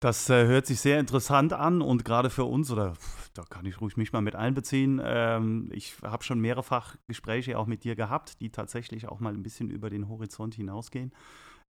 Das 0.00 0.28
äh, 0.28 0.46
hört 0.46 0.66
sich 0.66 0.80
sehr 0.80 1.00
interessant 1.00 1.54
an 1.54 1.80
und 1.80 2.04
gerade 2.04 2.28
für 2.28 2.44
uns, 2.44 2.70
oder 2.70 2.94
da 3.32 3.44
kann 3.44 3.64
ich 3.64 3.80
ruhig 3.80 3.96
mich 3.96 4.12
mal 4.12 4.20
mit 4.20 4.36
einbeziehen, 4.36 5.00
ähm, 5.02 5.70
ich 5.72 5.94
habe 6.02 6.22
schon 6.22 6.38
mehrfach 6.38 6.96
Gespräche 7.08 7.58
auch 7.58 7.66
mit 7.66 7.82
dir 7.82 7.96
gehabt, 7.96 8.40
die 8.40 8.50
tatsächlich 8.50 9.08
auch 9.08 9.20
mal 9.20 9.32
ein 9.32 9.42
bisschen 9.42 9.70
über 9.70 9.88
den 9.88 10.08
Horizont 10.08 10.54
hinausgehen. 10.54 11.12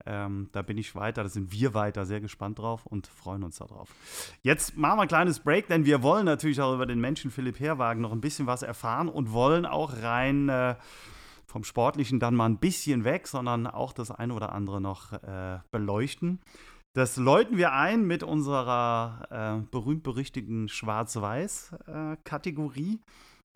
Ähm, 0.05 0.51
da 0.53 0.63
bin 0.63 0.77
ich 0.77 0.95
weiter, 0.97 1.23
da 1.23 1.29
sind 1.29 1.53
wir 1.53 1.73
weiter 1.73 2.05
sehr 2.05 2.21
gespannt 2.21 2.59
drauf 2.59 2.85
und 2.85 3.07
freuen 3.07 3.45
uns 3.45 3.59
darauf. 3.59 3.91
Jetzt 4.43 4.77
machen 4.77 4.99
wir 4.99 5.03
ein 5.03 5.09
kleines 5.09 5.39
Break, 5.41 5.69
denn 5.69 5.87
wir 5.87 6.03
wollen 6.03 6.27
natürlich 6.27 6.61
auch 6.61 6.75
über 6.75 6.87
den 6.87 7.01
Menschen 7.01 7.31
Philipp 7.31 7.61
Herwagen 7.61 8.03
noch 8.03 8.13
ein 8.13 8.21
bisschen 8.21 8.47
was 8.47 8.63
erfahren 8.63 9.09
und 9.09 9.33
wollen 9.33 9.65
auch 9.65 10.03
rein. 10.03 10.49
Äh, 10.49 10.75
vom 11.51 11.65
Sportlichen 11.65 12.21
dann 12.21 12.35
mal 12.35 12.47
ein 12.47 12.59
bisschen 12.59 13.05
weg, 13.05 13.29
sondern 13.29 13.67
auch 13.67 13.93
das 13.93 14.11
eine 14.11 14.33
oder 14.35 14.53
andere 14.53 14.81
noch 14.81 15.13
äh, 15.13 15.59
beleuchten. 15.71 16.41
Das 16.95 17.17
läuten 17.17 17.59
wir 17.59 17.73
ein 17.73 18.07
mit 18.07 18.23
unserer 18.23 19.27
äh, 19.31 19.61
berühmt-berüchtigten 19.71 20.69
Schwarz-Weiß-Kategorie. 20.69 23.01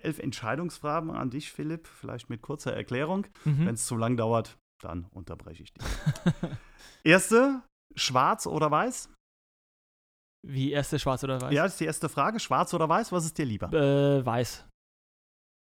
elf 0.03 0.19
Entscheidungsfragen 0.19 1.11
an 1.11 1.31
dich, 1.31 1.51
Philipp, 1.51 1.87
vielleicht 1.87 2.29
mit 2.29 2.43
kurzer 2.43 2.75
Erklärung. 2.75 3.27
Mhm. 3.45 3.65
Wenn 3.67 3.75
es 3.75 3.87
zu 3.87 3.97
lang 3.97 4.19
dauert, 4.19 4.59
dann 4.83 5.07
unterbreche 5.13 5.63
ich 5.63 5.73
dich. 5.73 5.85
Erste, 7.05 7.63
schwarz 7.97 8.47
oder 8.47 8.71
weiß? 8.71 9.09
Wie 10.47 10.73
erste 10.73 10.99
schwarz 10.99 11.23
oder 11.25 11.41
weiß? 11.41 11.53
Ja, 11.53 11.65
das 11.65 11.73
ist 11.73 11.81
die 11.81 11.85
erste 11.85 12.09
Frage. 12.09 12.41
Schwarz 12.41 12.73
oder 12.73 12.89
weiß, 12.89 13.13
was 13.13 13.27
ist 13.27 13.37
dir 13.37 13.45
lieber? 13.45 13.71
Äh, 13.73 14.25
weiß. 14.25 14.67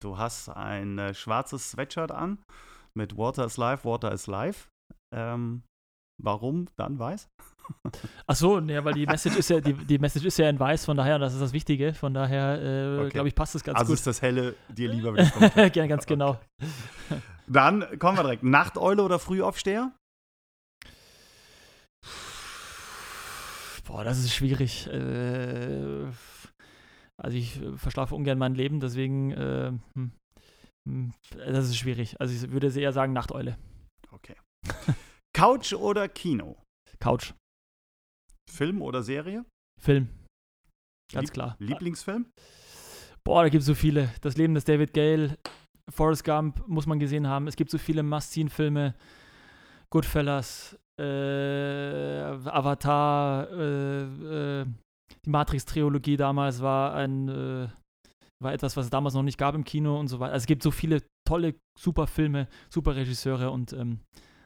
Du 0.04 0.18
hast 0.18 0.50
ein 0.50 1.00
äh, 1.00 1.14
schwarzes 1.14 1.72
Sweatshirt 1.72 2.12
an 2.12 2.40
mit 2.94 3.18
Water 3.18 3.46
is 3.46 3.58
Life, 3.58 3.84
Water 3.88 4.12
is 4.12 4.28
Life. 4.28 4.68
Ähm, 5.16 5.64
warum 6.22 6.68
dann 6.76 7.00
weiß? 7.00 7.28
Ach 8.28 8.36
so, 8.36 8.60
ne, 8.60 8.84
weil 8.86 8.94
die 8.94 9.06
Message 9.06 9.36
ist 9.38 9.50
ja 9.50 9.60
die, 9.60 9.74
die 9.74 9.98
Message 10.00 10.26
ist 10.26 10.38
ja 10.38 10.50
in 10.50 10.60
weiß, 10.60 10.86
von 10.86 10.96
daher, 10.98 11.20
das 11.20 11.34
ist 11.34 11.42
das 11.42 11.52
Wichtige. 11.52 11.94
Von 11.94 12.14
daher, 12.14 12.62
äh, 12.62 13.00
Okay. 13.00 13.10
glaube 13.10 13.28
ich, 13.28 13.36
passt 13.36 13.56
das 13.56 13.64
ganz 13.64 13.78
also 13.80 13.90
gut. 13.92 13.96
ist 14.00 14.08
das 14.08 14.22
helle 14.22 14.56
dir 14.70 14.90
lieber 14.90 15.12
das 15.14 15.34
dunkle. 15.38 15.72
Gerne, 15.72 15.90
ganz 15.90 16.06
genau. 16.06 16.40
Dann 17.48 17.98
kommen 18.00 18.18
wir 18.18 18.24
direkt. 18.24 18.44
Nachteule 18.44 19.02
oder 19.04 19.20
Frühaufsteher? 19.20 19.92
Boah, 23.86 24.04
das 24.04 24.20
ist 24.20 24.34
schwierig. 24.34 24.88
Äh, 24.88 26.06
also 27.22 27.38
ich 27.38 27.62
äh, 27.62 27.78
verschlafe 27.78 28.16
ungern 28.16 28.38
mein 28.38 28.56
Leben, 28.56 28.80
deswegen 28.80 29.32
äh, 29.32 29.72
hm, 29.94 30.12
hm, 30.88 31.14
das 31.36 31.68
ist 31.68 31.78
schwierig. 31.78 32.20
Also 32.20 32.34
ich 32.34 32.52
würde 32.52 32.68
eher 32.80 32.94
sagen 32.94 33.14
Nachteule. 33.14 33.58
Okay. 34.12 34.36
Couch 35.34 35.74
oder 35.74 36.08
Kino? 36.08 36.58
Couch. 37.00 37.34
Film 38.50 38.82
oder 38.82 39.04
Serie? 39.04 39.46
Film. 39.80 40.10
Ganz 41.12 41.30
Lieb- 41.30 41.34
klar. 41.34 41.56
Lieblingsfilm? 41.60 42.26
Boah, 43.24 43.44
da 43.44 43.50
gibt 43.50 43.62
es 43.62 43.68
so 43.68 43.76
viele. 43.76 44.10
Das 44.22 44.38
Leben 44.38 44.54
des 44.56 44.64
David 44.64 44.94
Gale, 44.94 45.38
Forrest 45.90 46.24
Gump 46.24 46.66
muss 46.68 46.86
man 46.86 47.00
gesehen 47.00 47.28
haben. 47.28 47.48
Es 47.48 47.56
gibt 47.56 47.70
so 47.72 47.78
viele 47.78 48.04
Must-Seen-Filme. 48.04 48.96
Goodfellas, 49.90 50.78
äh, 51.00 51.04
Avatar, 52.46 53.50
äh, 53.52 54.62
äh, 54.62 54.66
die 55.28 55.32
Matrix-Trilogie 55.32 56.18
damals 56.18 56.62
war 56.62 56.96
ein 56.96 57.28
äh, 57.28 57.68
war 58.40 58.54
etwas, 58.54 58.78
was 58.78 58.86
es 58.86 58.90
damals 58.92 59.14
noch 59.14 59.24
nicht 59.24 59.38
gab 59.38 59.56
im 59.56 59.64
Kino 59.64 60.00
und 60.00 60.08
so 60.08 60.20
weiter. 60.20 60.34
Also 60.34 60.44
es 60.44 60.48
gibt 60.48 60.64
so 60.64 60.72
viele 60.72 61.04
tolle, 61.28 61.56
super 61.78 62.08
Filme, 62.08 62.48
super 62.70 62.96
Regisseure 62.96 63.52
und 63.52 63.74
ähm, 63.74 64.00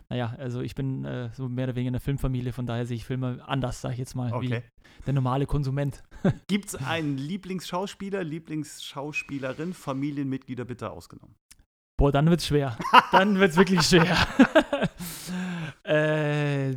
naja, 0.09 0.35
also 0.37 0.61
ich 0.61 0.75
bin 0.75 1.05
äh, 1.05 1.29
so 1.33 1.47
mehr 1.47 1.65
oder 1.65 1.75
weniger 1.75 1.89
in 1.89 1.93
der 1.93 2.01
Filmfamilie, 2.01 2.51
von 2.51 2.65
daher 2.65 2.85
sehe 2.85 2.97
ich 2.97 3.05
Filme 3.05 3.41
anders, 3.45 3.81
sage 3.81 3.93
ich 3.93 3.99
jetzt 3.99 4.15
mal, 4.15 4.33
Okay. 4.33 4.63
wie 4.97 5.03
der 5.05 5.13
normale 5.13 5.45
Konsument. 5.45 6.03
Gibt 6.47 6.69
es 6.69 6.75
einen 6.75 7.17
Lieblingsschauspieler, 7.17 8.23
Lieblingsschauspielerin, 8.23 9.73
Familienmitglieder 9.73 10.65
bitte 10.65 10.89
ausgenommen? 10.89 11.35
Boah, 11.97 12.11
dann 12.11 12.29
wird's 12.29 12.47
schwer. 12.47 12.77
Dann 13.11 13.39
wird's 13.39 13.57
wirklich 13.57 13.81
schwer. 13.83 14.17
äh, 15.83 16.75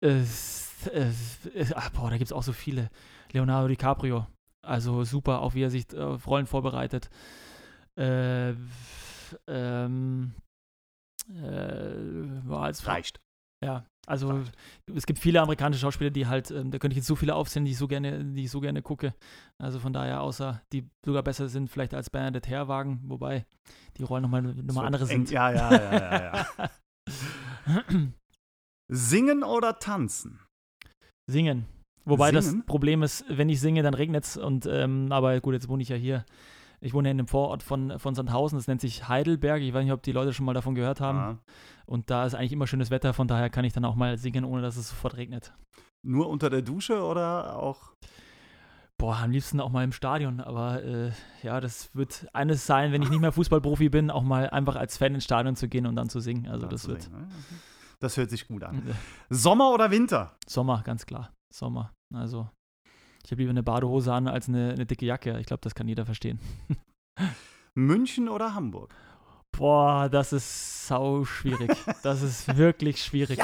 es, 0.00 0.70
ach, 1.74 1.90
boah, 1.90 2.10
da 2.10 2.16
gibt's 2.16 2.32
auch 2.32 2.44
so 2.44 2.52
viele. 2.52 2.88
Leonardo 3.32 3.68
DiCaprio. 3.68 4.26
Also 4.66 5.04
super, 5.04 5.40
auch 5.40 5.54
wie 5.54 5.62
er 5.62 5.70
sich 5.70 5.96
auf 5.96 6.26
Rollen 6.26 6.46
vorbereitet. 6.46 7.10
Äh, 7.98 8.54
ähm, 9.48 10.34
äh, 11.28 11.94
war 12.48 12.62
als 12.64 12.86
Reicht. 12.86 13.20
ja, 13.64 13.84
also 14.06 14.42
es 14.94 15.06
gibt 15.06 15.18
viele 15.18 15.40
amerikanische 15.40 15.80
Schauspieler, 15.80 16.10
die 16.10 16.26
halt, 16.26 16.50
ähm, 16.50 16.70
da 16.70 16.78
könnte 16.78 16.92
ich 16.94 16.98
jetzt 16.98 17.06
so 17.06 17.16
viele 17.16 17.34
aufzählen, 17.34 17.64
die 17.64 17.72
ich 17.72 17.78
so 17.78 17.86
gerne, 17.88 18.24
die 18.24 18.44
ich 18.44 18.50
so 18.50 18.60
gerne 18.60 18.82
gucke. 18.82 19.14
Also 19.62 19.78
von 19.78 19.92
daher, 19.92 20.20
außer 20.22 20.60
die 20.72 20.88
sogar 21.04 21.22
besser 21.22 21.48
sind, 21.48 21.68
vielleicht 21.70 21.94
als 21.94 22.10
Bernadette 22.10 22.48
Herwagen, 22.50 23.00
wobei 23.04 23.46
die 23.96 24.02
Rollen 24.02 24.22
nochmal 24.22 24.42
noch 24.42 24.54
mal 24.56 24.72
So 24.72 24.80
andere 24.80 25.04
eng- 25.04 25.26
sind. 25.26 25.30
Ja, 25.30 25.50
ja, 25.52 25.70
ja, 25.72 25.92
ja, 25.92 26.46
ja. 26.58 26.70
Singen 28.92 29.42
oder 29.44 29.78
tanzen? 29.78 30.40
Singen. 31.30 31.66
Wobei 32.04 32.30
Singen? 32.30 32.58
das 32.58 32.66
Problem 32.66 33.02
ist, 33.02 33.24
wenn 33.28 33.48
ich 33.48 33.60
singe, 33.60 33.82
dann 33.82 33.94
regnet 33.94 34.24
es. 34.24 34.36
Und 34.36 34.66
ähm, 34.66 35.10
aber 35.10 35.40
gut, 35.40 35.54
jetzt 35.54 35.68
wohne 35.68 35.82
ich 35.82 35.88
ja 35.88 35.96
hier. 35.96 36.24
Ich 36.80 36.94
wohne 36.94 37.08
ja 37.08 37.12
in 37.12 37.20
einem 37.20 37.28
Vorort 37.28 37.62
von, 37.62 37.98
von 38.00 38.16
Sandhausen, 38.16 38.58
das 38.58 38.66
nennt 38.66 38.80
sich 38.80 39.08
Heidelberg. 39.08 39.62
Ich 39.62 39.72
weiß 39.72 39.84
nicht, 39.84 39.92
ob 39.92 40.02
die 40.02 40.10
Leute 40.10 40.32
schon 40.32 40.44
mal 40.44 40.52
davon 40.52 40.74
gehört 40.74 41.00
haben. 41.00 41.18
Ah. 41.18 41.38
Und 41.86 42.10
da 42.10 42.26
ist 42.26 42.34
eigentlich 42.34 42.52
immer 42.52 42.66
schönes 42.66 42.90
Wetter, 42.90 43.12
von 43.12 43.28
daher 43.28 43.50
kann 43.50 43.64
ich 43.64 43.72
dann 43.72 43.84
auch 43.84 43.94
mal 43.94 44.18
singen, 44.18 44.44
ohne 44.44 44.62
dass 44.62 44.76
es 44.76 44.88
sofort 44.88 45.16
regnet. 45.16 45.52
Nur 46.02 46.28
unter 46.28 46.50
der 46.50 46.62
Dusche 46.62 47.00
oder 47.04 47.56
auch? 47.56 47.92
Boah, 48.98 49.16
am 49.22 49.30
liebsten 49.30 49.60
auch 49.60 49.70
mal 49.70 49.84
im 49.84 49.92
Stadion, 49.92 50.40
aber 50.40 50.82
äh, 50.82 51.10
ja, 51.42 51.60
das 51.60 51.94
wird 51.94 52.26
eines 52.32 52.66
sein, 52.66 52.92
wenn 52.92 53.02
ich 53.02 53.10
nicht 53.10 53.20
mehr 53.20 53.32
Fußballprofi 53.32 53.88
bin, 53.88 54.10
auch 54.10 54.22
mal 54.22 54.50
einfach 54.50 54.74
als 54.74 54.96
Fan 54.96 55.14
ins 55.14 55.24
Stadion 55.24 55.54
zu 55.54 55.68
gehen 55.68 55.86
und 55.86 55.94
dann 55.94 56.08
zu 56.08 56.18
singen. 56.18 56.48
Also 56.48 56.66
da 56.66 56.68
das 56.68 56.88
wird 56.88 57.02
singen, 57.02 57.20
ne? 57.20 57.28
Das 58.00 58.16
hört 58.16 58.30
sich 58.30 58.48
gut 58.48 58.64
an. 58.64 58.82
Sommer 59.30 59.70
oder 59.70 59.92
Winter? 59.92 60.34
Sommer, 60.48 60.82
ganz 60.84 61.06
klar. 61.06 61.30
Sommer. 61.54 61.92
Also 62.12 62.48
ich 63.24 63.30
habe 63.30 63.40
lieber 63.40 63.50
eine 63.50 63.62
Badehose 63.62 64.12
an 64.12 64.28
als 64.28 64.48
eine, 64.48 64.72
eine 64.72 64.86
dicke 64.86 65.06
Jacke. 65.06 65.38
Ich 65.38 65.46
glaube, 65.46 65.60
das 65.62 65.74
kann 65.74 65.88
jeder 65.88 66.04
verstehen. 66.04 66.40
München 67.74 68.28
oder 68.28 68.54
Hamburg? 68.54 68.94
Boah, 69.52 70.08
das 70.08 70.32
ist 70.32 70.86
sau 70.86 71.24
schwierig. 71.24 71.70
Das 72.02 72.22
ist 72.22 72.56
wirklich 72.56 73.02
schwierig. 73.02 73.38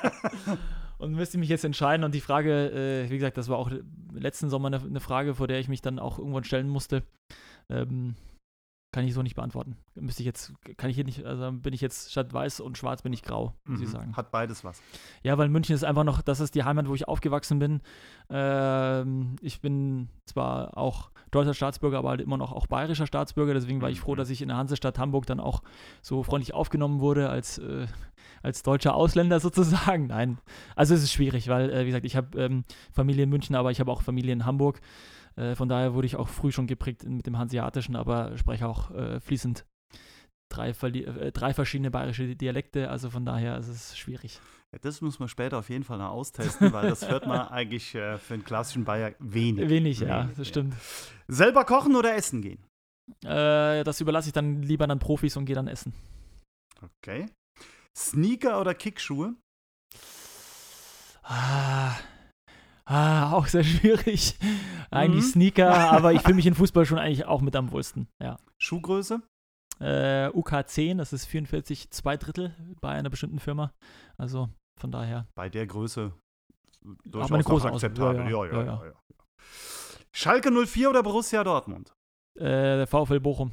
und 0.98 1.14
müsste 1.14 1.38
mich 1.38 1.48
jetzt 1.48 1.64
entscheiden. 1.64 2.04
Und 2.04 2.14
die 2.14 2.20
Frage, 2.20 2.70
äh, 2.70 3.10
wie 3.10 3.16
gesagt, 3.16 3.36
das 3.36 3.48
war 3.48 3.58
auch 3.58 3.70
letzten 4.12 4.48
Sommer 4.48 4.68
eine, 4.68 4.80
eine 4.80 5.00
Frage, 5.00 5.34
vor 5.34 5.48
der 5.48 5.58
ich 5.58 5.68
mich 5.68 5.82
dann 5.82 5.98
auch 5.98 6.18
irgendwann 6.18 6.44
stellen 6.44 6.68
musste. 6.68 7.02
Ähm, 7.68 8.14
kann 8.94 9.04
ich 9.04 9.12
so 9.12 9.22
nicht 9.22 9.34
beantworten. 9.34 9.76
Müsste 9.96 10.22
ich 10.22 10.26
jetzt, 10.26 10.52
kann 10.76 10.88
ich 10.88 10.94
hier 10.94 11.04
nicht, 11.04 11.24
also 11.24 11.50
bin 11.50 11.72
ich 11.74 11.80
jetzt 11.80 12.12
statt 12.12 12.32
weiß 12.32 12.60
und 12.60 12.78
schwarz 12.78 13.02
bin 13.02 13.12
ich 13.12 13.22
grau, 13.22 13.52
muss 13.66 13.80
ich 13.80 13.88
Mhm. 13.88 13.92
sagen. 13.92 14.16
Hat 14.16 14.30
beides 14.30 14.62
was. 14.62 14.80
Ja, 15.24 15.36
weil 15.36 15.48
München 15.48 15.74
ist 15.74 15.82
einfach 15.84 16.04
noch, 16.04 16.22
das 16.22 16.38
ist 16.38 16.54
die 16.54 16.62
Heimat, 16.62 16.88
wo 16.88 16.94
ich 16.94 17.08
aufgewachsen 17.08 17.58
bin. 17.58 17.80
Ähm, 18.30 19.36
ich 19.40 19.60
bin 19.60 20.08
zwar 20.26 20.76
auch 20.76 21.10
deutscher 21.30 21.54
Staatsbürger, 21.54 21.98
aber 21.98 22.10
halt 22.10 22.20
immer 22.20 22.36
noch 22.36 22.52
auch 22.52 22.66
bayerischer 22.66 23.06
Staatsbürger. 23.06 23.54
Deswegen 23.54 23.80
war 23.82 23.90
ich 23.90 24.00
froh, 24.00 24.12
Mhm. 24.12 24.18
dass 24.18 24.30
ich 24.30 24.42
in 24.42 24.48
der 24.48 24.56
Hansestadt 24.56 24.98
Hamburg 24.98 25.26
dann 25.26 25.40
auch 25.40 25.62
so 26.02 26.22
freundlich 26.22 26.54
aufgenommen 26.54 27.00
wurde 27.00 27.28
als, 27.30 27.58
äh, 27.58 27.86
als 28.42 28.62
deutscher 28.62 28.94
Ausländer 28.94 29.40
sozusagen. 29.40 30.06
Nein, 30.06 30.38
also 30.76 30.94
es 30.94 31.02
ist 31.02 31.12
schwierig, 31.12 31.48
weil, 31.48 31.70
äh, 31.70 31.82
wie 31.82 31.86
gesagt, 31.86 32.06
ich 32.06 32.16
habe 32.16 32.38
ähm, 32.40 32.64
Familie 32.92 33.24
in 33.24 33.30
München, 33.30 33.56
aber 33.56 33.70
ich 33.70 33.80
habe 33.80 33.90
auch 33.90 34.02
Familie 34.02 34.32
in 34.32 34.44
Hamburg. 34.44 34.80
Äh, 35.36 35.54
von 35.54 35.68
daher 35.68 35.94
wurde 35.94 36.06
ich 36.06 36.16
auch 36.16 36.28
früh 36.28 36.52
schon 36.52 36.66
geprägt 36.66 37.04
mit 37.04 37.26
dem 37.26 37.38
Hanseatischen, 37.38 37.96
aber 37.96 38.36
spreche 38.38 38.68
auch 38.68 38.90
äh, 38.90 39.20
fließend 39.20 39.64
drei, 40.48 40.70
äh, 40.70 41.32
drei 41.32 41.54
verschiedene 41.54 41.90
bayerische 41.90 42.36
Dialekte. 42.36 42.90
Also 42.90 43.10
von 43.10 43.24
daher 43.24 43.58
ist 43.58 43.68
es 43.68 43.98
schwierig. 43.98 44.40
Ja, 44.72 44.78
das 44.80 45.00
muss 45.00 45.18
man 45.18 45.28
später 45.28 45.58
auf 45.58 45.70
jeden 45.70 45.84
Fall 45.84 45.98
noch 45.98 46.10
austesten, 46.10 46.72
weil 46.72 46.88
das 46.88 47.08
hört 47.08 47.26
man 47.26 47.40
eigentlich 47.48 47.94
äh, 47.94 48.18
für 48.18 48.34
einen 48.34 48.44
klassischen 48.44 48.84
Bayer 48.84 49.14
wenig. 49.18 49.68
Wenig, 49.68 50.00
ja, 50.00 50.24
Wenig, 50.24 50.36
das 50.36 50.48
stimmt. 50.48 50.74
Selber 51.28 51.64
kochen 51.64 51.96
oder 51.96 52.14
essen 52.14 52.42
gehen? 52.42 52.64
Äh, 53.24 53.84
das 53.84 54.00
überlasse 54.00 54.28
ich 54.28 54.32
dann 54.32 54.62
lieber 54.62 54.88
an 54.88 54.98
Profis 54.98 55.36
und 55.36 55.44
gehe 55.44 55.54
dann 55.54 55.68
essen. 55.68 55.92
Okay. 56.82 57.26
Sneaker 57.96 58.60
oder 58.60 58.74
Kickschuhe? 58.74 59.34
Ah, 61.22 61.94
ah, 62.86 63.32
auch 63.32 63.46
sehr 63.46 63.64
schwierig. 63.64 64.36
Eigentlich 64.90 65.24
Mhm. 65.24 65.28
Sneaker, 65.28 65.74
aber 65.92 66.12
ich 66.12 66.22
fühle 66.22 66.34
mich 66.34 66.46
in 66.46 66.54
Fußball 66.54 66.86
schon 66.86 66.98
eigentlich 66.98 67.24
auch 67.26 67.40
mit 67.40 67.56
am 67.56 67.70
wohlsten. 67.72 68.08
Ja. 68.22 68.36
Schuhgröße? 68.58 69.20
Äh, 69.80 70.28
UK10, 70.28 70.96
das 70.98 71.12
ist 71.12 71.26
44, 71.26 71.90
zwei 71.90 72.16
Drittel 72.16 72.54
bei 72.80 72.90
einer 72.90 73.10
bestimmten 73.10 73.40
Firma. 73.40 73.72
Also 74.16 74.48
von 74.80 74.90
daher. 74.92 75.26
Bei 75.34 75.48
der 75.48 75.66
Größe 75.66 76.12
durchaus 77.04 77.32
eine 77.32 77.42
große 77.42 77.68
akzeptabel. 77.68 78.30
Ja, 78.30 78.44
Ja, 78.44 78.46
ja, 78.46 78.64
ja, 78.64 78.84
ja. 78.86 78.92
Schalke 80.12 80.50
04 80.52 80.90
oder 80.90 81.02
Borussia 81.02 81.42
Dortmund? 81.42 81.92
Äh, 82.38 82.86
VfL 82.86 83.20
Bochum. 83.20 83.52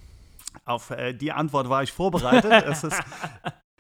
Auf 0.66 0.92
äh, 0.92 1.14
die 1.14 1.32
Antwort 1.32 1.70
war 1.70 1.82
ich 1.82 1.92
vorbereitet. 1.92 2.52
es 2.68 2.84
ist, 2.84 3.02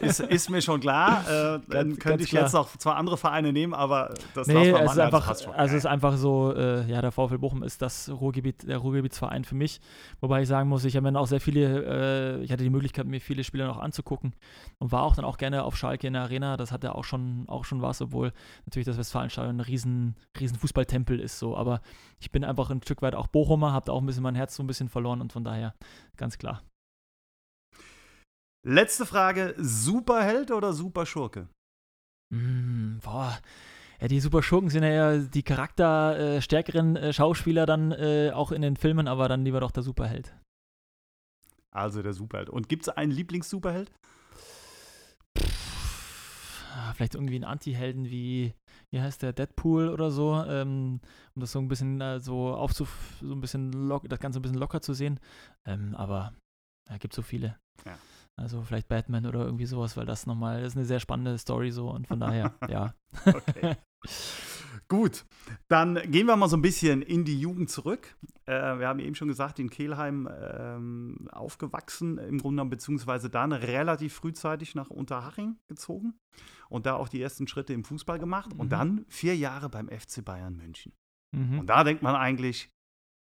ist, 0.00 0.20
ist, 0.20 0.50
mir 0.50 0.60
schon 0.62 0.80
klar. 0.80 1.22
Äh, 1.22 1.32
dann 1.32 1.60
Ganz- 1.68 1.98
könnte 1.98 2.08
ganz 2.08 2.22
ich 2.22 2.30
klar. 2.30 2.42
jetzt 2.44 2.54
auch 2.54 2.76
zwei 2.76 2.92
andere 2.92 3.16
Vereine 3.16 3.52
nehmen, 3.52 3.74
aber 3.74 4.14
das 4.34 4.46
Nee, 4.46 4.70
es 4.70 4.92
ist 4.92 4.98
einfach, 4.98 5.26
also 5.28 5.50
es 5.56 5.72
ist 5.72 5.84
Ja, 5.84 5.90
einfach 5.90 6.16
so, 6.16 6.54
äh, 6.54 6.84
ja, 6.86 7.00
der 7.00 7.12
VfL 7.12 7.38
Bochum 7.38 7.62
ist 7.62 7.80
das 7.82 8.08
Ruhrgebiet, 8.10 8.68
der 8.68 8.78
Ruhrgebietsverein 8.78 9.44
für 9.44 9.54
mich. 9.54 9.80
Wobei 10.20 10.42
ich 10.42 10.48
sagen 10.48 10.68
muss, 10.68 10.84
ich 10.84 10.96
habe 10.96 11.04
mir 11.04 11.12
dann 11.12 11.22
auch 11.22 11.26
sehr 11.26 11.40
viele, 11.40 12.38
äh, 12.40 12.42
ich 12.42 12.52
hatte 12.52 12.62
die 12.62 12.70
Möglichkeit, 12.70 13.06
mir 13.06 13.20
viele 13.20 13.42
Spiele 13.44 13.66
noch 13.66 13.78
anzugucken 13.78 14.34
und 14.78 14.92
war 14.92 15.02
auch 15.02 15.16
dann 15.16 15.24
auch 15.24 15.38
gerne 15.38 15.64
auf 15.64 15.76
Schalke 15.76 16.06
in 16.06 16.12
der 16.12 16.22
Arena. 16.22 16.56
Das 16.56 16.70
hatte 16.72 16.94
auch 16.94 17.04
schon, 17.04 17.44
auch 17.48 17.64
schon 17.64 17.82
was, 17.82 18.00
obwohl 18.02 18.32
natürlich 18.66 18.86
das 18.86 18.98
Westfalenstadion 18.98 19.56
ein 19.56 19.60
riesen, 19.60 20.16
riesen 20.38 20.58
Fußballtempel 20.58 21.18
ist 21.20 21.38
so. 21.38 21.56
Aber 21.56 21.80
ich 22.20 22.30
bin 22.30 22.44
einfach 22.44 22.70
ein 22.70 22.82
Stück 22.82 23.02
weit 23.02 23.14
auch 23.14 23.26
Bochumer, 23.28 23.72
habe 23.72 23.86
da 23.86 23.92
auch 23.92 24.00
ein 24.00 24.06
bisschen 24.06 24.22
mein 24.22 24.34
Herz 24.34 24.54
so 24.56 24.62
ein 24.62 24.66
bisschen 24.66 24.88
verloren 24.88 25.20
und 25.20 25.32
von 25.32 25.44
daher 25.44 25.74
ganz 26.16 26.38
klar. 26.38 26.62
Letzte 28.66 29.06
Frage: 29.06 29.54
Superheld 29.58 30.50
oder 30.50 30.72
Superschurke? 30.72 31.48
Mm, 32.30 32.98
boah. 32.98 33.38
Ja, 34.00 34.06
die 34.06 34.20
Super 34.20 34.42
Schurken 34.42 34.70
sind 34.70 34.84
ja 34.84 34.90
eher 34.90 35.18
die 35.18 35.42
charakterstärkeren 35.42 36.96
äh, 36.96 37.12
Schauspieler 37.12 37.66
dann 37.66 37.90
äh, 37.90 38.30
auch 38.32 38.52
in 38.52 38.62
den 38.62 38.76
Filmen, 38.76 39.08
aber 39.08 39.28
dann 39.28 39.44
lieber 39.44 39.60
doch 39.60 39.72
der 39.72 39.82
Superheld. 39.82 40.36
Also 41.70 42.02
der 42.02 42.12
Superheld. 42.12 42.48
Und 42.48 42.68
gibt 42.68 42.82
es 42.82 42.88
einen 42.88 43.10
Lieblings-Superheld? 43.10 43.90
Ah, 46.74 46.92
vielleicht 46.94 47.14
irgendwie 47.14 47.34
einen 47.34 47.44
Anti-Helden 47.44 48.04
wie, 48.04 48.54
wie 48.90 49.00
heißt 49.00 49.22
der, 49.22 49.32
Deadpool 49.32 49.88
oder 49.88 50.12
so, 50.12 50.44
ähm, 50.46 51.00
um 51.34 51.40
das 51.40 51.50
so 51.50 51.58
ein 51.58 51.66
bisschen 51.66 52.00
äh, 52.00 52.20
so 52.20 52.54
aufzuf, 52.54 53.16
so 53.20 53.32
ein 53.32 53.40
bisschen 53.40 53.72
das 54.04 54.20
Ganze 54.20 54.38
ein 54.38 54.42
bisschen 54.42 54.58
locker 54.58 54.80
zu 54.80 54.94
sehen. 54.94 55.18
Ähm, 55.66 55.96
aber 55.96 56.34
ja, 56.88 56.98
gibt 56.98 57.14
so 57.14 57.22
viele. 57.22 57.58
Ja. 57.84 57.98
Also 58.38 58.62
vielleicht 58.62 58.88
Batman 58.88 59.26
oder 59.26 59.44
irgendwie 59.44 59.66
sowas, 59.66 59.96
weil 59.96 60.06
das 60.06 60.26
nochmal, 60.26 60.62
das 60.62 60.72
ist 60.72 60.76
eine 60.76 60.86
sehr 60.86 61.00
spannende 61.00 61.36
Story 61.38 61.72
so 61.72 61.90
und 61.90 62.06
von 62.06 62.20
daher, 62.20 62.54
ja. 62.68 62.94
Okay. 63.26 63.76
Gut, 64.86 65.26
dann 65.68 65.96
gehen 66.10 66.26
wir 66.26 66.36
mal 66.36 66.48
so 66.48 66.56
ein 66.56 66.62
bisschen 66.62 67.02
in 67.02 67.24
die 67.24 67.38
Jugend 67.38 67.68
zurück. 67.68 68.16
Äh, 68.46 68.78
wir 68.78 68.88
haben 68.88 69.00
eben 69.00 69.14
schon 69.14 69.28
gesagt, 69.28 69.58
in 69.58 69.68
Kelheim 69.68 70.28
ähm, 70.32 71.28
aufgewachsen, 71.30 72.16
im 72.16 72.38
Grunde 72.38 72.56
genommen, 72.56 72.70
beziehungsweise 72.70 73.28
dann 73.28 73.52
relativ 73.52 74.14
frühzeitig 74.14 74.74
nach 74.74 74.88
Unterhaching 74.88 75.58
gezogen 75.66 76.14
und 76.70 76.86
da 76.86 76.94
auch 76.94 77.08
die 77.08 77.20
ersten 77.20 77.48
Schritte 77.48 77.74
im 77.74 77.84
Fußball 77.84 78.18
gemacht 78.18 78.54
mhm. 78.54 78.60
und 78.60 78.70
dann 78.70 79.04
vier 79.08 79.36
Jahre 79.36 79.68
beim 79.68 79.88
FC 79.88 80.24
Bayern 80.24 80.56
München. 80.56 80.92
Mhm. 81.36 81.58
Und 81.58 81.66
da 81.66 81.84
denkt 81.84 82.02
man 82.02 82.14
eigentlich, 82.14 82.70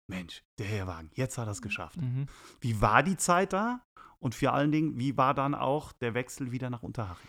Mensch, 0.08 0.44
der 0.60 0.66
Herrwagen, 0.66 1.10
jetzt 1.14 1.38
hat 1.38 1.48
er 1.48 1.52
es 1.52 1.62
geschafft. 1.62 2.02
Mhm. 2.02 2.26
Wie 2.60 2.82
war 2.82 3.02
die 3.02 3.18
Zeit 3.18 3.54
da? 3.54 3.82
Und 4.26 4.34
vor 4.34 4.54
allen 4.54 4.72
Dingen, 4.72 4.98
wie 4.98 5.16
war 5.18 5.36
dann 5.36 5.54
auch 5.54 5.92
der 5.92 6.16
Wechsel 6.16 6.52
wieder 6.52 6.72
nach 6.72 6.82
Unterhaching? 6.82 7.28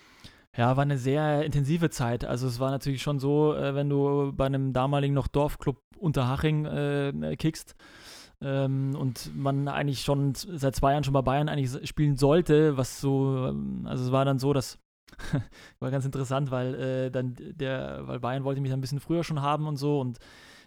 Ja, 0.57 0.79
war 0.79 0.83
eine 0.83 0.97
sehr 0.97 1.45
intensive 1.45 1.91
Zeit. 1.91 2.25
Also 2.25 2.47
es 2.47 2.59
war 2.59 2.71
natürlich 2.71 3.03
schon 3.03 3.19
so, 3.19 3.55
äh, 3.55 3.75
wenn 3.75 3.91
du 3.91 4.33
bei 4.35 4.47
einem 4.47 4.73
damaligen 4.73 5.13
noch 5.13 5.29
Dorfclub 5.29 5.77
Unterhaching 5.99 6.65
äh, 6.65 7.37
kickst 7.37 7.77
ähm, 8.41 8.97
und 8.99 9.37
man 9.37 9.69
eigentlich 9.69 10.05
schon 10.05 10.33
seit 10.35 10.75
zwei 10.75 10.93
Jahren 10.93 11.05
schon 11.05 11.13
bei 11.13 11.21
Bayern 11.21 11.51
eigentlich 11.51 11.87
spielen 11.87 12.17
sollte, 12.17 12.79
was 12.79 12.99
so, 12.99 13.49
ähm, 13.49 13.83
also 13.85 14.03
es 14.03 14.11
war 14.11 14.25
dann 14.25 14.39
so, 14.39 14.55
dass 14.55 14.79
war 15.81 15.91
ganz 15.91 16.07
interessant, 16.07 16.51
weil 16.51 16.75
äh, 16.77 17.11
dann 17.11 17.37
der, 17.39 18.07
weil 18.07 18.21
Bayern 18.21 18.45
wollte 18.45 18.63
mich 18.63 18.73
ein 18.73 18.81
bisschen 18.81 19.01
früher 19.01 19.23
schon 19.23 19.43
haben 19.43 19.67
und 19.67 19.77
so 19.77 20.01
und 20.01 20.19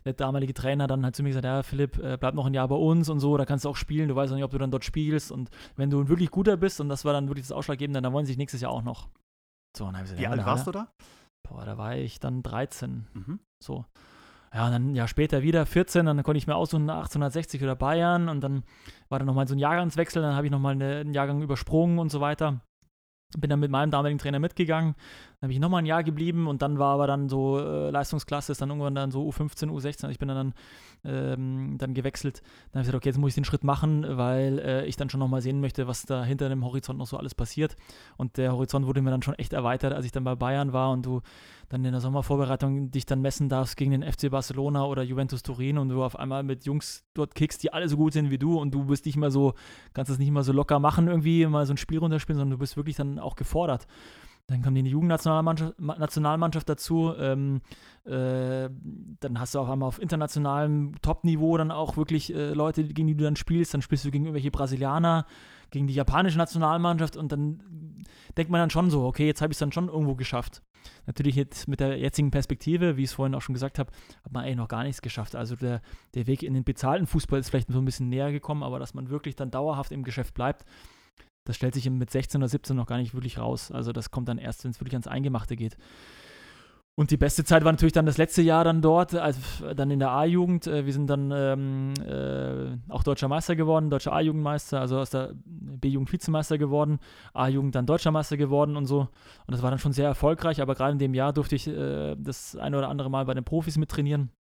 der 0.06 0.14
damalige 0.14 0.54
Trainer 0.54 0.88
dann 0.88 1.06
hat 1.06 1.16
zu 1.16 1.24
mir 1.24 1.30
gesagt, 1.30 1.46
ja 1.46 1.64
Philipp, 1.64 1.98
äh, 2.00 2.18
bleib 2.18 2.34
noch 2.34 2.46
ein 2.46 2.54
Jahr 2.54 2.68
bei 2.68 2.76
uns 2.76 3.10
und 3.10 3.20
so, 3.20 3.38
da 3.38 3.46
kannst 3.46 3.66
du 3.66 3.70
auch 3.70 3.76
spielen, 3.76 4.10
du 4.10 4.16
weißt 4.16 4.32
noch 4.32 4.38
nicht, 4.38 4.46
ob 4.46 4.52
du 4.52 4.58
dann 4.58 4.72
dort 4.72 4.86
spielst 4.86 5.32
und 5.32 5.50
wenn 5.76 5.90
du 5.90 6.00
ein 6.00 6.10
wirklich 6.10 6.32
guter 6.32 6.58
bist 6.58 6.82
und 6.82 6.90
das 6.90 7.06
war 7.06 7.14
dann 7.14 7.28
wirklich 7.28 7.48
das 7.48 7.52
Ausschlaggebende, 7.52 8.02
dann 8.02 8.14
wollen 8.14 8.26
sie 8.26 8.32
sich 8.32 8.38
nächstes 8.38 8.62
Jahr 8.62 8.72
auch 8.72 8.84
noch. 8.84 9.10
So, 9.78 9.86
und 9.86 9.94
dann 9.94 10.02
ich 10.02 10.12
gesagt, 10.12 10.20
Wie 10.20 10.24
ja, 10.24 10.32
alt 10.32 10.46
warst 10.46 10.68
du 10.68 10.72
da? 10.72 10.88
Boah, 11.48 11.66
da 11.66 11.78
war 11.78 11.96
ich 11.96 12.20
dann 12.20 12.44
13. 12.44 13.08
Mhm. 13.14 13.40
So. 13.64 13.86
Ja, 14.54 14.66
und 14.66 14.72
dann 14.72 14.96
ja 14.96 15.08
später 15.08 15.44
wieder 15.44 15.66
14, 15.66 16.06
dann 16.06 16.24
konnte 16.24 16.38
ich 16.38 16.48
mir 16.48 16.56
aussuchen 16.56 16.90
1860 16.90 17.62
oder 17.62 17.76
Bayern 17.76 18.30
und 18.30 18.42
dann 18.42 18.64
war 19.08 19.20
dann 19.20 19.28
nochmal 19.28 19.48
so 19.48 19.54
ein 19.54 19.60
Jahrgangswechsel, 19.60 20.22
dann 20.22 20.36
habe 20.36 20.48
ich 20.48 20.52
nochmal 20.52 20.74
einen 20.74 21.14
Jahrgang 21.14 21.42
übersprungen 21.42 22.00
und 22.00 22.10
so 22.10 22.20
weiter. 22.20 22.62
Bin 23.38 23.50
dann 23.52 23.60
mit 23.60 23.70
meinem 23.70 23.92
damaligen 23.92 24.18
Trainer 24.18 24.40
mitgegangen. 24.40 24.96
Dann 25.40 25.48
habe 25.48 25.54
ich 25.54 25.60
nochmal 25.60 25.82
ein 25.82 25.86
Jahr 25.86 26.04
geblieben 26.04 26.48
und 26.48 26.62
dann 26.62 26.80
war 26.80 26.96
aber 26.96 27.08
dann 27.08 27.30
so 27.30 27.60
äh, 27.60 27.92
Leistungsklasse, 27.92 28.52
ist 28.52 28.62
dann 28.62 28.70
irgendwann 28.70 28.94
dann 28.94 29.10
so 29.10 29.26
U15, 29.26 29.70
U16. 29.70 30.10
Ich 30.10 30.20
bin 30.20 30.28
dann, 30.28 30.54
ähm, 31.06 31.78
dann 31.78 31.94
gewechselt. 31.94 32.42
Dann 32.72 32.80
habe 32.80 32.82
ich 32.82 32.88
gesagt, 32.88 32.96
okay, 32.96 33.10
jetzt 33.10 33.18
muss 33.20 33.30
ich 33.30 33.36
den 33.36 33.46
Schritt 33.46 33.64
machen, 33.64 34.06
weil 34.18 34.60
äh, 34.60 34.86
ich 34.86 34.98
dann 34.98 35.10
schon 35.10 35.22
nochmal 35.22 35.42
sehen 35.42 35.62
möchte, 35.62 35.88
was 35.88 36.04
da 36.04 36.26
hinter 36.26 36.50
dem 36.50 36.66
Horizont 36.66 37.00
noch 37.00 37.08
so 37.08 37.16
alles 37.16 37.36
passiert. 37.36 37.78
Und 38.18 38.36
der 38.36 38.52
Horizont 38.52 38.86
wurde 38.86 39.02
mir 39.02 39.12
dann 39.12 39.22
schon 39.22 39.34
echt 39.36 39.54
erweitert, 39.54 39.94
als 39.94 40.06
ich 40.06 40.12
dann 40.12 40.26
bei 40.26 40.36
Bayern 40.36 40.74
war 40.74 40.92
und 40.92 41.06
du 41.06 41.22
dann 41.70 41.86
in 41.86 41.92
der 41.94 42.02
Sommervorbereitung 42.02 42.92
dich 42.92 43.06
dann 43.06 43.22
messen 43.22 43.48
darfst 43.48 43.78
gegen 43.78 43.92
den 43.92 44.04
FC 44.04 44.30
Barcelona 44.30 44.86
oder 44.86 45.04
Juventus 45.04 45.42
Turin 45.42 45.78
und 45.78 45.88
du 45.88 46.04
auf 46.04 46.20
einmal 46.20 46.44
mit 46.44 46.66
Jungs 46.66 47.06
dort 47.14 47.34
kickst, 47.34 47.64
die 47.64 47.72
alle 47.72 47.88
so 47.88 47.96
gut 47.96 48.12
sind 48.12 48.30
wie 48.30 48.40
du 48.40 48.60
und 48.60 48.74
du 48.74 48.84
bist 48.86 49.06
nicht 49.06 49.18
mehr 49.18 49.32
so, 49.32 49.54
kannst 49.94 50.12
das 50.12 50.18
nicht 50.18 50.32
mal 50.32 50.44
so 50.44 50.52
locker 50.52 50.80
machen 50.80 51.08
irgendwie, 51.08 51.46
mal 51.46 51.66
so 51.66 51.74
ein 51.74 51.78
Spiel 51.78 52.00
runterspielen, 52.00 52.38
sondern 52.38 52.58
du 52.58 52.60
bist 52.60 52.76
wirklich 52.76 52.98
dann 52.98 53.20
auch 53.20 53.38
gefordert. 53.38 53.88
Dann 54.50 54.64
kam 54.64 54.74
die 54.74 54.82
Jugendnationalmannschaft 54.82 55.80
Nationalmannschaft 55.80 56.68
dazu. 56.68 57.14
Ähm, 57.18 57.62
äh, 58.06 58.70
dann 59.20 59.40
hast 59.40 59.54
du 59.54 59.60
auf 59.60 59.70
einmal 59.70 59.88
auf 59.88 60.02
internationalem 60.02 60.94
Top-Niveau 61.04 61.56
dann 61.58 61.70
auch 61.70 61.98
wirklich 61.98 62.34
äh, 62.34 62.54
Leute, 62.54 62.84
gegen 62.84 63.08
die 63.08 63.16
du 63.16 63.24
dann 63.24 63.36
spielst. 63.36 63.76
Dann 63.76 63.84
spielst 63.84 64.06
du 64.06 64.12
gegen 64.12 64.26
irgendwelche 64.26 64.50
Brasilianer, 64.50 65.28
gegen 65.70 65.86
die 65.86 65.94
japanische 65.94 66.40
Nationalmannschaft 66.40 67.16
und 67.16 67.32
dann 67.32 67.62
denkt 68.38 68.52
man 68.52 68.60
dann 68.60 68.72
schon 68.72 68.90
so, 68.90 69.06
okay, 69.06 69.28
jetzt 69.28 69.42
habe 69.42 69.52
ich 69.52 69.56
es 69.56 69.60
dann 69.60 69.72
schon 69.72 69.88
irgendwo 69.88 70.16
geschafft. 70.16 70.64
Natürlich 71.06 71.36
jetzt 71.36 71.68
mit 71.68 71.80
der 71.80 72.00
jetzigen 72.00 72.32
Perspektive, 72.32 72.98
wie 72.98 73.04
ich 73.04 73.10
es 73.10 73.14
vorhin 73.14 73.36
auch 73.36 73.42
schon 73.42 73.54
gesagt 73.54 73.78
habe, 73.78 73.92
hat 74.24 74.32
man 74.32 74.46
eigentlich 74.46 74.58
noch 74.58 74.68
gar 74.68 74.84
nichts 74.84 75.04
geschafft. 75.04 75.36
Also 75.36 75.56
der, 75.56 75.82
der 76.16 76.26
Weg 76.26 76.42
in 76.42 76.56
den 76.56 76.64
bezahlten 76.64 77.06
Fußball 77.06 77.40
ist 77.40 77.50
vielleicht 77.50 77.72
so 77.72 77.78
ein 77.78 77.86
bisschen 77.86 78.10
näher 78.10 78.32
gekommen, 78.32 78.64
aber 78.64 78.80
dass 78.80 78.96
man 78.96 79.10
wirklich 79.10 79.36
dann 79.36 79.52
dauerhaft 79.52 79.92
im 79.92 80.04
Geschäft 80.04 80.34
bleibt, 80.34 80.66
das 81.46 81.56
stellt 81.56 81.74
sich 81.74 81.90
mit 81.90 82.10
16 82.10 82.42
oder 82.42 82.50
17 82.50 82.76
noch 82.76 82.86
gar 82.86 82.98
nicht 82.98 83.14
wirklich 83.14 83.38
raus. 83.38 83.72
Also 83.72 83.92
das 83.92 84.12
kommt 84.12 84.28
dann 84.30 84.38
erst, 84.38 84.64
wenn 84.64 84.72
es 84.72 84.80
wirklich 84.80 84.94
ans 84.94 85.08
Eingemachte 85.08 85.56
geht. 85.56 85.78
Und 87.00 87.12
die 87.12 87.18
beste 87.18 87.46
Zeit 87.46 87.64
war 87.64 87.72
natürlich 87.72 87.94
dann 87.94 88.06
das 88.06 88.18
letzte 88.18 88.42
Jahr 88.42 88.66
dann 88.66 88.82
dort, 88.82 89.16
also 89.16 89.40
dann 89.74 89.90
in 89.90 90.00
der 90.00 90.12
A-Jugend. 90.12 90.68
Äh, 90.68 90.86
wir 90.86 90.92
sind 90.92 91.08
dann 91.08 91.32
ähm, 91.32 91.94
äh, 92.06 92.78
auch 92.92 93.04
deutscher 93.04 93.30
Meister 93.30 93.56
geworden, 93.56 93.90
deutscher 93.90 94.12
A-Jugendmeister, 94.12 94.82
also 94.82 95.00
aus 95.00 95.10
der 95.10 95.32
B-Jugend 95.46 96.12
Vizemeister 96.12 96.58
geworden, 96.58 97.00
A-Jugend 97.34 97.74
dann 97.76 97.86
deutscher 97.86 98.12
Meister 98.12 98.36
geworden 98.36 98.76
und 98.76 98.86
so. 98.86 99.00
Und 99.00 99.10
das 99.48 99.62
war 99.62 99.70
dann 99.70 99.80
schon 99.80 99.94
sehr 99.94 100.08
erfolgreich, 100.08 100.62
aber 100.62 100.76
gerade 100.76 100.92
in 100.92 101.00
dem 101.00 101.14
Jahr 101.14 101.32
durfte 101.32 101.56
ich 101.56 101.70
äh, 101.70 102.18
das 102.18 102.58
eine 102.58 102.78
oder 102.78 102.90
andere 102.90 103.10
Mal 103.10 103.24
bei 103.24 103.34
den 103.34 103.46
Profis 103.46 103.78
mittrainieren. 103.78 104.32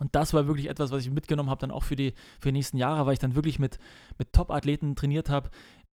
Und 0.00 0.14
das 0.14 0.32
war 0.32 0.46
wirklich 0.46 0.68
etwas, 0.68 0.92
was 0.92 1.04
ich 1.04 1.10
mitgenommen 1.10 1.50
habe, 1.50 1.60
dann 1.60 1.70
auch 1.70 1.82
für 1.82 1.96
die, 1.96 2.14
für 2.38 2.48
die 2.48 2.52
nächsten 2.52 2.78
Jahre, 2.78 3.04
weil 3.04 3.12
ich 3.12 3.18
dann 3.18 3.34
wirklich 3.34 3.58
mit, 3.58 3.78
mit 4.16 4.32
Top-Athleten 4.32 4.96
trainiert 4.96 5.28
habe, 5.28 5.50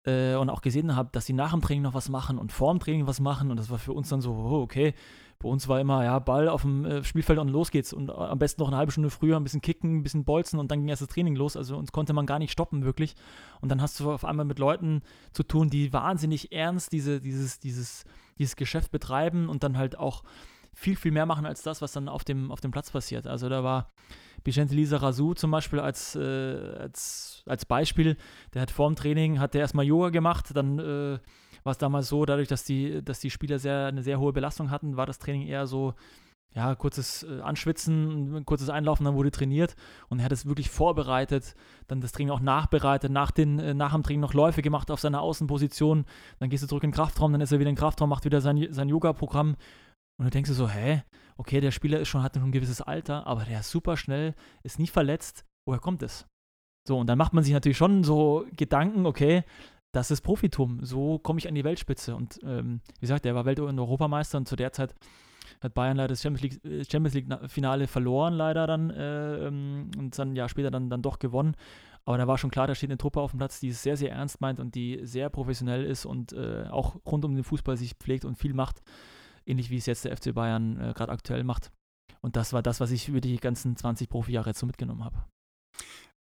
äh, 0.06 0.36
und 0.36 0.50
auch 0.50 0.62
gesehen 0.62 0.96
habe, 0.96 1.10
dass 1.12 1.26
sie 1.26 1.34
nach 1.34 1.52
dem 1.52 1.62
Training 1.62 1.84
noch 1.84 1.94
was 1.94 2.10
machen 2.10 2.38
und 2.38 2.52
vor 2.52 2.74
dem 2.74 2.80
Training 2.80 3.08
was 3.08 3.20
machen. 3.20 3.52
Und 3.52 3.58
das 3.58 3.70
war 3.70 3.78
für 3.78 3.94
uns 3.94 4.10
dann 4.10 4.22
so, 4.22 4.34
oh, 4.34 4.62
okay, 4.62 4.94
bei 5.40 5.50
uns 5.50 5.68
war 5.68 5.80
immer, 5.80 6.04
ja, 6.04 6.18
Ball 6.20 6.48
auf 6.48 6.62
dem 6.62 6.86
äh, 6.86 7.04
Spielfeld 7.04 7.40
und 7.40 7.50
los 7.50 7.72
geht's. 7.72 7.94
Und 7.94 8.10
äh, 8.10 8.14
am 8.14 8.40
besten 8.40 8.62
noch 8.62 8.70
eine 8.70 8.78
halbe 8.78 8.92
Stunde 8.92 9.10
früher 9.10 9.38
ein 9.38 9.44
bisschen 9.44 9.62
kicken, 9.62 9.98
ein 9.98 10.04
bisschen 10.04 10.24
bolzen 10.24 10.60
und 10.60 10.72
dann 10.72 10.80
ging 10.80 10.88
erst 10.88 11.02
das 11.02 11.10
Training 11.10 11.36
los. 11.36 11.58
Also 11.58 11.78
uns 11.78 11.92
konnte 11.92 12.14
man 12.14 12.26
gar 12.26 12.40
nicht 12.40 12.52
stoppen, 12.52 12.86
wirklich. 12.86 13.16
Und 13.62 13.70
dann 13.70 13.82
hast 13.82 14.00
du 14.00 14.12
auf 14.12 14.26
einmal 14.26 14.46
mit 14.46 14.60
Leuten 14.60 15.02
zu 15.34 15.44
tun, 15.44 15.70
die 15.70 15.92
wahnsinnig 15.92 16.52
ernst 16.52 16.92
diese, 16.92 17.20
dieses, 17.20 17.60
dieses, 17.60 18.06
dieses 18.38 18.56
Geschäft 18.56 18.92
betreiben 18.92 19.50
und 19.50 19.64
dann 19.64 19.78
halt 19.78 19.98
auch 19.98 20.24
viel, 20.74 20.96
viel 20.96 21.12
mehr 21.12 21.26
machen 21.26 21.46
als 21.46 21.64
das, 21.64 21.82
was 21.82 21.94
dann 21.94 22.10
auf 22.10 22.24
dem, 22.24 22.52
auf 22.52 22.62
dem 22.62 22.72
Platz 22.72 22.92
passiert. 22.92 23.28
Also 23.28 23.50
da 23.50 23.64
war 23.64 23.92
Vicente 24.46 24.76
Lisa 24.76 24.98
Razou 24.98 25.34
zum 25.34 25.52
Beispiel 25.52 25.80
als, 25.80 26.16
äh, 26.16 26.20
als, 26.80 27.44
als 27.46 27.66
Beispiel, 27.66 28.18
der 28.54 28.62
hat 28.62 28.72
vor 28.72 28.90
dem 28.90 28.96
Training, 28.96 29.40
hat 29.40 29.54
der 29.54 29.62
erstmal 29.62 29.86
Yoga 29.86 30.10
gemacht, 30.10 30.52
dann 30.54 30.80
äh, 30.80 31.20
war 31.64 31.72
es 31.72 31.78
damals 31.78 32.08
so, 32.10 32.26
dadurch, 32.26 32.48
dass 32.48 32.64
die, 32.64 33.04
dass 33.04 33.20
die 33.20 33.32
Spieler 33.32 33.60
sehr, 33.60 33.88
eine 33.88 34.04
sehr 34.04 34.20
hohe 34.20 34.34
Belastung 34.34 34.70
hatten, 34.70 34.98
war 34.98 35.08
das 35.08 35.18
Training 35.18 35.48
eher 35.48 35.66
so, 35.66 35.96
ja, 36.56 36.74
kurzes 36.74 37.24
äh, 37.24 37.42
Anschwitzen, 37.42 38.46
kurzes 38.46 38.70
Einlaufen, 38.70 39.04
dann 39.06 39.16
wurde 39.16 39.30
trainiert. 39.30 39.76
Und 40.08 40.20
er 40.20 40.26
hat 40.26 40.32
es 40.32 40.46
wirklich 40.46 40.70
vorbereitet, 40.70 41.54
dann 41.88 42.00
das 42.00 42.14
Training 42.14 42.32
auch 42.32 42.40
nachbereitet, 42.40 43.12
nach, 43.12 43.32
den, 43.32 43.60
äh, 43.60 43.74
nach 43.74 43.94
dem 43.94 44.04
Training 44.04 44.22
noch 44.22 44.34
Läufe 44.34 44.62
gemacht 44.62 44.90
auf 44.90 45.02
seiner 45.02 45.22
Außenposition, 45.22 46.06
dann 46.40 46.50
gehst 46.50 46.64
du 46.64 46.68
zurück 46.68 46.84
in 46.84 46.92
den 46.92 46.96
Kraftraum, 46.96 47.34
dann 47.34 47.42
ist 47.42 47.52
er 47.52 47.60
wieder 47.60 47.70
in 47.70 47.76
den 47.76 47.80
Kraftraum, 47.80 48.10
macht 48.10 48.26
wieder 48.26 48.42
sein, 48.42 48.68
sein 48.72 48.88
Yoga-Programm. 48.88 49.56
Und 50.18 50.26
du 50.26 50.30
denkst 50.30 50.50
dir 50.50 50.56
so, 50.56 50.70
hä, 50.70 51.04
okay, 51.38 51.62
der 51.62 51.72
Spieler 51.72 52.00
ist 52.00 52.08
schon, 52.08 52.24
hat 52.24 52.36
schon 52.36 52.46
ein 52.46 52.52
gewisses 52.52 52.82
Alter, 52.82 53.28
aber 53.28 53.44
der 53.44 53.60
ist 53.60 53.72
super 53.72 53.98
schnell, 53.98 54.36
ist 54.64 54.80
nie 54.80 54.88
verletzt. 54.88 55.46
Woher 55.66 55.80
kommt 55.80 56.04
es? 56.04 56.28
So, 56.88 57.00
und 57.00 57.08
dann 57.08 57.18
macht 57.18 57.34
man 57.34 57.44
sich 57.44 57.54
natürlich 57.54 57.78
schon 57.78 58.04
so 58.04 58.46
Gedanken, 58.56 59.06
okay, 59.06 59.44
das 59.92 60.12
ist 60.12 60.22
Profitum, 60.22 60.84
so 60.84 61.20
komme 61.20 61.40
ich 61.40 61.48
an 61.48 61.56
die 61.56 61.64
Weltspitze. 61.64 62.16
Und 62.16 62.40
ähm, 62.44 62.82
wie 62.96 63.02
gesagt, 63.02 63.26
der 63.26 63.34
war 63.34 63.46
Welt- 63.46 63.60
und 63.60 63.80
Europameister 63.80 64.38
und 64.38 64.48
zu 64.48 64.56
der 64.56 64.72
Zeit 64.72 64.94
hat 65.62 65.74
Bayern 65.74 65.98
leider 65.98 66.10
das 66.10 66.22
Champions 66.22 66.62
League, 66.64 66.92
Champions 66.92 67.14
League 67.14 67.50
Finale 67.50 67.88
verloren, 67.88 68.34
leider 68.34 68.68
dann, 68.68 68.90
äh, 68.90 69.48
ähm, 69.48 69.90
und 69.98 70.18
dann 70.18 70.32
ein 70.32 70.36
Jahr 70.36 70.50
später 70.50 70.70
dann, 70.70 70.90
dann 70.90 71.02
doch 71.02 71.20
gewonnen. 71.20 71.56
Aber 72.04 72.18
da 72.18 72.28
war 72.28 72.38
schon 72.38 72.52
klar, 72.52 72.68
da 72.68 72.76
steht 72.76 72.90
eine 72.90 72.98
Truppe 72.98 73.20
auf 73.20 73.32
dem 73.32 73.38
Platz, 73.40 73.60
die 73.60 73.70
es 73.70 73.82
sehr, 73.82 73.98
sehr 73.98 74.12
ernst 74.12 74.42
meint 74.42 74.60
und 74.60 74.76
die 74.76 75.00
sehr 75.04 75.30
professionell 75.30 75.84
ist 75.84 76.06
und 76.06 76.34
äh, 76.34 76.66
auch 76.70 76.98
rund 77.06 77.26
um 77.26 77.34
den 77.34 77.44
Fußball 77.44 77.78
sich 77.78 77.96
pflegt 77.96 78.26
und 78.26 78.38
viel 78.38 78.54
macht 78.54 78.84
ähnlich 79.46 79.70
wie 79.70 79.78
es 79.78 79.86
jetzt 79.86 80.06
der 80.06 80.16
FC 80.16 80.34
Bayern 80.34 80.80
äh, 80.80 80.94
gerade 80.94 81.12
aktuell 81.12 81.44
macht. 81.44 81.72
Und 82.22 82.36
das 82.36 82.54
war 82.54 82.64
das, 82.64 82.80
was 82.80 82.92
ich 82.92 83.08
über 83.08 83.22
die 83.22 83.38
ganzen 83.38 83.76
20 83.76 84.10
Profijahre 84.10 84.50
jetzt 84.50 84.60
so 84.60 84.66
mitgenommen 84.66 85.04
habe. 85.04 85.26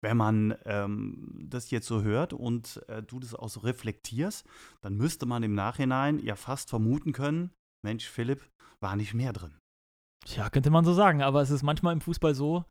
Wenn 0.02 0.18
man 0.18 0.54
ähm, 0.66 1.46
das 1.48 1.70
jetzt 1.70 1.86
so 1.86 2.02
hört 2.02 2.34
und 2.34 2.82
äh, 2.88 3.02
du 3.02 3.20
das 3.20 3.34
auch 3.34 3.48
so 3.48 3.60
reflektierst, 3.60 4.46
dann 4.82 4.96
müsste 4.96 5.24
man 5.24 5.42
im 5.42 5.54
Nachhinein 5.54 6.18
ja 6.18 6.36
fast 6.36 6.68
vermuten 6.68 7.12
können, 7.12 7.52
Mensch, 7.82 8.06
Philipp, 8.06 8.46
war 8.80 8.96
nicht 8.96 9.14
mehr 9.14 9.32
drin. 9.32 9.56
Ja, 10.26 10.50
könnte 10.50 10.70
man 10.70 10.84
so 10.84 10.92
sagen, 10.92 11.22
aber 11.22 11.40
es 11.40 11.50
ist 11.50 11.62
manchmal 11.62 11.94
im 11.94 12.00
Fußball 12.00 12.34
so, 12.34 12.64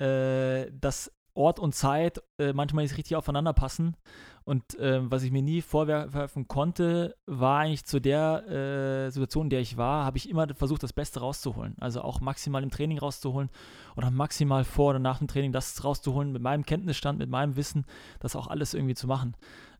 äh, 0.00 0.70
dass 0.72 1.12
Ort 1.34 1.58
und 1.58 1.74
Zeit 1.74 2.22
äh, 2.38 2.52
manchmal 2.52 2.84
nicht 2.84 2.96
richtig 2.96 3.16
aufeinander 3.16 3.52
passen. 3.52 3.96
Und 4.44 4.78
äh, 4.78 5.00
was 5.10 5.22
ich 5.22 5.32
mir 5.32 5.42
nie 5.42 5.62
vorwerfen 5.62 6.46
konnte, 6.48 7.16
war 7.26 7.60
eigentlich 7.60 7.86
zu 7.86 7.98
der 7.98 8.46
äh, 8.46 9.10
Situation, 9.10 9.46
in 9.46 9.50
der 9.50 9.60
ich 9.60 9.76
war, 9.76 10.04
habe 10.04 10.18
ich 10.18 10.28
immer 10.28 10.46
versucht, 10.54 10.82
das 10.82 10.92
Beste 10.92 11.20
rauszuholen. 11.20 11.76
Also 11.80 12.02
auch 12.02 12.20
maximal 12.20 12.62
im 12.62 12.70
Training 12.70 12.98
rauszuholen 12.98 13.48
oder 13.96 14.10
maximal 14.10 14.64
vor 14.64 14.90
oder 14.90 14.98
nach 14.98 15.18
dem 15.18 15.28
Training 15.28 15.52
das 15.52 15.82
rauszuholen, 15.82 16.30
mit 16.30 16.42
meinem 16.42 16.66
Kenntnisstand, 16.66 17.18
mit 17.18 17.30
meinem 17.30 17.56
Wissen, 17.56 17.86
das 18.20 18.36
auch 18.36 18.46
alles 18.46 18.74
irgendwie 18.74 18.94
zu 18.94 19.06
machen. 19.06 19.34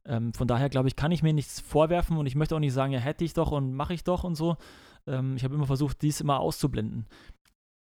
Ähm, 0.06 0.32
von 0.32 0.48
daher 0.48 0.70
glaube 0.70 0.88
ich, 0.88 0.96
kann 0.96 1.12
ich 1.12 1.22
mir 1.22 1.34
nichts 1.34 1.60
vorwerfen 1.60 2.16
und 2.16 2.26
ich 2.26 2.34
möchte 2.34 2.56
auch 2.56 2.60
nicht 2.60 2.72
sagen, 2.72 2.92
ja, 2.92 3.00
hätte 3.00 3.24
ich 3.24 3.34
doch 3.34 3.52
und 3.52 3.74
mache 3.74 3.94
ich 3.94 4.02
doch 4.02 4.24
und 4.24 4.34
so. 4.34 4.56
Ähm, 5.06 5.36
ich 5.36 5.44
habe 5.44 5.54
immer 5.54 5.66
versucht, 5.66 6.02
dies 6.02 6.20
immer 6.20 6.40
auszublenden. 6.40 7.06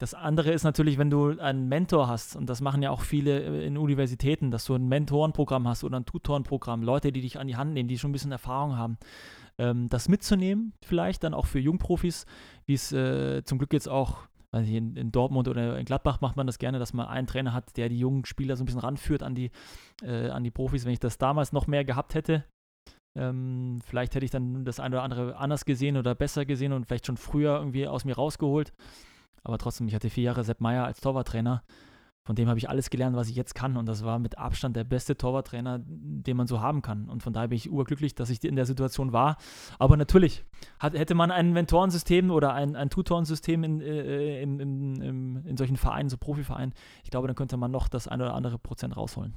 Das 0.01 0.13
andere 0.13 0.51
ist 0.51 0.63
natürlich, 0.63 0.97
wenn 0.97 1.09
du 1.09 1.39
einen 1.39 1.69
Mentor 1.69 2.07
hast, 2.07 2.35
und 2.35 2.49
das 2.49 2.61
machen 2.61 2.81
ja 2.81 2.89
auch 2.89 3.01
viele 3.01 3.39
äh, 3.41 3.65
in 3.65 3.77
Universitäten, 3.77 4.51
dass 4.51 4.65
du 4.65 4.75
ein 4.75 4.87
Mentorenprogramm 4.87 5.67
hast 5.67 5.83
oder 5.83 5.99
ein 5.99 6.05
Tutorenprogramm, 6.05 6.83
Leute, 6.83 7.11
die 7.11 7.21
dich 7.21 7.39
an 7.39 7.47
die 7.47 7.55
Hand 7.55 7.73
nehmen, 7.73 7.87
die 7.87 7.97
schon 7.97 8.09
ein 8.09 8.13
bisschen 8.13 8.31
Erfahrung 8.31 8.77
haben. 8.77 8.97
Ähm, 9.57 9.87
das 9.89 10.09
mitzunehmen, 10.09 10.73
vielleicht 10.83 11.23
dann 11.23 11.33
auch 11.33 11.45
für 11.45 11.59
Jungprofis, 11.59 12.25
wie 12.65 12.73
es 12.73 12.91
äh, 12.91 13.43
zum 13.43 13.59
Glück 13.59 13.71
jetzt 13.71 13.87
auch 13.87 14.27
ich, 14.61 14.73
in, 14.73 14.95
in, 14.95 15.11
Dortmund 15.11 15.47
oder 15.47 15.79
in 15.79 15.85
Gladbach 15.85 16.21
macht 16.21 16.37
man 16.37 16.45
das 16.45 16.59
gerne, 16.59 16.79
dass 16.79 16.93
man 16.93 17.07
einen 17.07 17.25
Trainer 17.25 17.53
hat, 17.53 17.75
der 17.77 17.89
die 17.89 17.97
jungen 17.97 18.25
Spieler 18.25 18.55
so 18.55 18.63
ein 18.63 18.65
bisschen 18.65 18.81
ranführt 18.81 19.23
an 19.23 19.33
die, 19.33 19.51
äh, 20.03 20.29
an 20.29 20.43
die 20.43 20.51
Profis. 20.51 20.85
Wenn 20.85 20.93
ich 20.93 20.99
das 20.99 21.17
damals 21.17 21.53
noch 21.53 21.65
mehr 21.65 21.85
gehabt 21.85 22.13
hätte, 22.13 22.45
ähm, 23.17 23.79
vielleicht 23.83 24.15
hätte 24.15 24.25
ich 24.25 24.31
dann 24.31 24.65
das 24.65 24.79
eine 24.79 24.95
oder 24.95 25.03
andere 25.03 25.37
anders 25.37 25.65
gesehen 25.65 25.97
oder 25.97 26.13
besser 26.15 26.45
gesehen 26.45 26.73
und 26.73 26.85
vielleicht 26.85 27.07
schon 27.07 27.17
früher 27.17 27.57
irgendwie 27.57 27.87
aus 27.87 28.05
mir 28.05 28.15
rausgeholt. 28.15 28.73
Aber 29.43 29.57
trotzdem, 29.57 29.87
ich 29.87 29.95
hatte 29.95 30.09
vier 30.09 30.23
Jahre 30.23 30.43
Sepp 30.43 30.61
Meier 30.61 30.85
als 30.85 31.01
Torwarttrainer. 31.01 31.63
Von 32.25 32.37
dem 32.37 32.47
habe 32.47 32.57
ich 32.57 32.69
alles 32.69 32.89
gelernt, 32.89 33.17
was 33.17 33.27
ich 33.27 33.35
jetzt 33.35 33.53
kann. 33.53 33.75
Und 33.75 33.85
das 33.85 34.05
war 34.05 34.17
mit 34.17 34.37
Abstand 34.37 34.77
der 34.77 34.85
beste 34.85 35.17
Torwarttrainer, 35.17 35.81
den 35.85 36.37
man 36.37 36.47
so 36.47 36.61
haben 36.61 36.81
kann. 36.81 37.09
Und 37.09 37.21
von 37.21 37.33
daher 37.33 37.49
bin 37.49 37.57
ich 37.57 37.69
urglücklich, 37.69 38.15
dass 38.15 38.29
ich 38.29 38.41
in 38.45 38.55
der 38.55 38.65
Situation 38.65 39.11
war. 39.11 39.35
Aber 39.77 39.97
natürlich 39.97 40.45
hat, 40.79 40.93
hätte 40.93 41.15
man 41.15 41.31
ein 41.31 41.51
Mentorensystem 41.51 42.31
oder 42.31 42.53
ein, 42.53 42.77
ein 42.77 42.89
Tutorensystem 42.89 43.65
in, 43.65 43.81
äh, 43.81 44.41
in, 44.41 44.59
in, 44.61 45.45
in 45.45 45.57
solchen 45.57 45.75
Vereinen, 45.75 46.07
so 46.07 46.15
Profivereinen, 46.15 46.73
ich 47.03 47.11
glaube, 47.11 47.27
dann 47.27 47.35
könnte 47.35 47.57
man 47.57 47.71
noch 47.71 47.89
das 47.89 48.07
eine 48.07 48.23
oder 48.23 48.35
andere 48.35 48.57
Prozent 48.57 48.95
rausholen 48.95 49.33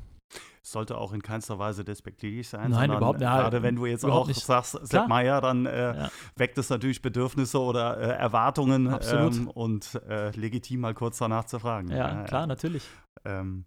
sollte 0.63 0.99
auch 0.99 1.13
in 1.13 1.23
keinster 1.23 1.59
Weise 1.59 1.85
despektierlich 1.85 2.49
sein. 2.49 2.71
Nein, 2.71 2.91
überhaupt 2.91 3.21
nicht. 3.21 3.29
Gerade 3.29 3.63
wenn 3.63 3.77
du 3.77 3.87
jetzt 3.87 4.05
auch 4.05 4.27
nicht. 4.27 4.45
sagst, 4.45 4.79
Sepp 4.83 5.09
Meier, 5.09 5.41
dann 5.41 5.67
äh, 5.67 5.97
ja. 5.97 6.11
weckt 6.37 6.59
es 6.59 6.71
natürlich 6.71 7.03
Bedürfnisse 7.03 7.61
oder 7.61 7.99
äh, 7.99 8.19
Erwartungen 8.19 8.97
ähm, 9.11 9.49
und 9.49 10.01
äh, 10.09 10.31
legitim 10.31 10.81
mal 10.81 10.95
kurz 10.95 11.19
danach 11.19 11.45
zu 11.45 11.59
fragen. 11.59 11.89
Ja, 11.91 12.25
klar, 12.25 12.47
natürlich. 12.47 12.83
Ähm, 13.25 13.65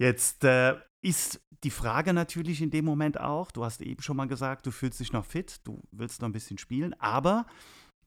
jetzt 0.00 0.44
äh, 0.44 0.76
ist 1.04 1.40
die 1.64 1.70
Frage 1.70 2.12
natürlich 2.12 2.62
in 2.62 2.70
dem 2.70 2.84
Moment 2.84 3.20
auch, 3.20 3.50
du 3.50 3.64
hast 3.64 3.82
eben 3.82 4.02
schon 4.02 4.16
mal 4.16 4.26
gesagt, 4.26 4.66
du 4.66 4.70
fühlst 4.70 5.00
dich 5.00 5.12
noch 5.12 5.24
fit, 5.24 5.60
du 5.64 5.80
willst 5.92 6.20
noch 6.20 6.28
ein 6.28 6.32
bisschen 6.32 6.58
spielen, 6.58 6.94
aber 7.00 7.46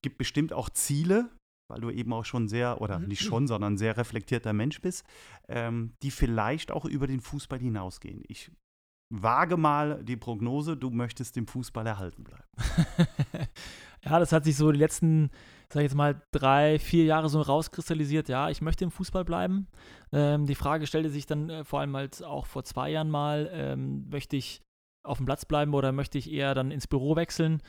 gibt 0.02 0.18
bestimmt 0.18 0.54
auch 0.54 0.70
Ziele, 0.70 1.30
weil 1.68 1.82
du 1.82 1.90
eben 1.90 2.14
auch 2.14 2.26
schon 2.26 2.48
sehr, 2.48 2.82
oder 2.82 3.00
nicht 3.00 3.24
mhm. 3.24 3.28
schon, 3.28 3.48
sondern 3.48 3.78
sehr 3.78 3.98
reflektierter 3.98 4.54
Mensch 4.54 4.82
bist, 4.82 5.06
ähm, 5.48 5.94
die 6.04 6.12
vielleicht 6.12 6.72
auch 6.72 6.86
über 6.86 7.08
den 7.08 7.22
Fußball 7.22 7.60
hinausgehen. 7.60 8.24
Ich 8.28 8.52
wage 9.10 9.58
mal 9.58 10.04
die 10.04 10.18
Prognose, 10.18 10.76
du 10.78 10.90
möchtest 10.90 11.36
dem 11.36 11.48
Fußball 11.48 11.86
erhalten 11.86 12.24
bleiben. 12.24 12.44
ja, 14.04 14.20
das 14.20 14.32
hat 14.32 14.46
sich 14.46 14.58
so 14.58 14.72
die 14.72 14.80
letzten, 14.80 15.30
sag 15.70 15.82
ich 15.82 15.86
jetzt 15.86 15.96
mal, 15.96 16.22
drei, 16.32 16.80
vier 16.80 17.06
Jahre 17.06 17.30
so 17.30 17.42
rauskristallisiert. 17.42 18.30
Ja, 18.30 18.50
ich 18.50 18.62
möchte 18.62 18.84
im 18.84 18.92
Fußball 18.92 19.24
bleiben. 19.24 19.68
Ähm, 20.12 20.46
die 20.46 20.56
Frage 20.56 20.88
stellte 20.88 21.10
sich 21.10 21.26
dann 21.26 21.50
äh, 21.50 21.64
vor 21.64 21.82
allem 21.82 21.96
halt 21.96 22.24
auch 22.24 22.46
vor 22.46 22.64
zwei 22.64 22.90
Jahren 22.90 23.10
mal, 23.10 23.50
ähm, 23.54 24.10
möchte 24.10 24.38
ich 24.38 24.62
auf 25.06 25.18
dem 25.18 25.26
Platz 25.26 25.46
bleiben 25.46 25.74
oder 25.74 25.92
möchte 25.92 26.18
ich 26.18 26.32
eher 26.32 26.54
dann 26.56 26.72
ins 26.72 26.88
Büro 26.88 27.16
wechseln? 27.16 27.62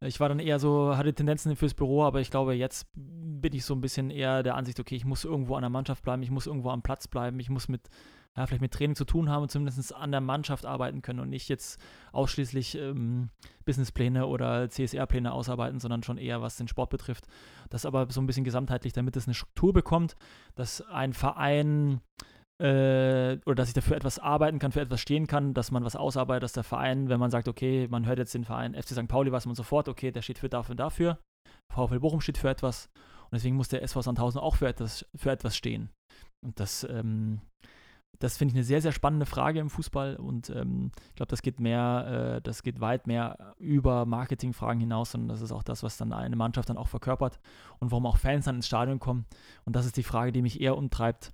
Ich 0.00 0.20
war 0.20 0.28
dann 0.28 0.38
eher 0.38 0.58
so, 0.58 0.96
hatte 0.96 1.14
Tendenzen 1.14 1.56
fürs 1.56 1.74
Büro, 1.74 2.04
aber 2.04 2.20
ich 2.20 2.30
glaube, 2.30 2.54
jetzt 2.54 2.86
bin 2.94 3.52
ich 3.52 3.64
so 3.64 3.74
ein 3.74 3.80
bisschen 3.80 4.10
eher 4.10 4.42
der 4.42 4.56
Ansicht, 4.56 4.80
okay, 4.80 4.96
ich 4.96 5.04
muss 5.04 5.24
irgendwo 5.24 5.54
an 5.54 5.62
der 5.62 5.70
Mannschaft 5.70 6.02
bleiben, 6.02 6.22
ich 6.22 6.30
muss 6.30 6.46
irgendwo 6.46 6.70
am 6.70 6.82
Platz 6.82 7.08
bleiben, 7.08 7.38
ich 7.40 7.50
muss 7.50 7.68
mit, 7.68 7.88
ja, 8.36 8.46
vielleicht 8.46 8.62
mit 8.62 8.72
Training 8.72 8.96
zu 8.96 9.04
tun 9.04 9.30
haben 9.30 9.42
und 9.42 9.50
zumindest 9.50 9.94
an 9.94 10.10
der 10.10 10.20
Mannschaft 10.20 10.66
arbeiten 10.66 11.02
können 11.02 11.20
und 11.20 11.28
nicht 11.28 11.48
jetzt 11.48 11.80
ausschließlich 12.12 12.76
ähm, 12.76 13.30
Businesspläne 13.64 14.26
oder 14.26 14.68
CSR-Pläne 14.68 15.32
ausarbeiten, 15.32 15.78
sondern 15.78 16.02
schon 16.02 16.18
eher, 16.18 16.42
was 16.42 16.56
den 16.56 16.68
Sport 16.68 16.90
betrifft. 16.90 17.26
Das 17.70 17.86
aber 17.86 18.08
so 18.10 18.20
ein 18.20 18.26
bisschen 18.26 18.44
gesamtheitlich, 18.44 18.92
damit 18.92 19.16
es 19.16 19.26
eine 19.26 19.34
Struktur 19.34 19.72
bekommt, 19.72 20.16
dass 20.54 20.80
ein 20.82 21.12
Verein 21.12 22.00
äh, 22.62 23.40
oder 23.44 23.56
dass 23.56 23.68
ich 23.68 23.74
dafür 23.74 23.96
etwas 23.96 24.20
arbeiten 24.20 24.60
kann, 24.60 24.70
für 24.70 24.80
etwas 24.80 25.00
stehen 25.00 25.26
kann, 25.26 25.52
dass 25.52 25.72
man 25.72 25.84
was 25.84 25.96
ausarbeitet, 25.96 26.44
dass 26.44 26.52
der 26.52 26.62
Verein, 26.62 27.08
wenn 27.08 27.18
man 27.18 27.32
sagt, 27.32 27.48
okay, 27.48 27.88
man 27.90 28.06
hört 28.06 28.18
jetzt 28.18 28.34
den 28.34 28.44
Verein 28.44 28.74
FC 28.74 28.90
St. 28.90 29.08
Pauli, 29.08 29.32
weiß 29.32 29.46
man 29.46 29.56
sofort, 29.56 29.88
okay, 29.88 30.12
der 30.12 30.22
steht 30.22 30.38
für 30.38 30.48
dafür 30.48 30.72
und 30.74 30.80
dafür. 30.80 31.18
VfL 31.72 31.98
Bochum 31.98 32.20
steht 32.20 32.38
für 32.38 32.50
etwas 32.50 32.88
und 33.24 33.32
deswegen 33.32 33.56
muss 33.56 33.68
der 33.68 33.82
SV 33.82 34.02
Sandhausen 34.02 34.40
auch 34.40 34.56
für 34.56 34.68
etwas, 34.68 35.04
für 35.16 35.32
etwas 35.32 35.56
stehen. 35.56 35.90
Und 36.44 36.60
das, 36.60 36.86
ähm, 36.88 37.40
das 38.20 38.36
finde 38.36 38.52
ich 38.52 38.56
eine 38.56 38.64
sehr, 38.64 38.80
sehr 38.80 38.92
spannende 38.92 39.26
Frage 39.26 39.58
im 39.58 39.68
Fußball 39.68 40.14
und 40.14 40.50
ähm, 40.50 40.92
ich 41.08 41.16
glaube, 41.16 41.30
das 41.30 41.42
geht 41.42 41.58
mehr, 41.58 42.36
äh, 42.36 42.42
das 42.42 42.62
geht 42.62 42.80
weit 42.80 43.08
mehr 43.08 43.56
über 43.58 44.06
Marketingfragen 44.06 44.78
hinaus 44.78 45.16
und 45.16 45.26
das 45.26 45.40
ist 45.40 45.50
auch 45.50 45.64
das, 45.64 45.82
was 45.82 45.96
dann 45.96 46.12
eine 46.12 46.36
Mannschaft 46.36 46.68
dann 46.68 46.76
auch 46.76 46.88
verkörpert 46.88 47.40
und 47.80 47.90
warum 47.90 48.06
auch 48.06 48.18
Fans 48.18 48.44
dann 48.44 48.56
ins 48.56 48.68
Stadion 48.68 49.00
kommen. 49.00 49.26
Und 49.64 49.74
das 49.74 49.86
ist 49.86 49.96
die 49.96 50.04
Frage, 50.04 50.30
die 50.30 50.42
mich 50.42 50.60
eher 50.60 50.76
umtreibt, 50.76 51.32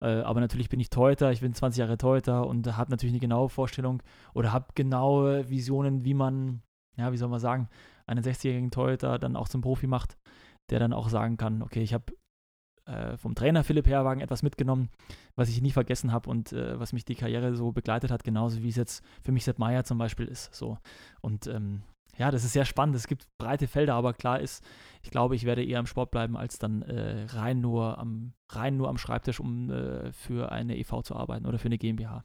äh, 0.00 0.20
aber 0.20 0.40
natürlich 0.40 0.68
bin 0.68 0.80
ich 0.80 0.90
Torhüter, 0.90 1.30
ich 1.30 1.40
bin 1.40 1.52
20 1.52 1.78
Jahre 1.78 1.98
Torhüter 1.98 2.46
und 2.46 2.76
habe 2.76 2.90
natürlich 2.90 3.12
eine 3.12 3.20
genaue 3.20 3.48
Vorstellung 3.48 4.02
oder 4.34 4.52
habe 4.52 4.66
genaue 4.74 5.48
Visionen, 5.50 6.04
wie 6.04 6.14
man, 6.14 6.62
ja, 6.96 7.12
wie 7.12 7.16
soll 7.16 7.28
man 7.28 7.40
sagen, 7.40 7.68
einen 8.06 8.24
60-jährigen 8.24 8.70
Torhüter 8.70 9.18
dann 9.18 9.36
auch 9.36 9.48
zum 9.48 9.60
Profi 9.60 9.86
macht, 9.86 10.16
der 10.70 10.78
dann 10.78 10.92
auch 10.92 11.08
sagen 11.08 11.36
kann, 11.36 11.62
okay, 11.62 11.82
ich 11.82 11.92
habe 11.92 12.12
äh, 12.86 13.16
vom 13.16 13.34
Trainer 13.34 13.62
Philipp 13.62 13.86
Herwagen 13.86 14.20
etwas 14.20 14.42
mitgenommen, 14.42 14.88
was 15.36 15.48
ich 15.48 15.60
nie 15.60 15.70
vergessen 15.70 16.12
habe 16.12 16.30
und 16.30 16.52
äh, 16.52 16.78
was 16.80 16.92
mich 16.92 17.04
die 17.04 17.14
Karriere 17.14 17.54
so 17.54 17.72
begleitet 17.72 18.10
hat, 18.10 18.24
genauso 18.24 18.62
wie 18.62 18.68
es 18.68 18.76
jetzt 18.76 19.04
für 19.22 19.32
mich 19.32 19.44
Sepp 19.44 19.58
Meier 19.58 19.84
zum 19.84 19.98
Beispiel 19.98 20.26
ist. 20.26 20.54
So. 20.54 20.78
Und 21.20 21.46
ähm, 21.46 21.82
ja, 22.20 22.30
das 22.30 22.44
ist 22.44 22.52
sehr 22.52 22.66
spannend. 22.66 22.94
Es 22.96 23.06
gibt 23.06 23.26
breite 23.38 23.66
Felder, 23.66 23.94
aber 23.94 24.12
klar 24.12 24.40
ist, 24.40 24.62
ich 25.02 25.10
glaube, 25.10 25.34
ich 25.36 25.46
werde 25.46 25.64
eher 25.64 25.80
im 25.80 25.86
Sport 25.86 26.10
bleiben, 26.10 26.36
als 26.36 26.58
dann 26.58 26.82
äh, 26.82 27.24
rein, 27.30 27.62
nur 27.62 27.96
am, 27.96 28.34
rein 28.50 28.76
nur 28.76 28.90
am 28.90 28.98
Schreibtisch, 28.98 29.40
um 29.40 29.70
äh, 29.70 30.12
für 30.12 30.52
eine 30.52 30.76
EV 30.76 31.00
zu 31.02 31.16
arbeiten 31.16 31.46
oder 31.46 31.58
für 31.58 31.68
eine 31.68 31.78
GmbH. 31.78 32.22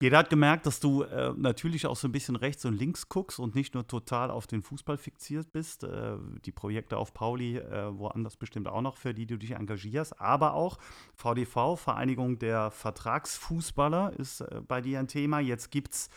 Jeder 0.00 0.16
hat 0.18 0.30
gemerkt, 0.30 0.64
dass 0.64 0.80
du 0.80 1.02
äh, 1.02 1.34
natürlich 1.36 1.86
auch 1.86 1.96
so 1.96 2.08
ein 2.08 2.12
bisschen 2.12 2.36
rechts 2.36 2.64
und 2.64 2.78
links 2.78 3.10
guckst 3.10 3.38
und 3.38 3.54
nicht 3.54 3.74
nur 3.74 3.86
total 3.86 4.30
auf 4.30 4.46
den 4.46 4.62
Fußball 4.62 4.96
fixiert 4.96 5.52
bist. 5.52 5.84
Äh, 5.84 6.16
die 6.46 6.52
Projekte 6.52 6.96
auf 6.96 7.12
Pauli, 7.12 7.58
äh, 7.58 7.98
woanders 7.98 8.38
bestimmt 8.38 8.68
auch 8.68 8.80
noch, 8.80 8.96
für 8.96 9.12
die 9.12 9.26
du 9.26 9.36
dich 9.36 9.50
engagierst. 9.50 10.20
Aber 10.20 10.54
auch 10.54 10.78
VDV, 11.16 11.76
Vereinigung 11.76 12.38
der 12.38 12.70
Vertragsfußballer, 12.70 14.14
ist 14.18 14.40
äh, 14.40 14.62
bei 14.66 14.80
dir 14.80 15.00
ein 15.00 15.08
Thema. 15.08 15.40
Jetzt 15.40 15.70
gibt 15.70 15.92
es 15.92 16.10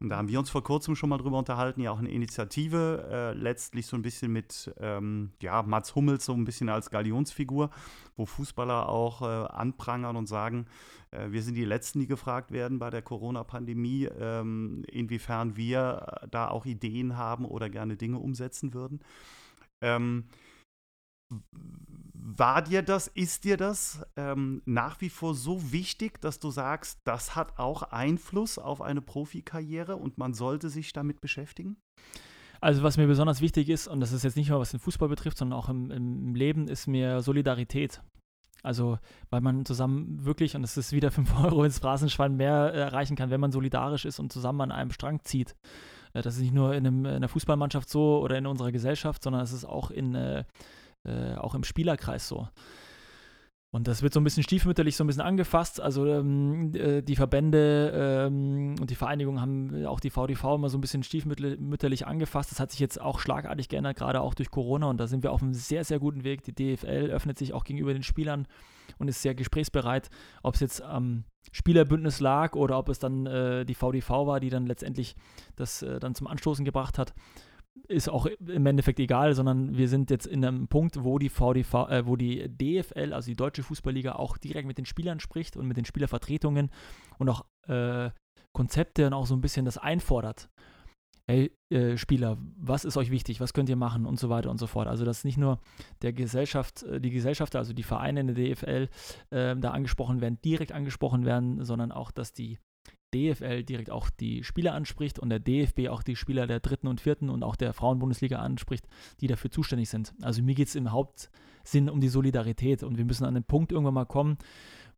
und 0.00 0.10
da 0.10 0.16
haben 0.16 0.28
wir 0.28 0.38
uns 0.38 0.50
vor 0.50 0.62
kurzem 0.62 0.94
schon 0.94 1.08
mal 1.08 1.18
drüber 1.18 1.38
unterhalten, 1.38 1.80
ja 1.80 1.90
auch 1.90 1.98
eine 1.98 2.10
Initiative, 2.10 3.08
äh, 3.10 3.32
letztlich 3.32 3.86
so 3.86 3.96
ein 3.96 4.02
bisschen 4.02 4.32
mit 4.32 4.72
ähm, 4.78 5.32
ja, 5.42 5.62
Mats 5.62 5.94
Hummels 5.94 6.24
so 6.24 6.34
ein 6.34 6.44
bisschen 6.44 6.68
als 6.68 6.90
Galionsfigur, 6.90 7.70
wo 8.16 8.24
Fußballer 8.24 8.88
auch 8.88 9.22
äh, 9.22 9.24
anprangern 9.24 10.16
und 10.16 10.26
sagen, 10.26 10.66
äh, 11.10 11.30
wir 11.30 11.42
sind 11.42 11.54
die 11.54 11.64
Letzten, 11.64 11.98
die 11.98 12.06
gefragt 12.06 12.52
werden 12.52 12.78
bei 12.78 12.90
der 12.90 13.02
Corona-Pandemie, 13.02 14.08
ähm, 14.20 14.84
inwiefern 14.86 15.56
wir 15.56 16.28
da 16.30 16.48
auch 16.48 16.64
Ideen 16.64 17.16
haben 17.16 17.44
oder 17.44 17.68
gerne 17.68 17.96
Dinge 17.96 18.18
umsetzen 18.18 18.74
würden. 18.74 19.00
Ähm, 19.80 20.24
war 21.30 22.62
dir 22.62 22.82
das, 22.82 23.08
ist 23.08 23.44
dir 23.44 23.56
das 23.56 24.06
ähm, 24.16 24.62
nach 24.64 25.00
wie 25.00 25.10
vor 25.10 25.34
so 25.34 25.72
wichtig, 25.72 26.20
dass 26.20 26.38
du 26.38 26.50
sagst, 26.50 27.00
das 27.04 27.34
hat 27.34 27.58
auch 27.58 27.82
Einfluss 27.82 28.58
auf 28.58 28.80
eine 28.80 29.00
Profikarriere 29.00 29.96
und 29.96 30.18
man 30.18 30.34
sollte 30.34 30.68
sich 30.68 30.92
damit 30.92 31.20
beschäftigen? 31.20 31.76
Also 32.60 32.82
was 32.82 32.96
mir 32.96 33.06
besonders 33.06 33.40
wichtig 33.40 33.68
ist, 33.68 33.88
und 33.88 34.00
das 34.00 34.12
ist 34.12 34.24
jetzt 34.24 34.36
nicht 34.36 34.50
nur 34.50 34.60
was 34.60 34.70
den 34.70 34.80
Fußball 34.80 35.08
betrifft, 35.08 35.38
sondern 35.38 35.58
auch 35.58 35.68
im, 35.68 35.90
im 35.90 36.34
Leben, 36.34 36.68
ist 36.68 36.86
mir 36.86 37.22
Solidarität. 37.22 38.02
Also, 38.64 38.98
weil 39.30 39.40
man 39.40 39.64
zusammen 39.64 40.24
wirklich, 40.24 40.56
und 40.56 40.62
das 40.62 40.76
ist 40.76 40.92
wieder 40.92 41.10
5 41.12 41.44
Euro 41.44 41.64
ins 41.64 41.78
Phrasenschwein 41.78 42.36
mehr 42.36 42.72
äh, 42.74 42.78
erreichen 42.80 43.16
kann, 43.16 43.30
wenn 43.30 43.40
man 43.40 43.52
solidarisch 43.52 44.04
ist 44.04 44.18
und 44.18 44.32
zusammen 44.32 44.60
an 44.62 44.72
einem 44.72 44.90
Strang 44.90 45.20
zieht. 45.22 45.54
Äh, 46.12 46.22
das 46.22 46.36
ist 46.36 46.42
nicht 46.42 46.54
nur 46.54 46.74
in, 46.74 46.86
einem, 46.86 47.04
in 47.04 47.14
einer 47.14 47.28
Fußballmannschaft 47.28 47.88
so 47.88 48.20
oder 48.20 48.36
in 48.36 48.46
unserer 48.46 48.72
Gesellschaft, 48.72 49.22
sondern 49.22 49.42
es 49.42 49.52
ist 49.52 49.64
auch 49.64 49.90
in, 49.90 50.14
äh, 50.14 50.44
äh, 51.08 51.36
auch 51.36 51.54
im 51.54 51.64
Spielerkreis 51.64 52.28
so. 52.28 52.48
Und 53.70 53.86
das 53.86 54.02
wird 54.02 54.14
so 54.14 54.20
ein 54.20 54.24
bisschen 54.24 54.42
stiefmütterlich 54.42 54.96
so 54.96 55.04
ein 55.04 55.08
bisschen 55.08 55.22
angefasst. 55.22 55.78
Also 55.78 56.06
ähm, 56.06 56.74
äh, 56.74 57.02
die 57.02 57.16
Verbände 57.16 57.92
ähm, 57.94 58.76
und 58.80 58.88
die 58.88 58.94
Vereinigungen 58.94 59.42
haben 59.42 59.84
auch 59.84 60.00
die 60.00 60.08
VDV 60.08 60.54
immer 60.54 60.70
so 60.70 60.78
ein 60.78 60.80
bisschen 60.80 61.02
stiefmütterlich 61.02 62.06
angefasst. 62.06 62.50
Das 62.50 62.60
hat 62.60 62.70
sich 62.70 62.80
jetzt 62.80 62.98
auch 62.98 63.20
schlagartig 63.20 63.68
geändert, 63.68 63.98
gerade 63.98 64.22
auch 64.22 64.32
durch 64.32 64.50
Corona. 64.50 64.88
Und 64.88 64.98
da 64.98 65.06
sind 65.06 65.22
wir 65.22 65.32
auf 65.32 65.42
einem 65.42 65.52
sehr, 65.52 65.84
sehr 65.84 65.98
guten 65.98 66.24
Weg. 66.24 66.44
Die 66.44 66.54
DFL 66.54 67.10
öffnet 67.10 67.36
sich 67.36 67.52
auch 67.52 67.64
gegenüber 67.64 67.92
den 67.92 68.02
Spielern 68.02 68.48
und 68.96 69.08
ist 69.08 69.20
sehr 69.20 69.34
gesprächsbereit, 69.34 70.08
ob 70.42 70.54
es 70.54 70.60
jetzt 70.60 70.80
am 70.80 71.24
Spielerbündnis 71.52 72.20
lag 72.20 72.54
oder 72.54 72.78
ob 72.78 72.88
es 72.88 72.98
dann 72.98 73.26
äh, 73.26 73.66
die 73.66 73.74
VDV 73.74 74.08
war, 74.26 74.40
die 74.40 74.48
dann 74.50 74.66
letztendlich 74.66 75.14
das 75.56 75.82
äh, 75.82 75.98
dann 76.00 76.14
zum 76.14 76.26
Anstoßen 76.26 76.64
gebracht 76.64 76.96
hat 76.96 77.12
ist 77.86 78.08
auch 78.08 78.26
im 78.26 78.66
Endeffekt 78.66 79.00
egal, 79.00 79.34
sondern 79.34 79.76
wir 79.76 79.88
sind 79.88 80.10
jetzt 80.10 80.26
in 80.26 80.44
einem 80.44 80.68
Punkt, 80.68 81.04
wo 81.04 81.18
die 81.18 81.28
VDV, 81.28 81.74
äh, 81.88 82.06
wo 82.06 82.16
die 82.16 82.48
DFL, 82.48 83.12
also 83.12 83.30
die 83.30 83.36
Deutsche 83.36 83.62
Fußballliga, 83.62 84.12
auch 84.12 84.36
direkt 84.36 84.66
mit 84.66 84.78
den 84.78 84.86
Spielern 84.86 85.20
spricht 85.20 85.56
und 85.56 85.66
mit 85.66 85.76
den 85.76 85.84
Spielervertretungen 85.84 86.70
und 87.18 87.28
auch 87.28 87.44
äh, 87.66 88.10
Konzepte 88.52 89.06
und 89.06 89.12
auch 89.12 89.26
so 89.26 89.34
ein 89.34 89.40
bisschen 89.40 89.64
das 89.64 89.78
einfordert. 89.78 90.48
Hey, 91.30 91.52
äh, 91.70 91.98
Spieler, 91.98 92.38
was 92.56 92.86
ist 92.86 92.96
euch 92.96 93.10
wichtig? 93.10 93.38
Was 93.40 93.52
könnt 93.52 93.68
ihr 93.68 93.76
machen? 93.76 94.06
Und 94.06 94.18
so 94.18 94.30
weiter 94.30 94.50
und 94.50 94.58
so 94.58 94.66
fort. 94.66 94.88
Also, 94.88 95.04
dass 95.04 95.24
nicht 95.24 95.36
nur 95.36 95.60
der 96.00 96.14
Gesellschaft, 96.14 96.84
äh, 96.84 97.00
die 97.00 97.10
Gesellschaft, 97.10 97.54
also 97.54 97.74
die 97.74 97.82
Vereine 97.82 98.20
in 98.20 98.26
der 98.28 98.34
DFL, 98.34 98.88
äh, 99.30 99.54
da 99.54 99.72
angesprochen 99.72 100.22
werden, 100.22 100.38
direkt 100.42 100.72
angesprochen 100.72 101.26
werden, 101.26 101.62
sondern 101.64 101.92
auch, 101.92 102.10
dass 102.10 102.32
die 102.32 102.58
DFL 103.14 103.62
direkt 103.64 103.90
auch 103.90 104.10
die 104.10 104.44
Spieler 104.44 104.74
anspricht 104.74 105.18
und 105.18 105.30
der 105.30 105.38
DFB 105.38 105.88
auch 105.88 106.02
die 106.02 106.16
Spieler 106.16 106.46
der 106.46 106.60
dritten 106.60 106.86
und 106.86 107.00
vierten 107.00 107.30
und 107.30 107.42
auch 107.42 107.56
der 107.56 107.72
Frauenbundesliga 107.72 108.38
anspricht, 108.38 108.86
die 109.20 109.26
dafür 109.26 109.50
zuständig 109.50 109.88
sind. 109.88 110.14
Also 110.22 110.42
mir 110.42 110.54
geht 110.54 110.68
es 110.68 110.74
im 110.74 110.92
Hauptsinn 110.92 111.88
um 111.88 112.00
die 112.00 112.08
Solidarität 112.08 112.82
und 112.82 112.98
wir 112.98 113.04
müssen 113.04 113.24
an 113.24 113.34
den 113.34 113.44
Punkt 113.44 113.72
irgendwann 113.72 113.94
mal 113.94 114.06
kommen, 114.06 114.38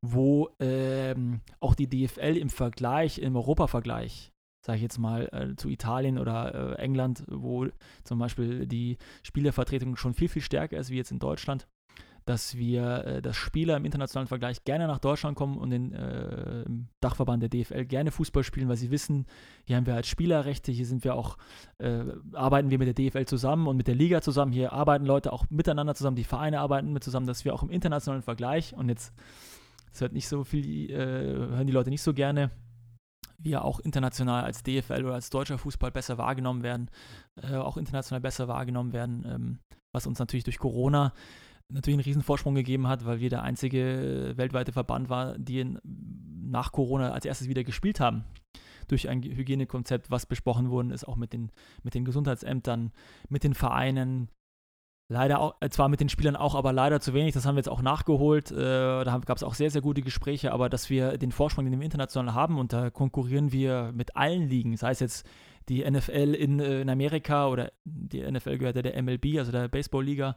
wo 0.02 0.48
ähm, 0.58 1.40
auch 1.60 1.74
die 1.74 1.88
DFL 1.88 2.36
im 2.36 2.50
Vergleich, 2.50 3.18
im 3.18 3.36
Europavergleich, 3.36 4.32
sage 4.64 4.76
ich 4.76 4.82
jetzt 4.82 4.98
mal, 4.98 5.28
äh, 5.32 5.56
zu 5.56 5.68
Italien 5.68 6.18
oder 6.18 6.76
äh, 6.78 6.82
England, 6.82 7.24
wo 7.28 7.66
zum 8.04 8.18
Beispiel 8.18 8.66
die 8.66 8.98
Spielervertretung 9.22 9.96
schon 9.96 10.14
viel, 10.14 10.28
viel 10.28 10.42
stärker 10.42 10.78
ist 10.78 10.90
wie 10.90 10.96
jetzt 10.96 11.12
in 11.12 11.18
Deutschland, 11.18 11.68
dass 12.30 12.56
wir, 12.56 13.04
äh, 13.04 13.22
dass 13.22 13.34
Spieler 13.34 13.76
im 13.76 13.84
internationalen 13.84 14.28
Vergleich 14.28 14.62
gerne 14.62 14.86
nach 14.86 15.00
Deutschland 15.00 15.36
kommen 15.36 15.58
und 15.58 15.70
den 15.70 15.92
äh, 15.92 16.62
im 16.62 16.86
Dachverband 17.00 17.42
der 17.42 17.48
DFL 17.48 17.84
gerne 17.86 18.12
Fußball 18.12 18.44
spielen, 18.44 18.68
weil 18.68 18.76
sie 18.76 18.92
wissen, 18.92 19.26
hier 19.64 19.76
haben 19.76 19.86
wir 19.86 19.94
halt 19.94 20.06
Spielerrechte, 20.06 20.70
hier 20.70 20.86
sind 20.86 21.02
wir 21.02 21.16
auch, 21.16 21.38
äh, 21.78 22.04
arbeiten 22.32 22.70
wir 22.70 22.78
mit 22.78 22.86
der 22.86 22.94
DFL 22.94 23.24
zusammen 23.24 23.66
und 23.66 23.76
mit 23.76 23.88
der 23.88 23.96
Liga 23.96 24.22
zusammen, 24.22 24.52
hier 24.52 24.72
arbeiten 24.72 25.06
Leute 25.06 25.32
auch 25.32 25.44
miteinander 25.50 25.96
zusammen, 25.96 26.14
die 26.14 26.22
Vereine 26.22 26.60
arbeiten 26.60 26.92
mit 26.92 27.02
zusammen, 27.02 27.26
dass 27.26 27.44
wir 27.44 27.52
auch 27.52 27.64
im 27.64 27.70
internationalen 27.70 28.22
Vergleich 28.22 28.74
und 28.74 28.88
jetzt, 28.88 29.12
es 29.92 30.00
hört 30.00 30.12
nicht 30.12 30.28
so 30.28 30.44
viel, 30.44 30.88
äh, 30.88 30.96
hören 30.96 31.66
die 31.66 31.72
Leute 31.72 31.90
nicht 31.90 32.02
so 32.02 32.14
gerne, 32.14 32.52
wir 33.38 33.64
auch 33.64 33.80
international 33.80 34.44
als 34.44 34.62
DFL 34.62 35.04
oder 35.04 35.14
als 35.14 35.30
deutscher 35.30 35.58
Fußball 35.58 35.90
besser 35.90 36.16
wahrgenommen 36.16 36.62
werden, 36.62 36.90
äh, 37.42 37.56
auch 37.56 37.76
international 37.76 38.20
besser 38.20 38.46
wahrgenommen 38.46 38.92
werden, 38.92 39.26
ähm, 39.26 39.58
was 39.90 40.06
uns 40.06 40.20
natürlich 40.20 40.44
durch 40.44 40.58
Corona 40.58 41.12
natürlich 41.70 41.96
einen 41.98 42.04
riesen 42.04 42.22
Vorsprung 42.22 42.54
gegeben 42.54 42.88
hat, 42.88 43.04
weil 43.04 43.20
wir 43.20 43.30
der 43.30 43.42
einzige 43.42 44.32
weltweite 44.36 44.72
Verband 44.72 45.08
war, 45.08 45.38
die 45.38 45.60
in, 45.60 45.78
nach 46.42 46.72
Corona 46.72 47.12
als 47.12 47.24
erstes 47.24 47.48
wieder 47.48 47.64
gespielt 47.64 48.00
haben. 48.00 48.24
Durch 48.88 49.08
ein 49.08 49.22
Hygienekonzept, 49.22 50.10
was 50.10 50.26
besprochen 50.26 50.70
worden 50.70 50.90
ist, 50.90 51.06
auch 51.06 51.16
mit 51.16 51.32
den, 51.32 51.50
mit 51.82 51.94
den 51.94 52.04
Gesundheitsämtern, 52.04 52.92
mit 53.28 53.44
den 53.44 53.54
Vereinen. 53.54 54.28
Leider 55.08 55.40
auch, 55.40 55.54
äh, 55.60 55.68
zwar 55.70 55.88
mit 55.88 56.00
den 56.00 56.08
Spielern 56.08 56.36
auch, 56.36 56.54
aber 56.54 56.72
leider 56.72 57.00
zu 57.00 57.14
wenig. 57.14 57.34
Das 57.34 57.46
haben 57.46 57.54
wir 57.54 57.60
jetzt 57.60 57.68
auch 57.68 57.82
nachgeholt. 57.82 58.50
Äh, 58.50 59.04
da 59.04 59.20
gab 59.24 59.36
es 59.36 59.42
auch 59.42 59.54
sehr, 59.54 59.70
sehr 59.70 59.80
gute 59.80 60.02
Gespräche, 60.02 60.52
aber 60.52 60.68
dass 60.68 60.90
wir 60.90 61.18
den 61.18 61.32
Vorsprung, 61.32 61.64
den 61.64 61.78
wir 61.78 61.84
international 61.84 62.34
haben, 62.34 62.58
und 62.58 62.72
da 62.72 62.90
konkurrieren 62.90 63.52
wir 63.52 63.92
mit 63.94 64.16
allen 64.16 64.48
Ligen, 64.48 64.76
sei 64.76 64.90
es 64.90 65.00
jetzt 65.00 65.26
die 65.70 65.88
NFL 65.88 66.34
in, 66.34 66.58
äh, 66.58 66.80
in 66.80 66.90
Amerika 66.90 67.46
oder 67.46 67.72
die 67.84 68.20
NFL 68.20 68.58
gehört 68.58 68.76
ja 68.76 68.82
der 68.82 69.00
MLB, 69.00 69.38
also 69.38 69.52
der 69.52 69.68
Baseball-Liga, 69.68 70.36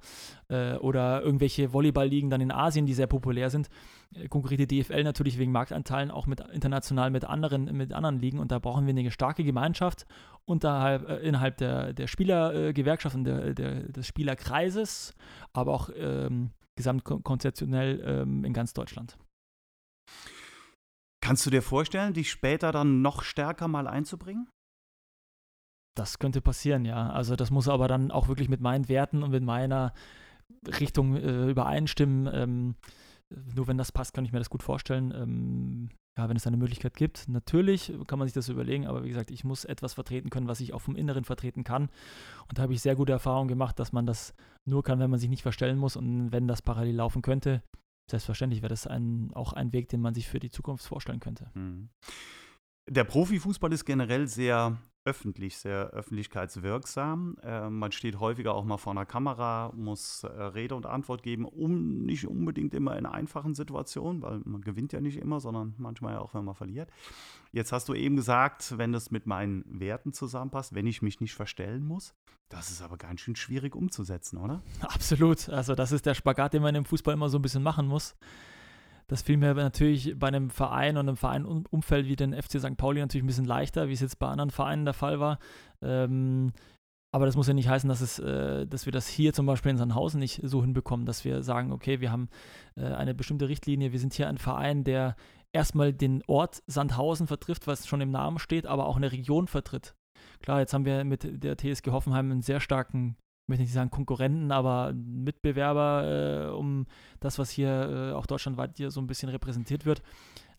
äh, 0.50 0.76
oder 0.76 1.24
irgendwelche 1.24 1.74
Volleyball-Ligen 1.74 2.30
dann 2.30 2.40
in 2.40 2.52
Asien, 2.52 2.86
die 2.86 2.94
sehr 2.94 3.08
populär 3.08 3.50
sind, 3.50 3.70
äh, 4.14 4.28
konkurriert 4.28 4.62
die 4.62 4.84
DFL 4.84 5.04
natürlich 5.04 5.40
wegen 5.40 5.52
Marktanteilen 5.52 6.12
auch 6.12 6.28
mit 6.28 6.40
international 6.52 7.10
mit 7.10 7.26
anderen, 7.26 7.76
mit 7.76 7.94
anderen 7.94 8.20
Ligen 8.20 8.38
und 8.38 8.52
da 8.52 8.60
brauchen 8.60 8.86
wir 8.86 8.92
eine 8.92 9.10
starke 9.10 9.44
Gemeinschaft 9.44 10.06
unterhalb, 10.46 11.10
äh, 11.10 11.18
innerhalb 11.18 11.58
der, 11.58 11.94
der 11.94 12.06
Spielergewerkschaft 12.06 13.16
und 13.16 13.24
der, 13.24 13.56
der, 13.56 13.84
des 13.92 14.06
Spielerkreises, 14.06 15.16
aber 15.52 15.74
auch 15.74 15.90
ähm, 15.98 16.52
gesamtkonzeptionell 16.76 18.04
ähm, 18.06 18.46
in 18.46 18.54
ganz 18.54 18.74
Deutschland. 18.74 19.18
Kannst 21.24 21.46
du 21.46 21.50
dir 21.50 21.64
vorstellen, 21.64 22.14
dich 22.14 22.30
später 22.30 22.72
dann 22.72 23.02
noch 23.02 23.24
stärker 23.24 23.68
mal 23.68 23.88
einzubringen? 23.88 24.48
Das 25.96 26.20
könnte 26.20 26.42
passieren, 26.42 26.86
ja. 26.86 27.10
Also 27.10 27.36
das 27.36 27.52
muss 27.52 27.68
aber 27.68 27.88
dann 27.88 28.12
auch 28.12 28.28
wirklich 28.28 28.50
mit 28.50 28.62
meinen 28.62 28.90
Werten 28.90 29.24
und 29.24 29.32
mit 29.32 29.44
meiner 29.44 29.94
Richtung 30.80 31.16
äh, 31.16 31.50
übereinstimmen. 31.50 32.30
Ähm, 32.34 32.76
nur 33.56 33.68
wenn 33.68 33.78
das 33.78 33.92
passt, 33.92 34.14
kann 34.14 34.26
ich 34.26 34.32
mir 34.32 34.40
das 34.40 34.50
gut 34.50 34.64
vorstellen. 34.64 35.14
Ähm, 35.16 35.90
ja, 36.18 36.30
wenn 36.30 36.38
es 36.38 36.46
eine 36.46 36.58
Möglichkeit 36.58 36.96
gibt. 36.96 37.28
Natürlich 37.28 37.92
kann 38.06 38.20
man 38.20 38.28
sich 38.28 38.34
das 38.34 38.50
überlegen, 38.50 38.86
aber 38.86 39.04
wie 39.04 39.10
gesagt, 39.10 39.32
ich 39.32 39.44
muss 39.44 39.66
etwas 39.66 39.96
vertreten 39.96 40.30
können, 40.30 40.48
was 40.48 40.60
ich 40.60 40.74
auch 40.74 40.82
vom 40.82 40.96
Inneren 40.96 41.24
vertreten 41.24 41.64
kann. 41.64 41.90
Und 42.48 42.58
da 42.58 42.64
habe 42.64 42.74
ich 42.74 42.82
sehr 42.82 42.96
gute 42.96 43.12
Erfahrungen 43.12 43.48
gemacht, 43.48 43.80
dass 43.80 43.94
man 43.94 44.06
das 44.06 44.36
nur 44.66 44.84
kann, 44.84 45.00
wenn 45.00 45.10
man 45.10 45.20
sich 45.20 45.30
nicht 45.30 45.42
verstellen 45.42 45.78
muss 45.78 45.96
und 45.96 46.32
wenn 46.32 46.48
das 46.48 46.62
parallel 46.62 46.96
laufen 46.96 47.24
könnte. 47.24 47.64
Selbstverständlich 48.12 48.62
wäre 48.62 48.70
das 48.70 48.86
ein, 48.86 49.32
auch 49.34 49.54
ein 49.54 49.74
Weg, 49.74 49.90
den 49.90 50.02
man 50.02 50.14
sich 50.14 50.28
für 50.28 50.40
die 50.40 50.52
Zukunft 50.52 50.86
vorstellen 50.86 51.20
könnte. 51.20 51.50
Mhm. 51.56 51.90
Der 52.88 53.06
Profifußball 53.06 53.72
ist 53.74 53.86
generell 53.86 54.28
sehr 54.28 54.78
öffentlich, 55.06 55.58
sehr 55.58 55.90
öffentlichkeitswirksam. 55.90 57.38
Äh, 57.44 57.70
man 57.70 57.92
steht 57.92 58.20
häufiger 58.20 58.54
auch 58.54 58.64
mal 58.64 58.78
vor 58.78 58.92
einer 58.92 59.06
Kamera, 59.06 59.72
muss 59.76 60.24
äh, 60.24 60.28
Rede 60.28 60.76
und 60.76 60.86
Antwort 60.86 61.24
geben, 61.24 61.46
um 61.46 62.06
nicht 62.06 62.28
unbedingt 62.28 62.74
immer 62.74 62.98
in 62.98 63.06
einfachen 63.06 63.54
Situationen, 63.54 64.22
weil 64.22 64.42
man 64.46 64.62
gewinnt 64.62 64.94
ja 64.94 65.02
nicht 65.02 65.18
immer, 65.18 65.40
sondern 65.40 65.76
manchmal 65.78 66.14
ja 66.14 66.20
auch, 66.20 66.34
wenn 66.34 66.46
man 66.46 66.56
verliert. 66.56 66.90
Jetzt 67.52 67.72
hast 67.72 67.90
du 67.90 67.94
eben 67.94 68.16
gesagt, 68.16 68.78
wenn 68.78 68.92
das 68.92 69.12
mit 69.12 69.28
meinen 69.28 69.64
Werten 69.68 70.14
zusammenpasst, 70.14 70.74
wenn 70.74 70.88
ich 70.88 71.02
mich 71.02 71.20
nicht 71.20 71.34
verstellen 71.34 71.86
muss. 71.86 72.16
Das 72.50 72.70
ist 72.70 72.82
aber 72.82 72.98
ganz 72.98 73.22
schön 73.22 73.36
schwierig 73.36 73.76
umzusetzen, 73.76 74.38
oder? 74.38 74.62
Absolut. 74.82 75.50
Also 75.50 75.76
das 75.76 75.92
ist 75.92 76.06
der 76.06 76.14
Spagat, 76.14 76.54
den 76.54 76.62
man 76.62 76.76
im 76.76 76.86
Fußball 76.86 77.14
immer 77.14 77.30
so 77.30 77.40
ein 77.40 77.42
bisschen 77.42 77.64
machen 77.64 77.88
muss. 77.88 78.16
Das 79.08 79.22
fiel 79.22 79.38
mir 79.38 79.54
natürlich 79.54 80.18
bei 80.18 80.28
einem 80.28 80.50
Verein 80.50 80.98
und 80.98 81.08
einem 81.08 81.18
Vereinumfeld 81.18 82.08
wie 82.08 82.16
den 82.16 82.34
FC 82.34 82.60
St. 82.60 82.78
Pauli 82.78 83.02
natürlich 83.02 83.24
ein 83.24 83.28
bisschen 83.28 83.46
leichter, 83.46 83.90
wie 83.90 83.94
es 83.94 84.00
jetzt 84.00 84.20
bei 84.20 84.28
anderen 84.28 84.52
Vereinen 84.52 84.86
der 84.86 84.94
Fall 84.94 85.20
war. 85.20 85.40
Ähm, 85.82 86.54
aber 87.14 87.28
das 87.28 87.36
muss 87.36 87.48
ja 87.48 87.54
nicht 87.54 87.70
heißen, 87.70 87.88
dass, 87.88 88.02
es, 88.02 88.18
äh, 88.18 88.66
dass 88.66 88.86
wir 88.86 88.92
das 88.92 89.08
hier 89.08 89.34
zum 89.34 89.46
Beispiel 89.46 89.70
in 89.70 89.78
Sandhausen 89.78 90.20
nicht 90.20 90.42
so 90.44 90.64
hinbekommen, 90.64 91.06
dass 91.06 91.24
wir 91.24 91.44
sagen, 91.44 91.72
okay, 91.72 92.02
wir 92.02 92.12
haben 92.12 92.28
äh, 92.76 92.86
eine 92.86 93.14
bestimmte 93.14 93.50
Richtlinie, 93.50 93.92
wir 93.92 94.00
sind 94.00 94.14
hier 94.14 94.28
ein 94.28 94.40
Verein, 94.40 94.84
der 94.84 95.16
erstmal 95.52 95.94
den 95.94 96.24
Ort 96.26 96.64
Sandhausen 96.66 97.28
vertrifft, 97.28 97.68
was 97.68 97.88
schon 97.88 98.02
im 98.02 98.10
Namen 98.10 98.40
steht, 98.40 98.66
aber 98.66 98.88
auch 98.88 98.98
eine 98.98 99.12
Region 99.12 99.48
vertritt. 99.48 99.94
Klar, 100.42 100.60
jetzt 100.60 100.74
haben 100.74 100.86
wir 100.86 101.04
mit 101.04 101.44
der 101.44 101.56
TSG 101.56 101.92
Hoffenheim 101.92 102.32
einen 102.32 102.42
sehr 102.42 102.60
starken 102.60 103.16
ich 103.44 103.50
möchte 103.50 103.64
nicht 103.64 103.74
sagen 103.74 103.92
Konkurrenten, 103.92 104.54
aber 104.54 104.94
Mitbewerber 104.94 106.48
äh, 106.48 106.56
um 106.56 106.86
das, 107.20 107.40
was 107.40 107.50
hier 107.50 107.70
äh, 107.70 108.14
auch 108.14 108.26
deutschlandweit 108.26 108.78
hier 108.78 108.90
so 108.90 109.02
ein 109.02 109.08
bisschen 109.08 109.28
repräsentiert 109.28 109.86
wird. 109.86 110.02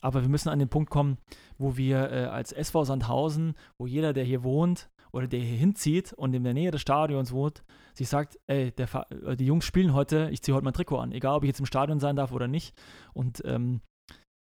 Aber 0.01 0.21
wir 0.21 0.29
müssen 0.29 0.49
an 0.49 0.59
den 0.59 0.69
Punkt 0.69 0.91
kommen, 0.91 1.17
wo 1.57 1.77
wir 1.77 2.11
äh, 2.11 2.25
als 2.25 2.51
SV 2.51 2.83
Sandhausen, 2.83 3.55
wo 3.79 3.87
jeder, 3.87 4.13
der 4.13 4.23
hier 4.23 4.43
wohnt 4.43 4.91
oder 5.11 5.27
der 5.27 5.39
hier 5.39 5.57
hinzieht 5.57 6.13
und 6.13 6.35
in 6.35 6.43
der 6.43 6.53
Nähe 6.53 6.69
des 6.69 6.81
Stadions 6.81 7.31
wohnt, 7.31 7.63
sich 7.95 8.07
sagt, 8.07 8.37
ey, 8.45 8.71
äh, 8.77 9.35
die 9.35 9.47
Jungs 9.47 9.65
spielen 9.65 9.95
heute, 9.95 10.29
ich 10.31 10.43
ziehe 10.43 10.53
heute 10.53 10.65
mein 10.65 10.73
Trikot 10.73 10.99
an, 10.99 11.11
egal 11.11 11.37
ob 11.37 11.43
ich 11.43 11.47
jetzt 11.47 11.59
im 11.59 11.65
Stadion 11.65 11.99
sein 11.99 12.15
darf 12.15 12.31
oder 12.31 12.47
nicht. 12.47 12.75
Und 13.13 13.41
ähm, 13.45 13.81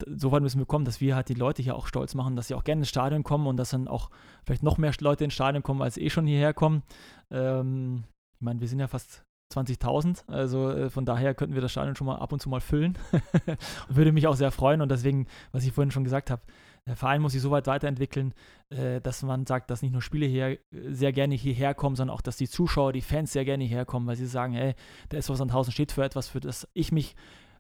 so 0.07 0.32
weit 0.32 0.43
müssen 0.43 0.59
wir 0.59 0.66
kommen, 0.66 0.85
dass 0.85 1.01
wir 1.01 1.14
halt 1.14 1.28
die 1.28 1.35
Leute 1.35 1.62
hier 1.62 1.76
auch 1.76 1.87
stolz 1.87 2.16
machen, 2.16 2.35
dass 2.35 2.49
sie 2.49 2.55
auch 2.55 2.64
gerne 2.64 2.80
ins 2.80 2.89
Stadion 2.89 3.22
kommen 3.22 3.47
und 3.47 3.57
dass 3.59 3.70
dann 3.70 3.87
auch 3.87 4.11
vielleicht 4.45 4.64
noch 4.64 4.76
mehr 4.76 4.93
Leute 4.99 5.22
ins 5.22 5.35
Stadion 5.35 5.62
kommen, 5.62 5.82
als 5.82 5.97
eh 5.97 6.11
schon 6.11 6.26
hierher 6.26 6.53
kommen. 6.53 6.82
Ähm, 7.30 8.03
ich 8.35 8.41
meine, 8.41 8.61
wir 8.61 8.68
sind 8.68 8.80
ja 8.80 8.89
fast 8.89 9.24
20.000, 9.53 10.28
also 10.28 10.70
äh, 10.70 10.91
von 10.91 11.05
daher 11.05 11.35
könnten 11.35 11.55
wir 11.55 11.62
das 11.62 11.72
Stadion 11.72 11.97
schon 11.97 12.07
mal 12.07 12.16
ab 12.16 12.32
und 12.32 12.41
zu 12.41 12.49
mal 12.49 12.61
füllen. 12.61 12.99
würde 13.89 14.12
mich 14.12 14.26
auch 14.26 14.37
sehr 14.37 14.51
freuen 14.51 14.80
und 14.80 14.91
deswegen, 14.91 15.26
was 15.53 15.64
ich 15.64 15.72
vorhin 15.72 15.91
schon 15.91 16.05
gesagt 16.05 16.30
habe, 16.30 16.43
der 16.87 16.97
Verein 16.97 17.22
muss 17.22 17.32
sich 17.32 17.41
so 17.41 17.51
weit 17.51 17.66
weiterentwickeln, 17.66 18.35
äh, 18.70 19.01
dass 19.01 19.22
man 19.22 19.47
sagt, 19.47 19.70
dass 19.70 19.82
nicht 19.82 19.93
nur 19.93 20.03
Spiele 20.03 20.26
hier 20.26 20.59
sehr 20.70 21.12
gerne 21.12 21.35
hierher 21.35 21.74
kommen, 21.74 21.97
sondern 21.97 22.14
auch, 22.14 22.20
dass 22.20 22.37
die 22.37 22.49
Zuschauer, 22.49 22.93
die 22.93 23.01
Fans 23.01 23.32
sehr 23.32 23.45
gerne 23.45 23.64
hierher 23.64 23.87
kommen, 23.87 24.07
weil 24.07 24.16
sie 24.16 24.26
sagen, 24.26 24.55
hey, 24.55 24.74
der 25.11 25.20
SV 25.20 25.35
Sandhausen 25.37 25.72
steht 25.72 25.93
für 25.93 26.05
etwas, 26.05 26.28
für 26.28 26.41
das 26.41 26.68
ich 26.74 26.93
mich 26.93 27.14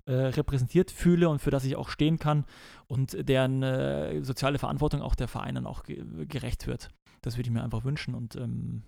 äh, 0.06 0.12
repräsentiert 0.12 0.90
fühle 0.90 1.28
und 1.28 1.40
für 1.40 1.50
das 1.50 1.64
ich 1.64 1.76
auch 1.76 1.88
stehen 1.88 2.18
kann 2.18 2.44
und 2.86 3.16
deren 3.28 3.62
äh, 3.62 4.22
soziale 4.22 4.58
Verantwortung 4.58 5.00
auch 5.00 5.14
der 5.14 5.28
Verein 5.28 5.54
dann 5.54 5.66
auch 5.66 5.84
ge 5.84 6.04
gerecht 6.26 6.66
wird. 6.66 6.90
Das 7.22 7.38
würde 7.38 7.48
ich 7.48 7.54
mir 7.54 7.62
einfach 7.62 7.84
wünschen 7.84 8.14
und 8.14 8.36
ähm, 8.36 8.82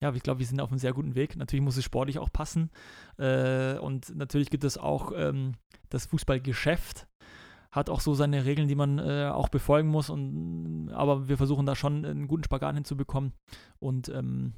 ja, 0.00 0.12
ich 0.12 0.22
glaube, 0.22 0.38
wir 0.38 0.46
sind 0.46 0.60
auf 0.60 0.70
einem 0.70 0.78
sehr 0.78 0.92
guten 0.92 1.14
Weg. 1.14 1.36
Natürlich 1.36 1.64
muss 1.64 1.76
es 1.76 1.84
sportlich 1.84 2.18
auch 2.18 2.32
passen. 2.32 2.70
Äh, 3.18 3.78
und 3.78 4.14
natürlich 4.14 4.50
gibt 4.50 4.64
es 4.64 4.78
auch 4.78 5.12
ähm, 5.14 5.54
das 5.88 6.06
Fußballgeschäft, 6.06 7.08
hat 7.72 7.90
auch 7.90 8.00
so 8.00 8.14
seine 8.14 8.44
Regeln, 8.44 8.68
die 8.68 8.76
man 8.76 8.98
äh, 8.98 9.30
auch 9.32 9.48
befolgen 9.48 9.88
muss. 9.88 10.08
Und, 10.08 10.90
aber 10.92 11.28
wir 11.28 11.36
versuchen 11.36 11.66
da 11.66 11.74
schon 11.74 12.04
einen 12.04 12.28
guten 12.28 12.44
Spagat 12.44 12.76
hinzubekommen. 12.76 13.32
Und 13.80 14.08
ähm, 14.08 14.52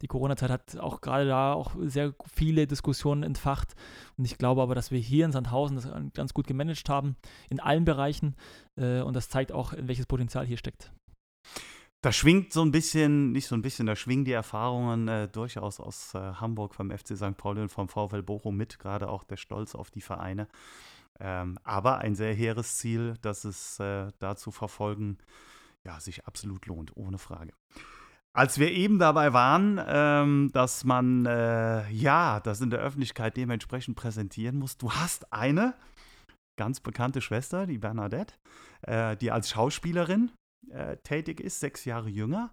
die 0.00 0.06
Corona-Zeit 0.06 0.50
hat 0.50 0.76
auch 0.78 1.00
gerade 1.00 1.26
da 1.26 1.54
auch 1.54 1.74
sehr 1.80 2.14
viele 2.32 2.66
Diskussionen 2.68 3.24
entfacht. 3.24 3.74
Und 4.16 4.24
ich 4.26 4.38
glaube 4.38 4.62
aber, 4.62 4.76
dass 4.76 4.92
wir 4.92 4.98
hier 4.98 5.24
in 5.24 5.32
Sandhausen 5.32 5.76
das 5.76 5.90
ganz 6.14 6.34
gut 6.34 6.46
gemanagt 6.46 6.88
haben, 6.88 7.16
in 7.50 7.58
allen 7.58 7.84
Bereichen. 7.84 8.36
Äh, 8.76 9.00
und 9.00 9.16
das 9.16 9.28
zeigt 9.28 9.50
auch, 9.50 9.74
welches 9.76 10.06
Potenzial 10.06 10.46
hier 10.46 10.58
steckt. 10.58 10.92
Da 12.04 12.12
schwingt 12.12 12.52
so 12.52 12.60
ein 12.60 12.70
bisschen, 12.70 13.32
nicht 13.32 13.46
so 13.46 13.54
ein 13.54 13.62
bisschen, 13.62 13.86
da 13.86 13.96
schwingen 13.96 14.26
die 14.26 14.32
Erfahrungen 14.32 15.08
äh, 15.08 15.26
durchaus 15.26 15.80
aus 15.80 16.12
äh, 16.12 16.18
Hamburg 16.34 16.74
vom 16.74 16.90
FC 16.90 17.16
St. 17.16 17.38
Pauli 17.38 17.62
und 17.62 17.70
vom 17.70 17.88
VfL 17.88 18.22
Bochum 18.22 18.58
mit, 18.58 18.78
gerade 18.78 19.08
auch 19.08 19.24
der 19.24 19.38
Stolz 19.38 19.74
auf 19.74 19.90
die 19.90 20.02
Vereine. 20.02 20.46
Ähm, 21.18 21.58
aber 21.64 22.00
ein 22.00 22.14
sehr 22.14 22.34
hehres 22.34 22.76
Ziel, 22.76 23.14
das 23.22 23.44
es 23.44 23.80
äh, 23.80 24.08
da 24.18 24.36
zu 24.36 24.50
verfolgen, 24.50 25.16
ja, 25.82 25.98
sich 25.98 26.26
absolut 26.26 26.66
lohnt, 26.66 26.94
ohne 26.94 27.16
Frage. 27.16 27.54
Als 28.34 28.58
wir 28.58 28.70
eben 28.70 28.98
dabei 28.98 29.32
waren, 29.32 29.80
ähm, 29.86 30.50
dass 30.52 30.84
man 30.84 31.24
äh, 31.24 31.88
ja 31.88 32.38
das 32.40 32.60
in 32.60 32.68
der 32.68 32.80
Öffentlichkeit 32.80 33.34
dementsprechend 33.38 33.96
präsentieren 33.96 34.58
muss, 34.58 34.76
du 34.76 34.92
hast 34.92 35.32
eine 35.32 35.72
ganz 36.56 36.80
bekannte 36.80 37.22
Schwester, 37.22 37.66
die 37.66 37.78
Bernadette, 37.78 38.34
äh, 38.82 39.16
die 39.16 39.30
als 39.30 39.48
Schauspielerin 39.48 40.32
äh, 40.70 40.96
tätig 40.98 41.40
ist, 41.40 41.60
sechs 41.60 41.84
Jahre 41.84 42.08
jünger. 42.08 42.50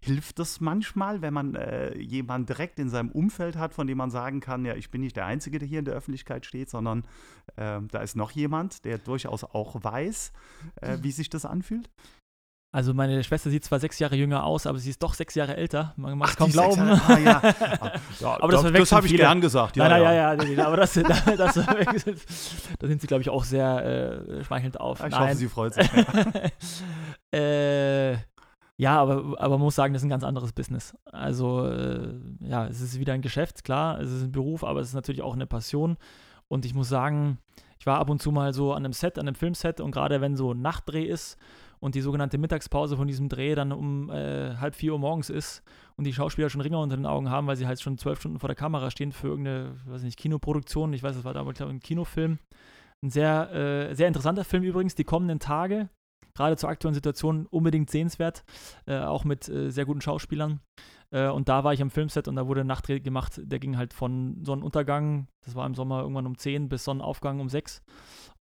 Hilft 0.00 0.38
das 0.38 0.60
manchmal, 0.60 1.22
wenn 1.22 1.34
man 1.34 1.54
äh, 1.54 1.96
jemanden 1.98 2.46
direkt 2.46 2.78
in 2.78 2.90
seinem 2.90 3.10
Umfeld 3.10 3.56
hat, 3.56 3.74
von 3.74 3.86
dem 3.86 3.98
man 3.98 4.10
sagen 4.10 4.40
kann, 4.40 4.64
ja, 4.64 4.74
ich 4.74 4.90
bin 4.90 5.00
nicht 5.00 5.16
der 5.16 5.26
Einzige, 5.26 5.58
der 5.58 5.66
hier 5.66 5.78
in 5.80 5.84
der 5.84 5.94
Öffentlichkeit 5.94 6.46
steht, 6.46 6.70
sondern 6.70 7.04
äh, 7.56 7.80
da 7.90 8.00
ist 8.00 8.14
noch 8.14 8.30
jemand, 8.30 8.84
der 8.84 8.98
durchaus 8.98 9.42
auch 9.42 9.82
weiß, 9.82 10.32
äh, 10.82 10.98
wie 11.00 11.12
sich 11.12 11.30
das 11.30 11.44
anfühlt? 11.44 11.90
Also 12.76 12.92
meine 12.92 13.24
Schwester 13.24 13.48
sieht 13.48 13.64
zwar 13.64 13.80
sechs 13.80 13.98
Jahre 14.00 14.16
jünger 14.16 14.44
aus, 14.44 14.66
aber 14.66 14.78
sie 14.78 14.90
ist 14.90 15.02
doch 15.02 15.14
sechs 15.14 15.34
Jahre 15.34 15.56
älter. 15.56 15.94
Man 15.96 16.18
mag 16.18 16.28
es 16.28 16.36
kaum 16.36 16.52
glauben. 16.52 16.82
Ah, 16.82 17.18
ja. 17.18 17.40
ja, 18.20 18.36
aber 18.38 18.52
das, 18.52 18.64
das, 18.64 18.72
das 18.72 18.92
habe 18.92 19.06
ich 19.06 19.16
gern 19.16 19.40
gesagt. 19.40 19.76
Ja, 19.76 19.88
nein, 19.88 20.02
nein, 20.02 20.14
ja, 20.14 20.34
ja, 20.34 20.44
ja, 20.44 20.66
aber 20.66 20.76
das, 20.76 20.92
das, 21.38 21.54
da 21.54 22.86
sind 22.86 23.00
sie, 23.00 23.06
glaube 23.06 23.22
ich, 23.22 23.30
auch 23.30 23.44
sehr 23.44 24.26
äh, 24.38 24.44
schmeichelnd 24.44 24.78
auf. 24.78 25.02
Ich 25.02 25.10
nein. 25.10 25.20
hoffe, 25.20 25.36
sie 25.36 25.48
freut 25.48 25.72
sich. 25.72 25.88
äh, 27.32 28.16
ja, 28.78 29.00
aber, 29.00 29.40
aber 29.40 29.56
man 29.56 29.64
muss 29.64 29.74
sagen, 29.74 29.94
das 29.94 30.02
ist 30.02 30.06
ein 30.06 30.10
ganz 30.10 30.24
anderes 30.24 30.52
Business. 30.52 30.94
Also, 31.06 31.66
äh, 31.66 32.14
ja, 32.40 32.66
es 32.66 32.80
ist 32.80 33.00
wieder 33.00 33.14
ein 33.14 33.22
Geschäft, 33.22 33.64
klar, 33.64 34.00
es 34.00 34.10
ist 34.10 34.22
ein 34.22 34.32
Beruf, 34.32 34.64
aber 34.64 34.80
es 34.80 34.88
ist 34.88 34.94
natürlich 34.94 35.22
auch 35.22 35.34
eine 35.34 35.46
Passion. 35.46 35.96
Und 36.48 36.64
ich 36.66 36.74
muss 36.74 36.88
sagen, 36.88 37.38
ich 37.78 37.86
war 37.86 37.98
ab 37.98 38.10
und 38.10 38.20
zu 38.20 38.32
mal 38.32 38.52
so 38.52 38.72
an 38.72 38.84
einem 38.84 38.92
Set, 38.92 39.18
an 39.18 39.26
einem 39.26 39.34
Filmset 39.34 39.80
und 39.80 39.90
gerade 39.90 40.20
wenn 40.20 40.36
so 40.36 40.54
Nachtdreh 40.54 41.04
ist 41.04 41.38
und 41.80 41.94
die 41.94 42.00
sogenannte 42.00 42.38
Mittagspause 42.38 42.96
von 42.96 43.06
diesem 43.06 43.28
Dreh 43.28 43.54
dann 43.54 43.72
um 43.72 44.10
äh, 44.10 44.56
halb 44.56 44.74
vier 44.74 44.92
Uhr 44.92 44.98
morgens 44.98 45.30
ist 45.30 45.62
und 45.96 46.04
die 46.04 46.12
Schauspieler 46.12 46.50
schon 46.50 46.60
Ringer 46.60 46.80
unter 46.80 46.96
den 46.96 47.06
Augen 47.06 47.30
haben, 47.30 47.46
weil 47.46 47.56
sie 47.56 47.66
halt 47.66 47.80
schon 47.80 47.98
zwölf 47.98 48.20
Stunden 48.20 48.38
vor 48.38 48.48
der 48.48 48.56
Kamera 48.56 48.90
stehen 48.90 49.12
für 49.12 49.28
irgendeine, 49.28 49.76
weiß 49.86 50.02
nicht, 50.02 50.18
Kinoproduktion. 50.18 50.92
Ich 50.92 51.02
weiß, 51.02 51.16
es 51.16 51.24
war 51.24 51.34
damals, 51.34 51.58
glaube 51.58 51.72
ich, 51.72 51.76
ein 51.76 51.80
Kinofilm. 51.80 52.38
Ein 53.02 53.10
sehr, 53.10 53.52
äh, 53.52 53.94
sehr 53.94 54.08
interessanter 54.08 54.44
Film 54.44 54.62
übrigens, 54.62 54.94
die 54.94 55.04
kommenden 55.04 55.38
Tage, 55.38 55.88
gerade 56.36 56.56
zur 56.56 56.68
aktuellen 56.68 56.94
Situation 56.94 57.46
unbedingt 57.46 57.90
sehenswert, 57.90 58.44
äh, 58.86 58.98
auch 58.98 59.24
mit 59.24 59.48
äh, 59.48 59.70
sehr 59.70 59.84
guten 59.84 60.00
Schauspielern. 60.00 60.60
Äh, 61.10 61.28
und 61.28 61.48
da 61.48 61.64
war 61.64 61.72
ich 61.72 61.82
am 61.82 61.90
Filmset 61.90 62.28
und 62.28 62.36
da 62.36 62.46
wurde 62.46 62.62
ein 62.62 62.66
Nachtdreh 62.66 63.00
gemacht, 63.00 63.40
der 63.42 63.58
ging 63.58 63.76
halt 63.76 63.94
von 63.94 64.44
Sonnenuntergang, 64.44 65.28
das 65.44 65.54
war 65.54 65.66
im 65.66 65.74
Sommer 65.74 66.00
irgendwann 66.00 66.26
um 66.26 66.36
10 66.36 66.68
bis 66.68 66.84
Sonnenaufgang 66.84 67.40
um 67.40 67.48
6 67.48 67.82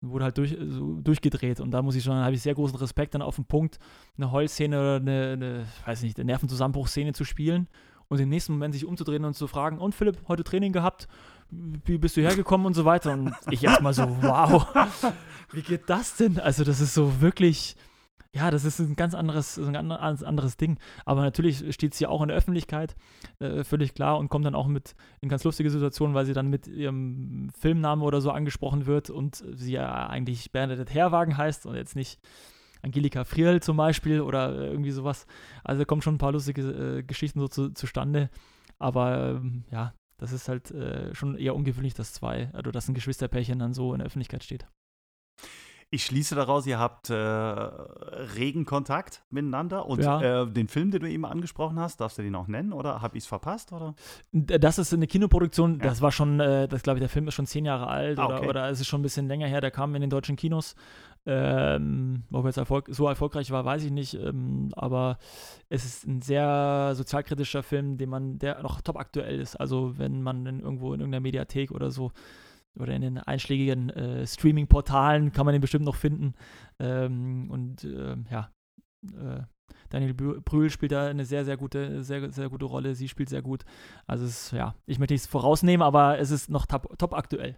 und 0.02 0.10
wurde 0.10 0.26
halt 0.26 0.38
durch, 0.38 0.58
so 0.60 1.00
durchgedreht. 1.02 1.60
Und 1.60 1.72
da 1.72 1.82
muss 1.82 1.96
ich 1.96 2.04
schon, 2.04 2.16
habe 2.16 2.36
ich 2.36 2.42
sehr 2.42 2.56
großen 2.56 2.78
Respekt, 2.78 3.14
dann 3.14 3.22
auf 3.22 3.36
den 3.36 3.46
Punkt 3.46 3.80
eine 4.18 4.32
Heulszene 4.32 4.78
oder 4.80 4.96
eine, 4.96 5.32
eine 5.34 5.66
weiß 5.86 6.02
nicht, 6.04 6.18
eine 6.18 6.26
Nervenzusammenbruchszene 6.26 7.14
zu 7.14 7.24
spielen 7.24 7.68
und 8.08 8.20
im 8.20 8.30
nächsten 8.30 8.54
Moment 8.54 8.74
sich 8.74 8.86
umzudrehen 8.86 9.26
und 9.26 9.36
zu 9.36 9.48
fragen, 9.48 9.80
und 9.80 9.96
Philipp, 9.96 10.28
heute 10.28 10.44
Training 10.44 10.74
gehabt? 10.74 11.08
Wie 11.86 11.98
bist 11.98 12.18
du 12.18 12.22
hergekommen 12.22 12.68
und 12.68 12.74
so 12.74 12.86
weiter? 12.86 13.14
Und 13.14 13.34
ich 13.52 13.64
erstmal 13.64 13.94
so, 13.94 14.04
wow, 14.22 14.68
wie 15.52 15.62
geht 15.62 15.90
das 15.90 16.16
denn? 16.16 16.40
Also, 16.40 16.64
das 16.64 16.82
ist 16.82 16.94
so 16.94 17.22
wirklich 17.22 17.76
ja, 18.36 18.52
das 18.52 18.66
ist 18.66 18.80
ein 18.80 18.98
ganz 18.98 19.16
anderes, 19.16 19.58
ein 19.58 19.72
ganz 19.72 20.22
anderes 20.22 20.58
Ding. 20.58 20.78
Aber 21.06 21.22
natürlich 21.22 21.74
steht 21.74 21.94
sie 21.94 22.06
auch 22.06 22.22
in 22.22 22.28
der 22.28 22.36
Öffentlichkeit, 22.36 22.98
äh, 23.40 23.64
völlig 23.64 23.94
klar, 23.94 24.18
und 24.18 24.28
kommt 24.28 24.46
dann 24.46 24.56
auch 24.56 24.68
mit 24.68 24.94
in 25.22 25.30
ganz 25.30 25.46
lustige 25.46 25.72
Situationen, 25.72 26.14
weil 26.14 26.26
sie 26.26 26.34
dann 26.34 26.50
mit 26.50 26.68
ihrem 26.68 27.50
Filmnamen 27.58 28.04
oder 28.04 28.20
so 28.20 28.32
angesprochen 28.32 28.88
wird 28.88 29.10
und 29.10 29.42
sie 29.54 29.72
ja 29.72 30.08
eigentlich 30.08 30.52
Bernadette 30.52 30.94
Herwagen 30.94 31.38
heißt 31.38 31.66
und 31.66 31.76
jetzt 31.76 31.96
nicht 31.96 32.20
Angelika 32.82 33.24
Friel 33.24 33.62
zum 33.62 33.78
Beispiel 33.78 34.20
oder 34.20 34.54
irgendwie 34.54 34.92
sowas. 34.92 35.28
Also 35.64 35.80
da 35.80 35.86
kommen 35.86 36.02
schon 36.02 36.16
ein 36.16 36.20
paar 36.20 36.34
lustige 36.34 36.62
äh, 36.62 37.04
Geschichten 37.04 37.40
so 37.40 37.48
zu, 37.48 37.70
zustande. 37.70 38.30
Aber 38.80 39.38
ähm, 39.38 39.64
ja, 39.72 39.94
das 40.18 40.32
ist 40.32 40.48
halt 40.48 40.72
äh, 40.72 41.14
schon 41.14 41.36
eher 41.38 41.56
ungewöhnlich, 41.56 41.94
dass 41.94 42.14
zwei, 42.14 42.50
also 42.54 42.72
dass 42.72 42.88
ein 42.88 42.94
Geschwisterpärchen 42.94 43.60
dann 43.60 43.74
so 43.74 43.94
in 43.94 44.00
der 44.00 44.08
Öffentlichkeit 44.08 44.44
steht. 44.44 44.66
Ich 45.92 46.04
schließe 46.04 46.36
daraus, 46.36 46.66
ihr 46.66 46.80
habt 46.80 47.10
äh, 47.10 47.16
regen 47.16 48.66
Kontakt 48.66 49.24
miteinander. 49.30 49.86
Und 49.86 50.04
ja. 50.04 50.42
äh, 50.42 50.48
den 50.48 50.68
Film, 50.68 50.92
den 50.92 51.02
du 51.02 51.10
eben 51.10 51.26
angesprochen 51.26 51.80
hast, 51.80 52.02
darfst 52.02 52.18
du 52.18 52.24
den 52.24 52.36
auch 52.36 52.48
nennen 52.48 52.74
oder 52.74 53.02
habe 53.02 53.18
ich 53.18 53.24
es 53.24 53.28
verpasst? 53.28 53.72
Oder? 53.72 53.94
Das 54.32 54.80
ist 54.80 54.94
eine 54.94 55.08
Kinoproduktion, 55.08 55.78
ja. 55.80 55.86
das 55.86 56.02
war 56.02 56.12
schon, 56.12 56.40
äh, 56.40 56.68
das 56.68 56.82
glaube 56.82 56.98
ich, 56.98 57.02
der 57.02 57.10
Film 57.10 57.28
ist 57.28 57.36
schon 57.36 57.46
zehn 57.46 57.66
Jahre 57.66 57.88
alt 57.88 58.18
ah, 58.18 58.26
okay. 58.26 58.40
oder, 58.40 58.50
oder 58.50 58.70
es 58.70 58.82
ist 58.82 58.88
schon 58.88 59.02
ein 59.02 59.04
bisschen 59.04 59.28
länger 59.28 59.48
her, 59.48 59.62
der 59.62 59.72
kam 59.72 59.94
in 59.96 60.02
den 60.02 60.10
deutschen 60.10 60.36
Kinos. 60.36 60.76
Ähm, 61.28 62.24
ob 62.32 62.46
er 62.46 62.50
jetzt 62.50 62.58
Erfolg, 62.58 62.88
so 62.92 63.08
erfolgreich 63.08 63.50
war, 63.50 63.66
weiß 63.66 63.84
ich 63.84 63.92
nicht. 63.92 64.14
Ähm, 64.14 64.70
aber 64.76 65.18
es 65.70 65.84
ist 65.84 66.06
ein 66.06 66.22
sehr 66.22 66.94
sozialkritischer 66.96 67.64
Film, 67.64 67.98
den 67.98 68.10
man, 68.10 68.38
der 68.38 68.62
noch 68.62 68.82
top 68.82 68.98
aktuell 68.98 69.40
ist. 69.40 69.56
Also 69.56 69.98
wenn 69.98 70.22
man 70.22 70.46
in, 70.46 70.60
irgendwo 70.60 70.94
in 70.94 71.00
irgendeiner 71.00 71.22
Mediathek 71.22 71.72
oder 71.72 71.90
so 71.90 72.12
oder 72.78 72.94
in 72.94 73.02
den 73.02 73.18
einschlägigen 73.18 73.90
äh, 73.90 74.28
Streaming-Portalen 74.28 75.32
kann 75.32 75.46
man 75.46 75.54
den 75.54 75.62
bestimmt 75.62 75.86
noch 75.86 75.96
finden. 75.96 76.36
Ähm, 76.80 77.50
und 77.50 77.84
äh, 77.86 78.18
ja, 78.30 78.52
äh, 79.04 79.42
Daniel 79.90 80.14
Brühl 80.14 80.70
spielt 80.70 80.92
da 80.92 81.08
eine 81.08 81.26
sehr, 81.26 81.46
sehr 81.46 81.58
gute, 81.58 82.04
sehr, 82.04 82.32
sehr 82.32 82.50
gute 82.50 82.66
Rolle. 82.66 82.96
Sie 82.96 83.08
spielt 83.08 83.30
sehr 83.30 83.42
gut. 83.42 83.64
Also 84.08 84.26
es 84.26 84.52
ja, 84.52 84.76
ich 84.86 85.00
möchte 85.00 85.14
nichts 85.14 85.28
vorausnehmen, 85.28 85.84
aber 85.84 86.20
es 86.20 86.32
ist 86.32 86.50
noch 86.50 86.66
top, 86.66 86.98
top 86.98 87.14
aktuell. 87.14 87.58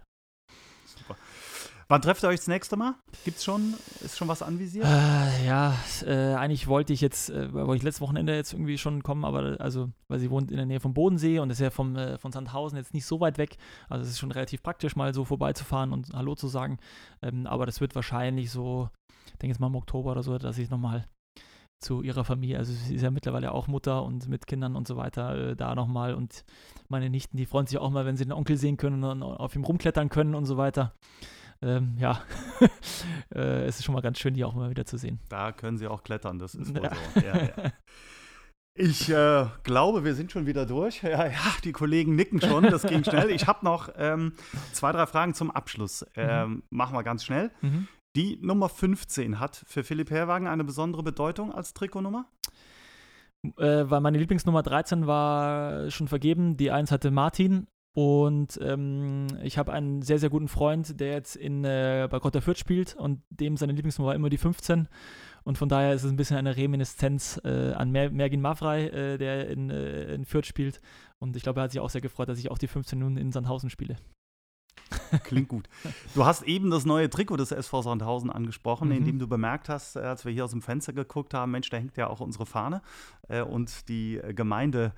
Wann 1.90 2.02
trefft 2.02 2.22
ihr 2.22 2.28
euch 2.28 2.40
das 2.40 2.48
nächste 2.48 2.76
Mal? 2.76 2.96
Gibt's 3.24 3.42
schon, 3.44 3.72
ist 4.04 4.18
schon 4.18 4.28
was 4.28 4.42
anvisiert? 4.42 4.84
Äh, 4.84 5.46
ja, 5.46 5.74
äh, 6.04 6.34
eigentlich 6.34 6.66
wollte 6.66 6.92
ich 6.92 7.00
jetzt, 7.00 7.30
äh, 7.30 7.50
wollte 7.50 7.76
ich 7.76 7.82
letztes 7.82 8.02
Wochenende 8.02 8.34
jetzt 8.34 8.52
irgendwie 8.52 8.76
schon 8.76 9.02
kommen, 9.02 9.24
aber 9.24 9.56
also, 9.58 9.88
weil 10.08 10.18
sie 10.18 10.30
wohnt 10.30 10.50
in 10.50 10.58
der 10.58 10.66
Nähe 10.66 10.80
vom 10.80 10.92
Bodensee 10.92 11.38
und 11.38 11.48
ist 11.48 11.60
ja 11.60 11.70
vom, 11.70 11.96
äh, 11.96 12.18
von 12.18 12.30
Sandhausen 12.30 12.76
jetzt 12.76 12.92
nicht 12.92 13.06
so 13.06 13.20
weit 13.20 13.38
weg. 13.38 13.56
Also 13.88 14.02
es 14.02 14.10
ist 14.10 14.18
schon 14.18 14.32
relativ 14.32 14.62
praktisch, 14.62 14.96
mal 14.96 15.14
so 15.14 15.24
vorbeizufahren 15.24 15.94
und 15.94 16.12
Hallo 16.12 16.34
zu 16.34 16.48
sagen. 16.48 16.76
Ähm, 17.22 17.46
aber 17.46 17.64
das 17.64 17.80
wird 17.80 17.94
wahrscheinlich 17.94 18.50
so, 18.50 18.90
ich 19.24 19.38
denke 19.38 19.52
jetzt 19.54 19.60
mal 19.60 19.68
im 19.68 19.76
Oktober 19.76 20.10
oder 20.10 20.22
so, 20.22 20.36
dass 20.36 20.58
ich 20.58 20.68
nochmal 20.68 21.06
zu 21.80 22.02
ihrer 22.02 22.24
Familie. 22.24 22.58
Also 22.58 22.74
sie 22.74 22.96
ist 22.96 23.02
ja 23.02 23.10
mittlerweile 23.10 23.52
auch 23.52 23.66
Mutter 23.66 24.02
und 24.02 24.28
mit 24.28 24.46
Kindern 24.46 24.76
und 24.76 24.86
so 24.86 24.98
weiter 24.98 25.52
äh, 25.52 25.56
da 25.56 25.74
nochmal. 25.74 26.12
Und 26.14 26.44
meine 26.88 27.08
Nichten, 27.08 27.38
die 27.38 27.46
freuen 27.46 27.66
sich 27.66 27.78
auch 27.78 27.88
mal, 27.88 28.04
wenn 28.04 28.18
sie 28.18 28.24
den 28.24 28.32
Onkel 28.32 28.58
sehen 28.58 28.76
können 28.76 29.04
und 29.04 29.22
auf 29.22 29.56
ihm 29.56 29.64
rumklettern 29.64 30.10
können 30.10 30.34
und 30.34 30.44
so 30.44 30.58
weiter 30.58 30.92
ähm, 31.62 31.96
ja, 31.98 32.22
äh, 33.34 33.64
es 33.64 33.78
ist 33.78 33.84
schon 33.84 33.94
mal 33.94 34.00
ganz 34.00 34.18
schön, 34.18 34.34
die 34.34 34.44
auch 34.44 34.54
mal 34.54 34.70
wieder 34.70 34.86
zu 34.86 34.96
sehen. 34.96 35.20
Da 35.28 35.52
können 35.52 35.78
sie 35.78 35.88
auch 35.88 36.02
klettern, 36.02 36.38
das 36.38 36.54
ist 36.54 36.74
wohl 36.74 36.84
ja. 36.84 36.92
so. 37.14 37.20
Ja, 37.20 37.36
ja. 37.36 37.72
Ich 38.80 39.10
äh, 39.10 39.46
glaube, 39.64 40.04
wir 40.04 40.14
sind 40.14 40.30
schon 40.30 40.46
wieder 40.46 40.64
durch. 40.64 41.02
Ja, 41.02 41.26
ja, 41.26 41.32
die 41.64 41.72
Kollegen 41.72 42.14
nicken 42.14 42.40
schon, 42.40 42.62
das 42.62 42.84
ging 42.84 43.02
schnell. 43.10 43.28
Ich 43.30 43.48
habe 43.48 43.64
noch 43.64 43.88
ähm, 43.96 44.34
zwei, 44.70 44.92
drei 44.92 45.06
Fragen 45.06 45.34
zum 45.34 45.50
Abschluss. 45.50 46.02
Mhm. 46.02 46.06
Ähm, 46.14 46.50
mhm. 46.50 46.62
Machen 46.70 46.94
wir 46.94 47.02
ganz 47.02 47.24
schnell. 47.24 47.50
Mhm. 47.60 47.88
Die 48.14 48.38
Nummer 48.40 48.68
15 48.68 49.40
hat 49.40 49.64
für 49.66 49.82
Philipp 49.82 50.12
Herwagen 50.12 50.46
eine 50.46 50.62
besondere 50.62 51.02
Bedeutung 51.02 51.52
als 51.52 51.74
Trikotnummer? 51.74 52.26
Äh, 53.56 53.90
weil 53.90 54.00
meine 54.00 54.18
Lieblingsnummer 54.18 54.62
13 54.62 55.08
war 55.08 55.90
schon 55.90 56.06
vergeben. 56.06 56.56
Die 56.56 56.70
1 56.70 56.92
hatte 56.92 57.10
Martin 57.10 57.66
und 57.98 58.60
ähm, 58.62 59.26
ich 59.42 59.58
habe 59.58 59.72
einen 59.72 60.02
sehr, 60.02 60.20
sehr 60.20 60.30
guten 60.30 60.46
Freund, 60.46 61.00
der 61.00 61.14
jetzt 61.14 61.34
in, 61.34 61.64
äh, 61.64 62.06
bei 62.08 62.20
Grotter 62.20 62.40
Fürth 62.40 62.60
spielt 62.60 62.94
und 62.94 63.22
dem 63.28 63.56
seine 63.56 63.72
Lieblingsnummer 63.72 64.10
war 64.10 64.14
immer 64.14 64.28
die 64.28 64.38
15. 64.38 64.86
Und 65.42 65.58
von 65.58 65.68
daher 65.68 65.94
ist 65.94 66.04
es 66.04 66.12
ein 66.12 66.16
bisschen 66.16 66.36
eine 66.36 66.56
Reminiszenz 66.56 67.40
äh, 67.42 67.72
an 67.72 67.90
Mer 67.90 68.12
Mergin 68.12 68.40
Mavrei, 68.40 68.86
äh, 68.86 69.18
der 69.18 69.50
in, 69.50 69.70
äh, 69.70 70.14
in 70.14 70.24
Fürth 70.26 70.46
spielt. 70.46 70.80
Und 71.18 71.34
ich 71.34 71.42
glaube, 71.42 71.58
er 71.58 71.64
hat 71.64 71.72
sich 71.72 71.80
auch 71.80 71.90
sehr 71.90 72.00
gefreut, 72.00 72.28
dass 72.28 72.38
ich 72.38 72.52
auch 72.52 72.58
die 72.58 72.68
15 72.68 73.00
nun 73.00 73.16
in 73.16 73.32
Sandhausen 73.32 73.68
spiele. 73.68 73.96
Klingt 75.24 75.48
gut. 75.48 75.68
Du 76.14 76.24
hast 76.24 76.44
eben 76.44 76.70
das 76.70 76.86
neue 76.86 77.10
Trikot 77.10 77.38
des 77.38 77.50
SV 77.50 77.82
Sandhausen 77.82 78.30
angesprochen, 78.30 78.90
mhm. 78.90 78.94
in 78.94 79.04
dem 79.06 79.18
du 79.18 79.26
bemerkt 79.26 79.68
hast, 79.68 79.96
äh, 79.96 80.00
als 80.02 80.24
wir 80.24 80.30
hier 80.30 80.44
aus 80.44 80.52
dem 80.52 80.62
Fenster 80.62 80.92
geguckt 80.92 81.34
haben, 81.34 81.50
Mensch, 81.50 81.68
da 81.68 81.78
hängt 81.78 81.96
ja 81.96 82.06
auch 82.06 82.20
unsere 82.20 82.46
Fahne 82.46 82.80
äh, 83.26 83.42
und 83.42 83.88
die 83.88 84.20
Gemeinde 84.36 84.92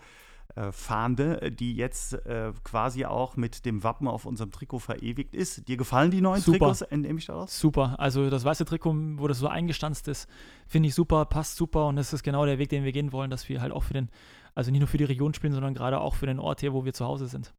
äh, 0.60 0.72
Fahne, 0.72 1.50
die 1.50 1.74
jetzt 1.74 2.14
äh, 2.26 2.52
quasi 2.64 3.04
auch 3.04 3.36
mit 3.36 3.64
dem 3.64 3.82
Wappen 3.82 4.06
auf 4.08 4.26
unserem 4.26 4.50
Trikot 4.50 4.80
verewigt 4.80 5.34
ist. 5.34 5.66
Dir 5.68 5.76
gefallen 5.76 6.10
die 6.10 6.20
neuen 6.20 6.40
super. 6.40 6.58
Trikots, 6.58 6.82
entnehme 6.82 7.18
ich 7.18 7.26
daraus? 7.26 7.58
Super. 7.58 7.96
Also 7.98 8.28
das 8.30 8.44
weiße 8.44 8.64
Trikot, 8.64 8.94
wo 9.16 9.28
das 9.28 9.38
so 9.38 9.48
eingestanzt 9.48 10.08
ist, 10.08 10.28
finde 10.66 10.88
ich 10.88 10.94
super, 10.94 11.24
passt 11.24 11.56
super 11.56 11.86
und 11.86 11.96
das 11.96 12.12
ist 12.12 12.22
genau 12.22 12.44
der 12.44 12.58
Weg, 12.58 12.68
den 12.68 12.84
wir 12.84 12.92
gehen 12.92 13.12
wollen, 13.12 13.30
dass 13.30 13.48
wir 13.48 13.60
halt 13.60 13.72
auch 13.72 13.84
für 13.84 13.94
den, 13.94 14.10
also 14.54 14.70
nicht 14.70 14.80
nur 14.80 14.88
für 14.88 14.98
die 14.98 15.04
Region 15.04 15.34
spielen, 15.34 15.52
sondern 15.52 15.74
gerade 15.74 16.00
auch 16.00 16.14
für 16.14 16.26
den 16.26 16.38
Ort 16.38 16.60
hier, 16.60 16.72
wo 16.72 16.84
wir 16.84 16.92
zu 16.92 17.04
Hause 17.06 17.26
sind. 17.26 17.54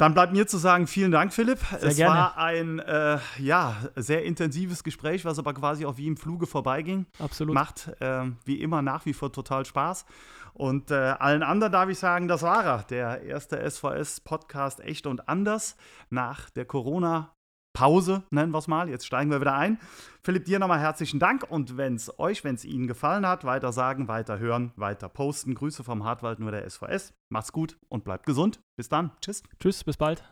Dann 0.00 0.14
bleibt 0.14 0.32
mir 0.32 0.46
zu 0.46 0.56
sagen, 0.56 0.86
vielen 0.86 1.10
Dank, 1.10 1.30
Philipp. 1.30 1.58
Sehr 1.58 1.82
es 1.82 1.96
gerne. 1.96 2.14
war 2.14 2.38
ein 2.38 2.78
äh, 2.78 3.18
ja, 3.36 3.76
sehr 3.96 4.24
intensives 4.24 4.82
Gespräch, 4.82 5.26
was 5.26 5.38
aber 5.38 5.52
quasi 5.52 5.84
auch 5.84 5.98
wie 5.98 6.06
im 6.06 6.16
Fluge 6.16 6.46
vorbeiging. 6.46 7.04
Absolut. 7.18 7.54
Macht 7.54 7.92
äh, 8.00 8.22
wie 8.46 8.62
immer 8.62 8.80
nach 8.80 9.04
wie 9.04 9.12
vor 9.12 9.30
total 9.30 9.66
Spaß. 9.66 10.06
Und 10.54 10.90
äh, 10.90 10.94
allen 10.94 11.42
anderen 11.42 11.72
darf 11.72 11.88
ich 11.88 11.98
sagen, 11.98 12.28
das 12.28 12.42
war 12.42 12.64
er, 12.64 12.82
der 12.90 13.22
erste 13.22 13.58
SVS-Podcast 13.70 14.80
Echt 14.80 15.06
und 15.06 15.28
Anders 15.28 15.76
nach 16.10 16.50
der 16.50 16.64
Corona- 16.64 17.32
Pause, 17.72 18.24
nennen 18.30 18.52
wir 18.52 18.58
es 18.58 18.66
mal. 18.66 18.88
Jetzt 18.88 19.06
steigen 19.06 19.30
wir 19.30 19.40
wieder 19.40 19.54
ein. 19.54 19.78
Philipp, 20.22 20.44
dir 20.44 20.58
nochmal 20.58 20.80
herzlichen 20.80 21.20
Dank 21.20 21.44
und 21.48 21.76
wenn 21.76 21.94
es 21.94 22.18
euch, 22.18 22.42
wenn 22.42 22.56
es 22.56 22.64
Ihnen 22.64 22.86
gefallen 22.88 23.26
hat, 23.26 23.44
weiter 23.44 23.72
sagen, 23.72 24.08
weiter 24.08 24.38
hören, 24.38 24.72
weiter 24.76 25.08
posten. 25.08 25.54
Grüße 25.54 25.84
vom 25.84 26.04
Hartwald 26.04 26.40
nur 26.40 26.50
der 26.50 26.68
SVS. 26.68 27.14
Macht's 27.30 27.52
gut 27.52 27.78
und 27.88 28.04
bleibt 28.04 28.26
gesund. 28.26 28.60
Bis 28.76 28.88
dann. 28.88 29.12
Tschüss. 29.20 29.42
Tschüss, 29.60 29.84
bis 29.84 29.96
bald. 29.96 30.24